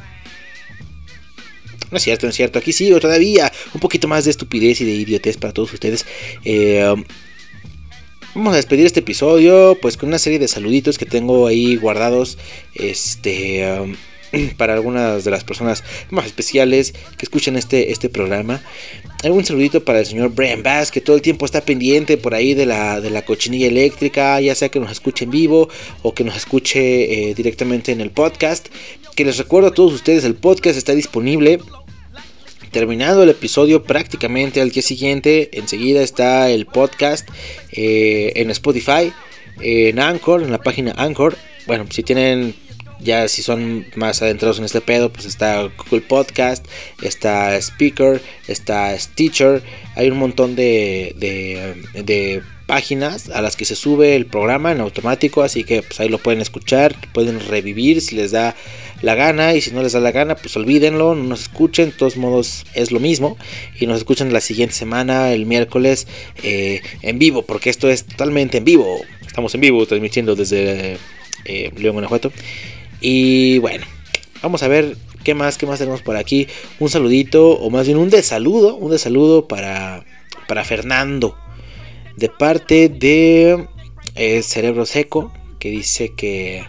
No 1.91 1.97
es 1.97 2.03
cierto, 2.03 2.25
no 2.25 2.29
es 2.29 2.35
cierto. 2.35 2.59
Aquí 2.59 2.73
sigo 2.73 2.99
todavía. 2.99 3.51
Un 3.73 3.79
poquito 3.79 4.07
más 4.07 4.25
de 4.25 4.31
estupidez 4.31 4.81
y 4.81 4.85
de 4.85 4.91
idiotez 4.91 5.37
para 5.37 5.53
todos 5.53 5.73
ustedes. 5.73 6.05
Eh, 6.43 6.93
vamos 8.33 8.53
a 8.53 8.57
despedir 8.57 8.85
este 8.85 8.99
episodio. 8.99 9.77
Pues 9.81 9.97
con 9.97 10.09
una 10.09 10.19
serie 10.19 10.39
de 10.39 10.47
saluditos 10.47 10.97
que 10.97 11.05
tengo 11.05 11.47
ahí 11.47 11.75
guardados. 11.75 12.37
Este. 12.73 13.79
Um, 13.79 13.95
para 14.57 14.73
algunas 14.73 15.23
de 15.23 15.31
las 15.31 15.43
personas 15.43 15.83
más 16.09 16.25
especiales 16.25 16.93
que 16.93 17.25
escuchan 17.25 17.55
este, 17.55 17.91
este 17.91 18.09
programa. 18.09 18.61
Un 19.23 19.43
saludito 19.43 19.83
para 19.83 19.99
el 19.99 20.05
señor 20.05 20.35
Brian 20.35 20.61
Bass, 20.61 20.91
que 20.91 21.01
todo 21.01 21.15
el 21.15 21.21
tiempo 21.21 21.45
está 21.45 21.61
pendiente 21.61 22.17
por 22.17 22.35
ahí 22.35 22.53
de 22.53 22.65
la, 22.65 23.01
de 23.01 23.09
la 23.09 23.23
cochinilla 23.23 23.67
eléctrica, 23.67 24.39
ya 24.39 24.53
sea 24.53 24.69
que 24.69 24.79
nos 24.79 24.91
escuche 24.91 25.25
en 25.25 25.31
vivo 25.31 25.67
o 26.03 26.13
que 26.13 26.23
nos 26.23 26.35
escuche 26.35 27.29
eh, 27.29 27.33
directamente 27.33 27.91
en 27.91 28.01
el 28.01 28.11
podcast. 28.11 28.67
Que 29.15 29.25
les 29.25 29.37
recuerdo 29.37 29.69
a 29.69 29.73
todos 29.73 29.93
ustedes, 29.93 30.25
el 30.25 30.35
podcast 30.35 30.77
está 30.77 30.93
disponible 30.93 31.59
terminado 32.75 33.23
el 33.23 33.29
episodio 33.29 33.83
prácticamente 33.83 34.59
al 34.59 34.69
día 34.69 34.83
siguiente, 34.83 35.49
enseguida 35.53 36.01
está 36.01 36.49
el 36.49 36.65
podcast 36.65 37.25
eh, 37.71 38.33
en 38.35 38.51
Spotify, 38.51 39.13
en 39.61 39.97
Anchor, 39.97 40.43
en 40.43 40.51
la 40.51 40.57
página 40.57 40.93
Anchor. 40.97 41.37
Bueno, 41.67 41.85
si 41.89 42.03
tienen 42.03 42.53
ya 42.99 43.27
si 43.27 43.41
son 43.41 43.85
más 43.95 44.21
adentrados 44.21 44.59
en 44.59 44.65
este 44.65 44.81
pedo, 44.81 45.11
pues 45.11 45.25
está 45.25 45.69
Google 45.77 46.01
Podcast, 46.01 46.65
está 47.01 47.55
Speaker, 47.57 48.21
está 48.47 48.97
Stitcher. 48.97 49.63
Hay 49.95 50.09
un 50.09 50.17
montón 50.17 50.55
de, 50.55 51.15
de, 51.17 52.03
de, 52.03 52.41
páginas 52.65 53.29
a 53.29 53.43
las 53.43 53.55
que 53.55 53.63
se 53.63 53.75
sube 53.75 54.15
el 54.15 54.25
programa 54.25 54.71
en 54.71 54.81
automático. 54.81 55.43
Así 55.43 55.63
que 55.63 55.83
pues 55.83 55.99
ahí 55.99 56.09
lo 56.09 56.17
pueden 56.17 56.41
escuchar, 56.41 56.95
pueden 57.13 57.39
revivir 57.39 58.01
si 58.01 58.15
les 58.15 58.31
da 58.31 58.55
la 59.01 59.15
gana. 59.15 59.53
Y 59.53 59.61
si 59.61 59.71
no 59.71 59.83
les 59.83 59.93
da 59.93 59.99
la 59.99 60.11
gana, 60.11 60.35
pues 60.35 60.55
olvídenlo, 60.55 61.15
no 61.15 61.23
nos 61.23 61.41
escuchen. 61.43 61.91
De 61.91 61.95
todos 61.95 62.17
modos 62.17 62.65
es 62.73 62.91
lo 62.91 62.99
mismo. 62.99 63.37
Y 63.79 63.87
nos 63.87 63.97
escuchan 63.97 64.33
la 64.33 64.41
siguiente 64.41 64.73
semana, 64.73 65.31
el 65.31 65.45
miércoles, 65.45 66.07
eh, 66.43 66.81
en 67.01 67.19
vivo, 67.19 67.43
porque 67.43 67.69
esto 67.69 67.89
es 67.89 68.05
totalmente 68.05 68.57
en 68.57 68.65
vivo. 68.65 69.01
Estamos 69.25 69.53
en 69.53 69.61
vivo 69.61 69.85
transmitiendo 69.85 70.35
desde 70.35 70.97
eh, 71.45 71.71
León, 71.77 71.93
Guanajuato. 71.93 72.31
Y 73.07 73.59
bueno, 73.59 73.85
vamos 74.41 74.63
a 74.63 74.67
ver 74.67 74.97
qué 75.23 75.35
más, 75.35 75.59
qué 75.59 75.67
más 75.67 75.77
tenemos 75.77 76.01
por 76.01 76.17
aquí. 76.17 76.47
Un 76.79 76.89
saludito, 76.89 77.51
o 77.51 77.69
más 77.69 77.85
bien 77.85 77.99
un 77.99 78.09
desaludo, 78.09 78.75
un 78.77 78.89
desaludo 78.89 79.47
para, 79.47 80.03
para 80.47 80.65
Fernando. 80.65 81.37
De 82.17 82.29
parte 82.29 82.89
de 82.89 83.67
eh, 84.15 84.41
Cerebro 84.41 84.87
Seco, 84.87 85.31
que 85.59 85.69
dice 85.69 86.15
que... 86.15 86.65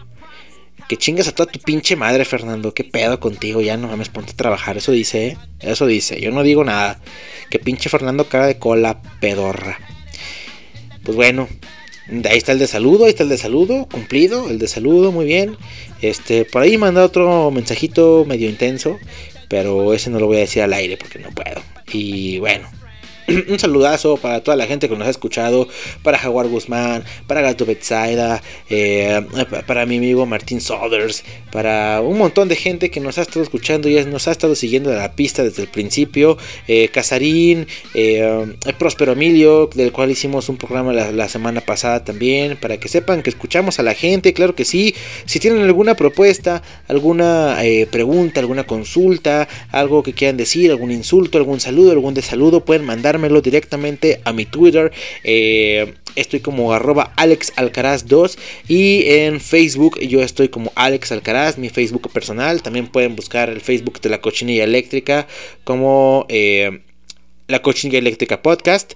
Que 0.91 0.99
chingas 0.99 1.27
a 1.27 1.35
toda 1.35 1.51
tu 1.51 1.59
pinche 1.59 1.97
madre, 1.97 2.27
Fernando. 2.27 2.75
¿Qué 2.75 2.85
pedo 2.85 3.19
contigo? 3.19 3.63
Ya 3.63 3.79
no 3.79 3.89
mames, 3.89 4.11
ponte 4.11 4.33
a 4.33 4.37
trabajar. 4.37 4.77
Eso 4.77 4.93
dice, 4.93 5.29
¿eh? 5.29 5.39
Eso 5.61 5.87
dice. 5.87 6.21
Yo 6.21 6.33
no 6.33 6.43
digo 6.43 6.65
nada. 6.65 7.01
Que 7.49 7.59
pinche 7.59 7.89
Fernando 7.89 8.29
cara 8.29 8.47
de 8.47 8.59
cola 8.59 9.01
pedorra. 9.21 9.79
Pues 11.03 11.17
bueno, 11.17 11.49
ahí 12.09 12.39
está 12.39 12.53
el 12.53 12.59
de 12.59 12.67
saludo, 12.67 13.05
ahí 13.05 13.11
está 13.11 13.23
el 13.23 13.29
de 13.29 13.39
saludo, 13.39 13.87
cumplido, 13.91 14.49
el 14.49 14.59
de 14.59 14.69
saludo, 14.69 15.13
muy 15.13 15.25
bien. 15.25 15.57
Este, 16.03 16.45
por 16.45 16.63
ahí 16.63 16.77
manda 16.79 17.05
otro 17.05 17.51
mensajito 17.51 18.25
medio 18.27 18.49
intenso, 18.49 18.99
pero 19.49 19.95
ese 19.95 20.11
no 20.11 20.21
lo 20.21 20.27
voy 20.27 20.39
a 20.39 20.41
decir 20.41 20.63
al 20.63 20.73
aire 20.73 20.97
porque 20.97 21.19
no 21.19 21.31
puedo. 21.31 21.63
Y 21.93 22.39
bueno, 22.39 22.69
un 23.49 23.59
saludazo 23.59 24.17
para 24.17 24.41
toda 24.41 24.57
la 24.57 24.67
gente 24.67 24.89
que 24.89 24.97
nos 24.97 25.07
ha 25.07 25.11
escuchado, 25.11 25.69
para 26.03 26.19
Jaguar 26.19 26.47
Guzmán, 26.47 27.05
para 27.27 27.41
Gato 27.41 27.67
Betsaida, 27.67 28.43
eh, 28.71 29.21
para 29.67 29.87
mi 29.87 29.97
amigo 29.97 30.27
Martín 30.27 30.61
Sothers, 30.61 31.25
para 31.51 32.01
un 32.03 32.19
montón 32.19 32.49
de 32.49 32.57
gente 32.57 32.91
que 32.91 33.01
nos 33.01 33.19
ha 33.19 33.23
estado 33.23 33.43
escuchando 33.43 33.89
y 33.89 34.05
nos 34.05 34.29
ha 34.29 34.33
estado 34.33 34.55
siguiendo 34.55 34.91
de 34.91 34.97
la 34.97 35.13
pista 35.13 35.43
desde 35.43 35.63
el 35.63 35.69
principio, 35.69 36.39
eh, 36.69 36.89
Casarín, 36.89 37.67
eh, 37.95 38.55
Próspero 38.79 39.13
Emilio, 39.13 39.69
del 39.75 39.93
cual 39.93 40.11
hicimos 40.11 40.49
un 40.49 40.57
programa 40.57 40.93
la, 40.93 41.11
la, 41.11 41.29
semana 41.29 41.61
pasada 41.61 42.05
también, 42.05 42.57
para 42.57 42.79
que 42.79 42.89
sepan 42.89 43.23
que 43.23 43.31
escuchamos 43.31 43.81
a 43.81 43.83
la 43.83 43.95
gente, 43.95 44.33
claro 44.33 44.55
que 44.55 44.65
sí, 44.65 44.95
si 45.25 45.41
tienen 45.41 45.63
alguna 45.63 45.95
propuesta, 45.95 46.63
alguna 46.87 47.59
pregunta, 47.91 48.41
alguna 48.41 48.65
consulta, 48.65 49.49
algo 49.71 50.03
que 50.03 50.13
quieran 50.13 50.37
decir, 50.37 50.71
algún 50.71 50.93
insulto, 50.93 51.39
algún 51.39 51.59
saludo, 51.59 51.91
algún 51.91 52.15
desaludo, 52.15 52.65
pueden 52.65 52.85
mandar 52.85 53.16
directamente 53.43 54.21
a 54.25 54.33
mi 54.33 54.45
Twitter. 54.45 54.93
Eh, 55.25 55.95
estoy 56.15 56.41
como 56.41 56.73
arroba 56.73 57.13
alexalcaraz2 57.17 58.39
y 58.69 59.05
en 59.07 59.41
Facebook 59.41 60.01
yo 60.01 60.23
estoy 60.23 60.49
como 60.49 60.73
Alex 60.75 61.13
Alcaraz, 61.13 61.59
mi 61.59 61.69
Facebook 61.69 62.11
personal. 62.11 62.63
También 62.63 62.89
pueden 62.89 63.17
buscar 63.17 63.49
el 63.51 63.61
Facebook 63.61 64.01
de 64.01 64.09
la 64.09 64.21
cochinilla 64.21 64.65
eléctrica 64.65 65.27
como 65.65 66.27
eh, 66.29 66.81
la 67.47 67.63
cochinilla 67.63 67.99
eléctrica 67.99 68.43
podcast. 68.43 68.95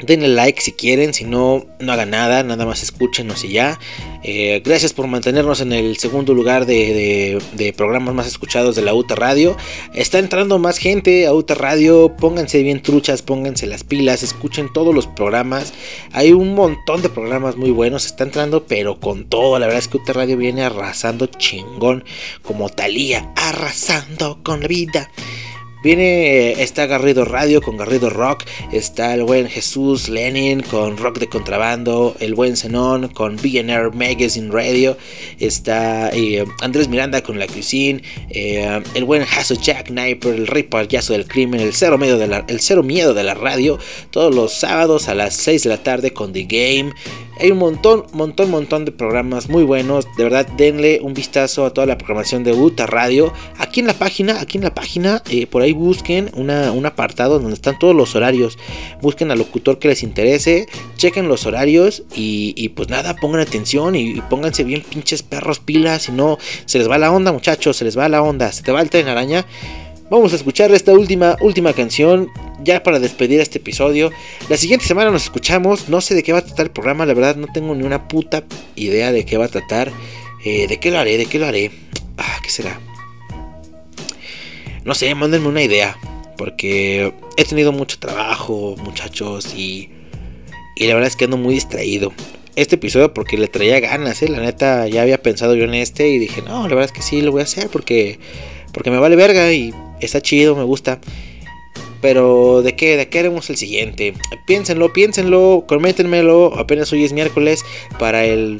Denle 0.00 0.28
like 0.28 0.60
si 0.60 0.72
quieren, 0.72 1.14
si 1.14 1.24
no, 1.24 1.64
no 1.80 1.92
hagan 1.92 2.10
nada, 2.10 2.42
nada 2.42 2.66
más 2.66 2.82
escúchenos 2.82 3.44
y 3.44 3.52
ya. 3.52 3.78
Eh, 4.22 4.60
gracias 4.64 4.92
por 4.92 5.06
mantenernos 5.06 5.60
en 5.60 5.72
el 5.72 5.96
segundo 5.98 6.34
lugar 6.34 6.66
de, 6.66 6.92
de, 6.92 7.42
de, 7.64 7.72
programas 7.72 8.14
más 8.14 8.26
escuchados 8.26 8.76
de 8.76 8.82
la 8.82 8.92
UTA 8.92 9.14
Radio. 9.14 9.56
Está 9.94 10.18
entrando 10.18 10.58
más 10.58 10.78
gente 10.78 11.26
a 11.26 11.32
UTA 11.32 11.54
Radio, 11.54 12.14
pónganse 12.16 12.62
bien 12.62 12.82
truchas, 12.82 13.22
pónganse 13.22 13.66
las 13.66 13.84
pilas, 13.84 14.22
escuchen 14.22 14.72
todos 14.72 14.94
los 14.94 15.06
programas. 15.06 15.72
Hay 16.12 16.32
un 16.32 16.54
montón 16.54 17.02
de 17.02 17.08
programas 17.08 17.56
muy 17.56 17.70
buenos, 17.70 18.04
está 18.04 18.24
entrando 18.24 18.66
pero 18.66 19.00
con 19.00 19.24
todo. 19.28 19.58
La 19.58 19.66
verdad 19.66 19.80
es 19.80 19.88
que 19.88 19.98
UTA 19.98 20.12
Radio 20.12 20.36
viene 20.36 20.62
arrasando 20.62 21.26
chingón, 21.26 22.04
como 22.42 22.68
Talía, 22.68 23.32
arrasando 23.36 24.40
con 24.42 24.60
la 24.60 24.68
vida. 24.68 25.10
Viene, 25.86 26.60
está 26.64 26.86
Garrido 26.86 27.24
Radio 27.24 27.62
con 27.62 27.76
Garrido 27.76 28.10
Rock, 28.10 28.42
está 28.72 29.14
el 29.14 29.22
buen 29.22 29.46
Jesús 29.46 30.08
Lenin 30.08 30.60
con 30.62 30.96
Rock 30.96 31.20
de 31.20 31.28
Contrabando, 31.28 32.16
el 32.18 32.34
buen 32.34 32.56
Zenón 32.56 33.06
con 33.06 33.36
BNR 33.36 33.94
Magazine 33.94 34.50
Radio, 34.50 34.96
está 35.38 36.10
eh, 36.12 36.44
Andrés 36.60 36.88
Miranda 36.88 37.22
con 37.22 37.38
La 37.38 37.46
Cuisine, 37.46 38.02
eh, 38.30 38.82
el 38.94 39.04
buen 39.04 39.22
Hasso 39.22 39.54
Jack 39.54 39.86
Sniper, 39.86 40.34
el 40.34 40.48
rey 40.48 40.64
payaso 40.64 41.12
del 41.12 41.28
crimen, 41.28 41.60
el 41.60 41.72
cero, 41.72 41.98
miedo 41.98 42.18
de 42.18 42.26
la, 42.26 42.44
el 42.48 42.58
cero 42.58 42.82
miedo 42.82 43.14
de 43.14 43.22
la 43.22 43.34
radio, 43.34 43.78
todos 44.10 44.34
los 44.34 44.54
sábados 44.54 45.06
a 45.08 45.14
las 45.14 45.36
6 45.36 45.62
de 45.62 45.70
la 45.70 45.84
tarde 45.84 46.12
con 46.12 46.32
The 46.32 46.46
Game. 46.48 46.92
Hay 47.38 47.50
un 47.50 47.58
montón, 47.58 48.06
montón, 48.12 48.50
montón 48.50 48.86
de 48.86 48.92
programas 48.92 49.50
muy 49.50 49.62
buenos. 49.62 50.06
De 50.16 50.24
verdad, 50.24 50.46
denle 50.56 51.00
un 51.02 51.12
vistazo 51.12 51.66
a 51.66 51.74
toda 51.74 51.86
la 51.86 51.98
programación 51.98 52.44
de 52.44 52.52
UTA 52.52 52.86
Radio. 52.86 53.30
Aquí 53.58 53.80
en 53.80 53.86
la 53.86 53.92
página, 53.92 54.40
aquí 54.40 54.56
en 54.56 54.64
la 54.64 54.74
página, 54.74 55.22
eh, 55.28 55.46
por 55.46 55.60
ahí 55.60 55.72
busquen 55.76 56.30
una, 56.34 56.72
un 56.72 56.86
apartado 56.86 57.38
donde 57.38 57.54
están 57.54 57.78
todos 57.78 57.94
los 57.94 58.16
horarios. 58.16 58.58
Busquen 59.00 59.30
al 59.30 59.38
locutor 59.38 59.78
que 59.78 59.88
les 59.88 60.02
interese, 60.02 60.66
chequen 60.96 61.28
los 61.28 61.46
horarios 61.46 62.02
y, 62.14 62.54
y 62.56 62.70
pues 62.70 62.88
nada, 62.88 63.14
pongan 63.14 63.40
atención 63.40 63.94
y, 63.94 64.20
pónganse 64.22 64.64
bien 64.64 64.82
pinches 64.82 65.22
perros 65.22 65.60
pilas. 65.60 66.02
Si 66.02 66.12
no, 66.12 66.38
se 66.64 66.78
les 66.78 66.90
va 66.90 66.98
la 66.98 67.12
onda, 67.12 67.32
muchachos, 67.32 67.76
se 67.76 67.84
les 67.84 67.96
va 67.96 68.08
la 68.08 68.22
onda. 68.22 68.50
Se 68.50 68.62
te 68.62 68.72
va 68.72 68.80
el 68.80 68.90
tren 68.90 69.08
araña. 69.08 69.46
Vamos 70.10 70.32
a 70.32 70.36
escuchar 70.36 70.72
esta 70.72 70.92
última, 70.92 71.36
última 71.40 71.72
canción 71.72 72.28
ya 72.62 72.82
para 72.82 72.98
despedir 72.98 73.40
este 73.40 73.58
episodio. 73.58 74.10
La 74.48 74.56
siguiente 74.56 74.86
semana 74.86 75.10
nos 75.10 75.24
escuchamos. 75.24 75.88
No 75.88 76.00
sé 76.00 76.14
de 76.14 76.22
qué 76.22 76.32
va 76.32 76.38
a 76.38 76.44
tratar 76.44 76.66
el 76.66 76.72
programa, 76.72 77.06
la 77.06 77.14
verdad 77.14 77.36
no 77.36 77.48
tengo 77.52 77.74
ni 77.74 77.84
una 77.84 78.08
puta 78.08 78.44
idea 78.76 79.12
de 79.12 79.24
qué 79.24 79.36
va 79.36 79.46
a 79.46 79.48
tratar. 79.48 79.92
Eh, 80.44 80.68
de 80.68 80.78
qué 80.78 80.92
lo 80.92 80.98
haré, 80.98 81.18
de 81.18 81.26
qué 81.26 81.38
lo 81.38 81.46
haré. 81.46 81.70
¿Qué 82.46 82.52
será? 82.52 82.78
No 84.86 84.94
sé, 84.94 85.14
mándenme 85.14 85.48
una 85.48 85.62
idea. 85.62 85.98
Porque 86.38 87.12
he 87.36 87.44
tenido 87.44 87.72
mucho 87.72 87.98
trabajo, 87.98 88.76
muchachos, 88.78 89.52
y, 89.54 89.90
y 90.76 90.86
la 90.86 90.94
verdad 90.94 91.08
es 91.08 91.16
que 91.16 91.24
ando 91.24 91.36
muy 91.36 91.54
distraído. 91.54 92.12
Este 92.54 92.76
episodio 92.76 93.12
porque 93.12 93.36
le 93.36 93.48
traía 93.48 93.80
ganas, 93.80 94.22
¿eh? 94.22 94.28
La 94.28 94.38
neta, 94.38 94.86
ya 94.86 95.02
había 95.02 95.20
pensado 95.20 95.54
yo 95.56 95.64
en 95.64 95.74
este 95.74 96.08
y 96.08 96.18
dije, 96.18 96.40
no, 96.40 96.62
la 96.62 96.74
verdad 96.74 96.84
es 96.84 96.92
que 96.92 97.02
sí, 97.02 97.20
lo 97.20 97.32
voy 97.32 97.40
a 97.40 97.44
hacer 97.44 97.68
porque, 97.68 98.18
porque 98.72 98.90
me 98.90 98.98
vale 98.98 99.16
verga 99.16 99.52
y 99.52 99.74
está 100.00 100.22
chido, 100.22 100.54
me 100.54 100.62
gusta. 100.62 101.00
Pero 102.00 102.62
¿de 102.62 102.76
qué? 102.76 102.96
¿De 102.96 103.08
qué 103.08 103.18
haremos 103.18 103.50
el 103.50 103.56
siguiente? 103.56 104.14
Piénsenlo, 104.46 104.92
piénsenlo, 104.92 105.64
coméntenmelo. 105.66 106.58
Apenas 106.58 106.92
hoy 106.92 107.04
es 107.04 107.12
miércoles. 107.12 107.64
Para 107.98 108.24
el 108.24 108.58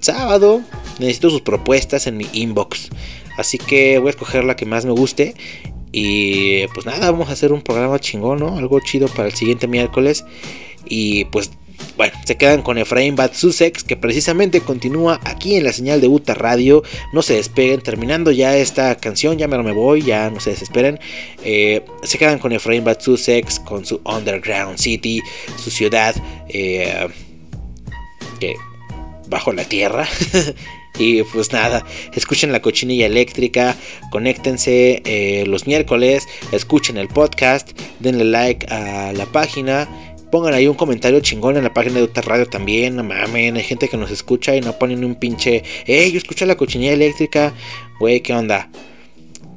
sábado 0.00 0.62
necesito 0.98 1.30
sus 1.30 1.42
propuestas 1.42 2.06
en 2.06 2.16
mi 2.16 2.26
inbox. 2.32 2.88
Así 3.36 3.58
que 3.58 3.98
voy 3.98 4.08
a 4.08 4.10
escoger 4.10 4.44
la 4.44 4.56
que 4.56 4.66
más 4.66 4.84
me 4.84 4.92
guste. 4.92 5.34
Y 5.92 6.66
pues 6.68 6.84
nada, 6.84 7.10
vamos 7.10 7.28
a 7.30 7.32
hacer 7.32 7.52
un 7.52 7.62
programa 7.62 7.98
chingón, 7.98 8.40
¿no? 8.40 8.58
Algo 8.58 8.80
chido 8.80 9.08
para 9.08 9.28
el 9.28 9.34
siguiente 9.34 9.66
miércoles. 9.66 10.24
Y 10.84 11.24
pues 11.26 11.50
bueno, 11.96 12.12
se 12.24 12.36
quedan 12.36 12.62
con 12.62 12.76
Efraín 12.76 13.16
Bad 13.16 13.32
Sussex, 13.32 13.82
que 13.82 13.96
precisamente 13.96 14.60
continúa 14.60 15.20
aquí 15.24 15.56
en 15.56 15.64
la 15.64 15.72
señal 15.72 16.00
de 16.00 16.08
Uta 16.08 16.34
Radio. 16.34 16.82
No 17.12 17.22
se 17.22 17.34
despeguen, 17.34 17.80
terminando 17.80 18.30
ya 18.30 18.56
esta 18.56 18.94
canción, 18.96 19.38
ya 19.38 19.48
me, 19.48 19.56
me 19.62 19.72
voy, 19.72 20.02
ya 20.02 20.30
no 20.30 20.40
se 20.40 20.50
desesperen. 20.50 21.00
Eh, 21.42 21.84
se 22.02 22.18
quedan 22.18 22.38
con 22.38 22.52
Efraín 22.52 22.84
Bad 22.84 23.00
Sussex, 23.00 23.58
con 23.60 23.86
su 23.86 24.00
Underground 24.04 24.78
City, 24.78 25.22
su 25.56 25.70
ciudad, 25.70 26.14
eh, 26.48 27.08
que 28.40 28.56
bajo 29.28 29.52
la 29.52 29.64
tierra. 29.64 30.06
Y 30.98 31.22
pues 31.24 31.52
nada, 31.52 31.84
escuchen 32.14 32.52
la 32.52 32.62
cochinilla 32.62 33.06
eléctrica, 33.06 33.76
conéctense 34.10 35.02
eh, 35.04 35.44
los 35.46 35.66
miércoles, 35.66 36.26
escuchen 36.52 36.96
el 36.96 37.08
podcast, 37.08 37.78
denle 38.00 38.24
like 38.24 38.66
a 38.70 39.12
la 39.12 39.26
página 39.26 39.88
Pongan 40.30 40.54
ahí 40.54 40.66
un 40.66 40.74
comentario 40.74 41.20
chingón 41.20 41.56
en 41.56 41.62
la 41.62 41.72
página 41.72 41.96
de 41.96 42.02
Uta 42.02 42.20
Radio 42.20 42.46
también. 42.46 42.96
No 42.96 43.04
mamen, 43.04 43.56
hay 43.56 43.62
gente 43.62 43.88
que 43.88 43.96
nos 43.96 44.10
escucha 44.10 44.56
y 44.56 44.60
no 44.60 44.76
ponen 44.76 45.04
un 45.04 45.14
pinche. 45.14 45.62
¡Ey, 45.86 46.10
yo 46.10 46.18
escucho 46.18 46.44
la 46.46 46.56
cochinilla 46.56 46.92
eléctrica! 46.92 47.54
Güey, 48.00 48.20
¿qué 48.20 48.34
onda? 48.34 48.68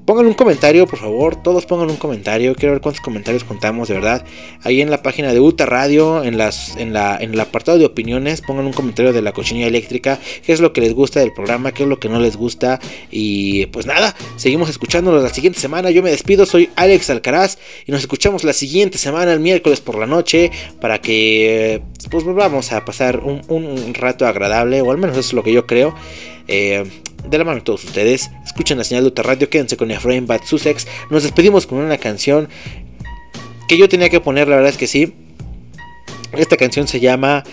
Pongan 0.10 0.26
un 0.26 0.34
comentario, 0.34 0.88
por 0.88 0.98
favor. 0.98 1.36
Todos 1.36 1.68
pongan 1.68 1.92
un 1.92 1.98
comentario. 1.98 2.56
Quiero 2.56 2.72
ver 2.74 2.82
cuántos 2.82 3.00
comentarios 3.00 3.44
contamos, 3.44 3.90
de 3.90 3.94
verdad. 3.94 4.26
Ahí 4.64 4.82
en 4.82 4.90
la 4.90 5.04
página 5.04 5.32
de 5.32 5.40
Uta 5.40 5.68
Radio, 5.68 6.24
en, 6.24 6.36
las, 6.36 6.76
en, 6.78 6.94
la, 6.94 7.20
en 7.22 7.34
el 7.34 7.40
apartado 7.40 7.78
de 7.78 7.86
opiniones, 7.86 8.42
pongan 8.42 8.66
un 8.66 8.74
comentario 8.74 9.14
de 9.14 9.22
la 9.22 9.34
cochinilla 9.34 9.68
eléctrica. 9.68 10.18
¿Qué 10.44 10.52
es 10.52 10.62
lo 10.62 10.74
que 10.74 10.82
les 10.82 10.96
gusta 10.96 11.20
del 11.20 11.32
programa? 11.32 11.74
¿Qué 11.74 11.84
es 11.84 11.90
lo 11.90 12.00
que 12.00 12.10
no 12.10 12.20
les 12.20 12.38
gusta? 12.38 12.80
Y 13.12 13.68
pues 13.68 13.86
nada, 13.86 14.16
seguimos 14.36 14.68
escuchándonos 14.72 15.22
la 15.22 15.30
siguiente 15.30 15.60
semana. 15.60 15.92
Yo 15.92 16.02
me 16.02 16.10
despido, 16.10 16.48
soy 16.48 16.72
Alex 16.76 17.12
Alcaraz. 17.12 17.60
Y 17.86 17.92
nos 17.92 18.02
escuchamos 18.02 18.44
la 18.44 18.54
siguiente 18.54 18.98
semana, 18.98 19.32
el 19.32 19.40
miércoles 19.40 19.80
por 19.80 20.00
la 20.00 20.08
noche. 20.08 20.50
Para 20.82 21.02
que 21.02 21.84
pues 22.10 22.26
vamos 22.26 22.72
a 22.72 22.84
pasar 22.84 23.20
un 23.20 23.94
rato 23.94 24.26
agradable. 24.26 24.82
O 24.82 24.90
al 24.90 24.98
menos 24.98 25.16
eso 25.18 25.28
es 25.28 25.34
lo 25.34 25.44
que 25.44 25.54
yo 25.54 25.68
creo. 25.68 25.94
Eh, 26.52 26.84
de 27.30 27.38
la 27.38 27.44
mano 27.44 27.58
de 27.58 27.62
todos 27.62 27.84
ustedes. 27.84 28.32
Escuchen 28.44 28.80
la 28.80 28.84
señal 28.84 29.04
de 29.04 29.10
Uta 29.10 29.22
Radio, 29.22 29.50
quédense 29.50 29.78
con 29.78 29.92
Efraín 29.92 30.26
Bad 30.26 30.42
Sussex. 30.46 30.88
Nos 31.12 31.22
despedimos 31.22 31.68
con 31.68 31.78
una 31.78 31.98
canción 32.00 32.50
que 33.68 33.78
yo 33.78 33.88
tenía 33.88 34.10
que 34.10 34.20
poner, 34.20 34.48
la 34.48 34.56
verdad 34.56 34.72
es 34.72 34.78
que 34.78 34.88
sí. 34.88 35.14
Esta 36.32 36.58
canción 36.58 36.88
se 36.88 37.00
llama 37.00 37.44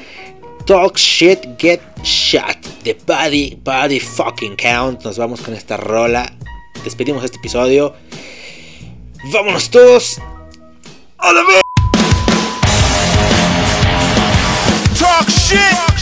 Talk 0.67 0.97
Shit 0.97 1.41
Get 1.59 1.81
Shot 2.03 2.57
The 2.85 2.97
Body 3.07 3.59
Body 3.63 4.01
Fucking 4.01 4.57
Count. 4.57 5.05
Nos 5.05 5.19
vamos 5.19 5.43
con 5.43 5.53
esta 5.53 5.77
rola. 5.77 6.33
Despedimos 6.83 7.23
este 7.23 7.37
episodio. 7.37 7.95
Vámonos 9.31 9.69
todos. 9.69 10.19
A 11.19 11.33
la. 11.33 11.43
Talk 14.99 15.29
shit. 15.29 15.96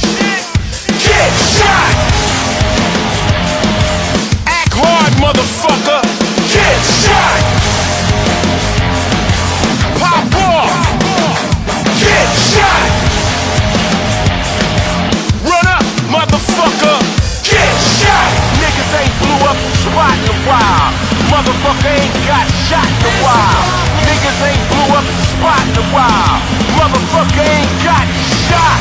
Motherfucker 21.44 21.92
ain't 21.92 22.16
got 22.24 22.48
shot 22.72 22.88
in 22.88 23.04
a 23.04 23.14
while. 23.20 23.60
Niggas 24.08 24.40
ain't 24.48 24.64
blew 24.64 24.96
up 24.96 25.04
the 25.04 25.24
spot 25.28 25.60
in 25.60 25.76
a 25.76 25.86
while. 25.92 26.40
Motherfucker 26.72 27.44
ain't 27.44 27.76
got 27.84 28.08
shot. 28.48 28.80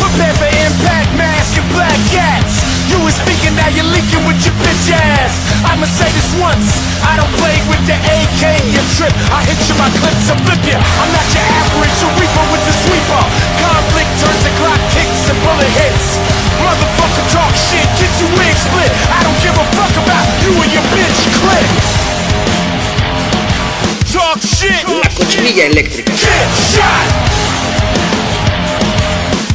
Prepare 0.00 0.32
for 0.40 0.48
impact, 0.48 1.12
mask 1.20 1.60
and 1.60 1.68
black 1.76 2.00
cats. 2.08 2.64
You 2.88 2.96
was 3.04 3.12
speaking, 3.12 3.52
now 3.60 3.68
you're 3.76 3.92
leaking 3.92 4.24
with 4.24 4.40
your 4.40 4.56
bitch 4.64 4.88
ass. 4.88 5.36
I'ma 5.68 5.84
say 5.84 6.08
this 6.16 6.32
once, 6.40 6.64
I 7.04 7.20
don't 7.20 7.34
play 7.36 7.60
with 7.68 7.84
the 7.84 8.00
AK, 8.00 8.72
you 8.72 8.80
trip. 8.96 9.12
I 9.28 9.44
hit 9.44 9.60
you 9.68 9.76
my 9.76 9.92
clips 10.00 10.32
and 10.32 10.40
flip 10.48 10.64
you. 10.64 10.80
I'm 10.80 11.10
not 11.12 11.28
your 11.28 11.44
average, 11.60 11.96
you 12.00 12.08
reaper 12.16 12.44
with 12.56 12.64
the 12.64 12.72
sweeper. 12.88 13.22
Conflict 13.60 14.12
turns 14.24 14.40
to 14.48 14.52
clock 14.64 14.80
kicks 14.96 15.28
and 15.28 15.38
bullet 15.44 15.72
hits. 15.76 16.25
Motherfucker 18.16 18.24
talk 18.24 18.24
shit, 18.24 18.24
get 18.24 18.24
your 18.24 18.30
wig 18.38 18.56
split. 18.56 18.90
I 19.10 19.22
don't 19.22 19.40
give 19.42 19.56
a 19.56 19.66
fuck 19.76 19.92
about 20.02 20.26
you 20.42 20.52
and 20.62 20.72
your 20.72 20.82
bitch 20.94 21.20
click. 21.36 21.68
Talk 24.12 24.40
shit. 24.40 24.84
La 24.88 25.08
cochinilla 25.10 25.64
eléctrica. 25.66 26.12
Get 26.12 26.48
shot. 26.72 27.06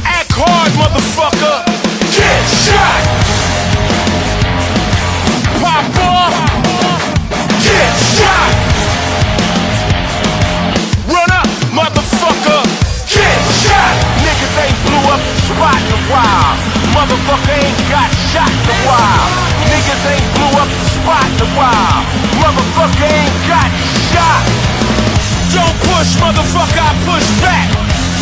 Act 0.04 0.32
hard, 0.32 0.72
motherfucker. 0.78 1.64
Get 2.14 2.42
shot. 2.64 3.02
Pop 5.60 5.98
off. 5.98 6.34
Get 7.62 7.92
shot. 8.14 8.52
Run 11.08 11.30
up, 11.30 11.48
motherfucker. 11.72 12.62
Get 13.06 13.38
shot. 13.62 13.94
Niggas 14.22 14.54
ain't 14.64 14.78
blew 14.86 15.04
up 15.10 15.20
the 15.20 15.40
spot 15.50 15.80
in 15.80 15.92
a 15.92 16.12
while. 16.12 16.71
Motherfucker 17.02 17.58
ain't 17.58 17.82
got 17.90 18.06
shot 18.30 18.46
in 18.46 18.62
a 18.62 18.78
while. 18.86 19.26
Niggas 19.66 20.02
ain't 20.06 20.28
blew 20.38 20.54
up 20.54 20.70
the 20.70 20.86
spot 20.86 21.26
in 21.34 21.42
a 21.42 21.50
while. 21.58 21.98
Motherfucker 22.38 23.10
ain't 23.10 23.38
got 23.50 23.66
shot. 24.14 24.46
Don't 25.50 25.74
push, 25.82 26.14
motherfucker, 26.22 26.78
I 26.78 26.94
push 27.02 27.26
back. 27.42 27.66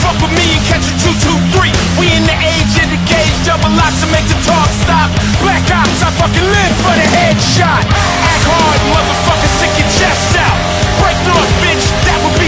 Fuck 0.00 0.16
with 0.24 0.32
me 0.32 0.56
and 0.56 0.64
catch 0.64 0.88
a 0.88 0.96
223. 0.96 1.76
We 2.00 2.08
in 2.08 2.24
the 2.24 2.32
age 2.40 2.72
of 2.80 2.88
the 2.88 2.96
gauge, 3.04 3.36
double 3.44 3.68
locks 3.76 4.00
to 4.00 4.08
make 4.16 4.24
the 4.32 4.38
talk 4.48 4.72
stop. 4.80 5.12
Black 5.44 5.60
ops, 5.76 6.00
I 6.00 6.08
fucking 6.16 6.48
live 6.48 6.76
for 6.80 6.96
the 6.96 7.04
headshot. 7.20 7.84
Act 7.84 8.44
hard, 8.48 8.80
motherfucker, 8.96 9.50
stick 9.60 9.76
your 9.76 9.92
chest 9.92 10.40
out. 10.40 10.56
Break 11.04 11.20
north, 11.28 11.52
bitch, 11.60 11.84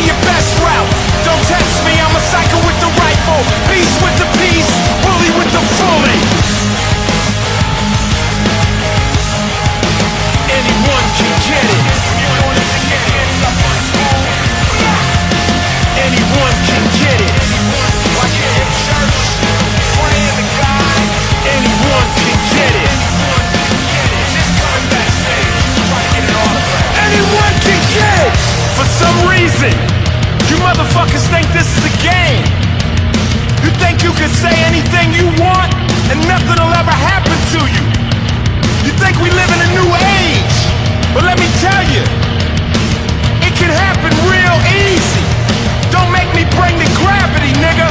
your 0.07 0.19
best 0.27 0.59
route. 0.59 0.91
Don't 1.25 1.43
test 1.47 1.85
me, 1.87 1.95
I'm 1.99 2.15
a 2.15 2.23
psycho 2.31 2.59
with 2.67 2.79
the 2.83 2.91
rifle. 2.99 3.43
Beast 3.71 3.97
with 4.03 4.17
the 4.19 4.29
piece, 4.39 4.71
bully 5.05 5.31
with 5.39 5.51
the 5.55 5.63
fully. 5.79 6.19
Anyone 10.51 11.07
can 11.19 11.33
get 11.47 11.65
it. 11.65 11.83
Anyone 12.19 12.59
can 12.67 12.83
get 12.91 13.21
it. 13.21 13.33
Anyone 16.03 16.57
can 16.67 16.83
get 16.99 17.21
it. 17.21 17.33
Anyone 27.03 27.55
can 27.65 27.81
get 27.95 28.19
it. 28.27 28.35
For 28.77 28.87
some 28.87 29.29
reason, 29.29 29.92
you 30.53 30.61
motherfuckers 30.61 31.25
think 31.33 31.49
this 31.57 31.65
is 31.65 31.83
a 31.89 31.95
game. 32.05 32.45
You 33.65 33.73
think 33.81 34.05
you 34.05 34.13
can 34.21 34.29
say 34.29 34.53
anything 34.69 35.09
you 35.17 35.25
want 35.41 35.73
and 36.13 36.21
nothing 36.29 36.61
will 36.61 36.77
ever 36.77 36.93
happen 36.93 37.39
to 37.57 37.61
you. 37.73 37.85
You 38.85 38.93
think 39.01 39.17
we 39.25 39.33
live 39.33 39.49
in 39.49 39.61
a 39.65 39.71
new 39.73 39.89
age. 40.21 40.57
But 41.17 41.25
let 41.25 41.41
me 41.41 41.49
tell 41.65 41.85
you, 41.89 42.05
it 43.49 43.53
can 43.57 43.73
happen 43.73 44.13
real 44.29 44.59
easy. 44.85 45.25
Don't 45.89 46.13
make 46.13 46.29
me 46.37 46.45
bring 46.53 46.77
the 46.77 46.89
gravity, 47.01 47.53
nigga. 47.57 47.89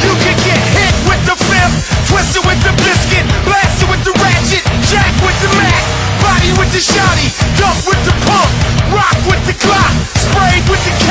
You 0.00 0.12
can 0.24 0.36
get 0.48 0.60
hit 0.80 0.94
with 1.04 1.20
the 1.28 1.45
step. 1.66 2.06
Twister 2.06 2.40
with 2.46 2.60
the 2.62 2.72
biscuit, 2.82 3.26
blaster 3.44 3.86
with 3.90 4.02
the 4.04 4.14
ratchet, 4.22 4.62
jack 4.86 5.10
with 5.22 5.36
the 5.42 5.50
mac, 5.58 5.82
body 6.22 6.50
with 6.58 6.70
the 6.72 6.82
shotty, 6.82 7.28
dump 7.58 7.78
with 7.86 8.00
the 8.06 8.14
pump, 8.26 8.50
rock 8.94 9.16
with 9.26 9.42
the 9.46 9.56
clock, 9.58 9.92
sprayed 10.14 10.64
with 10.70 10.82
the 10.86 10.94
K, 11.02 11.10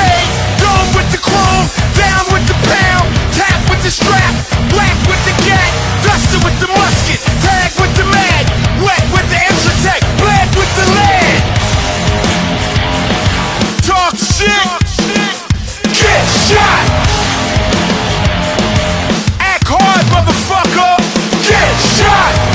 dome 0.60 0.90
with 0.96 1.10
the 1.12 1.20
chrome, 1.20 1.68
down 1.96 2.24
with 2.32 2.46
the 2.48 2.58
pound, 2.68 3.08
tap 3.36 3.60
with 3.70 3.82
the 3.84 3.92
strap, 3.92 4.34
black 4.72 4.96
with 5.08 5.22
the 5.28 5.36
gat, 5.44 5.72
duster 6.04 6.40
with 6.44 6.58
the 6.60 6.70
musket, 6.72 7.20
tag 7.44 7.72
with 7.80 7.94
the 7.96 8.06
mag, 8.08 8.46
wet 8.82 9.04
with 9.12 9.28
the 9.30 9.40
extra 9.40 9.74
tech, 9.84 10.02
bled 10.20 10.48
with 10.56 10.72
the 10.80 10.86
lead. 10.96 11.42
Talk 13.84 14.16
shit, 14.16 14.68
get 15.92 16.24
shot. 16.48 17.15
shot! 21.78 22.55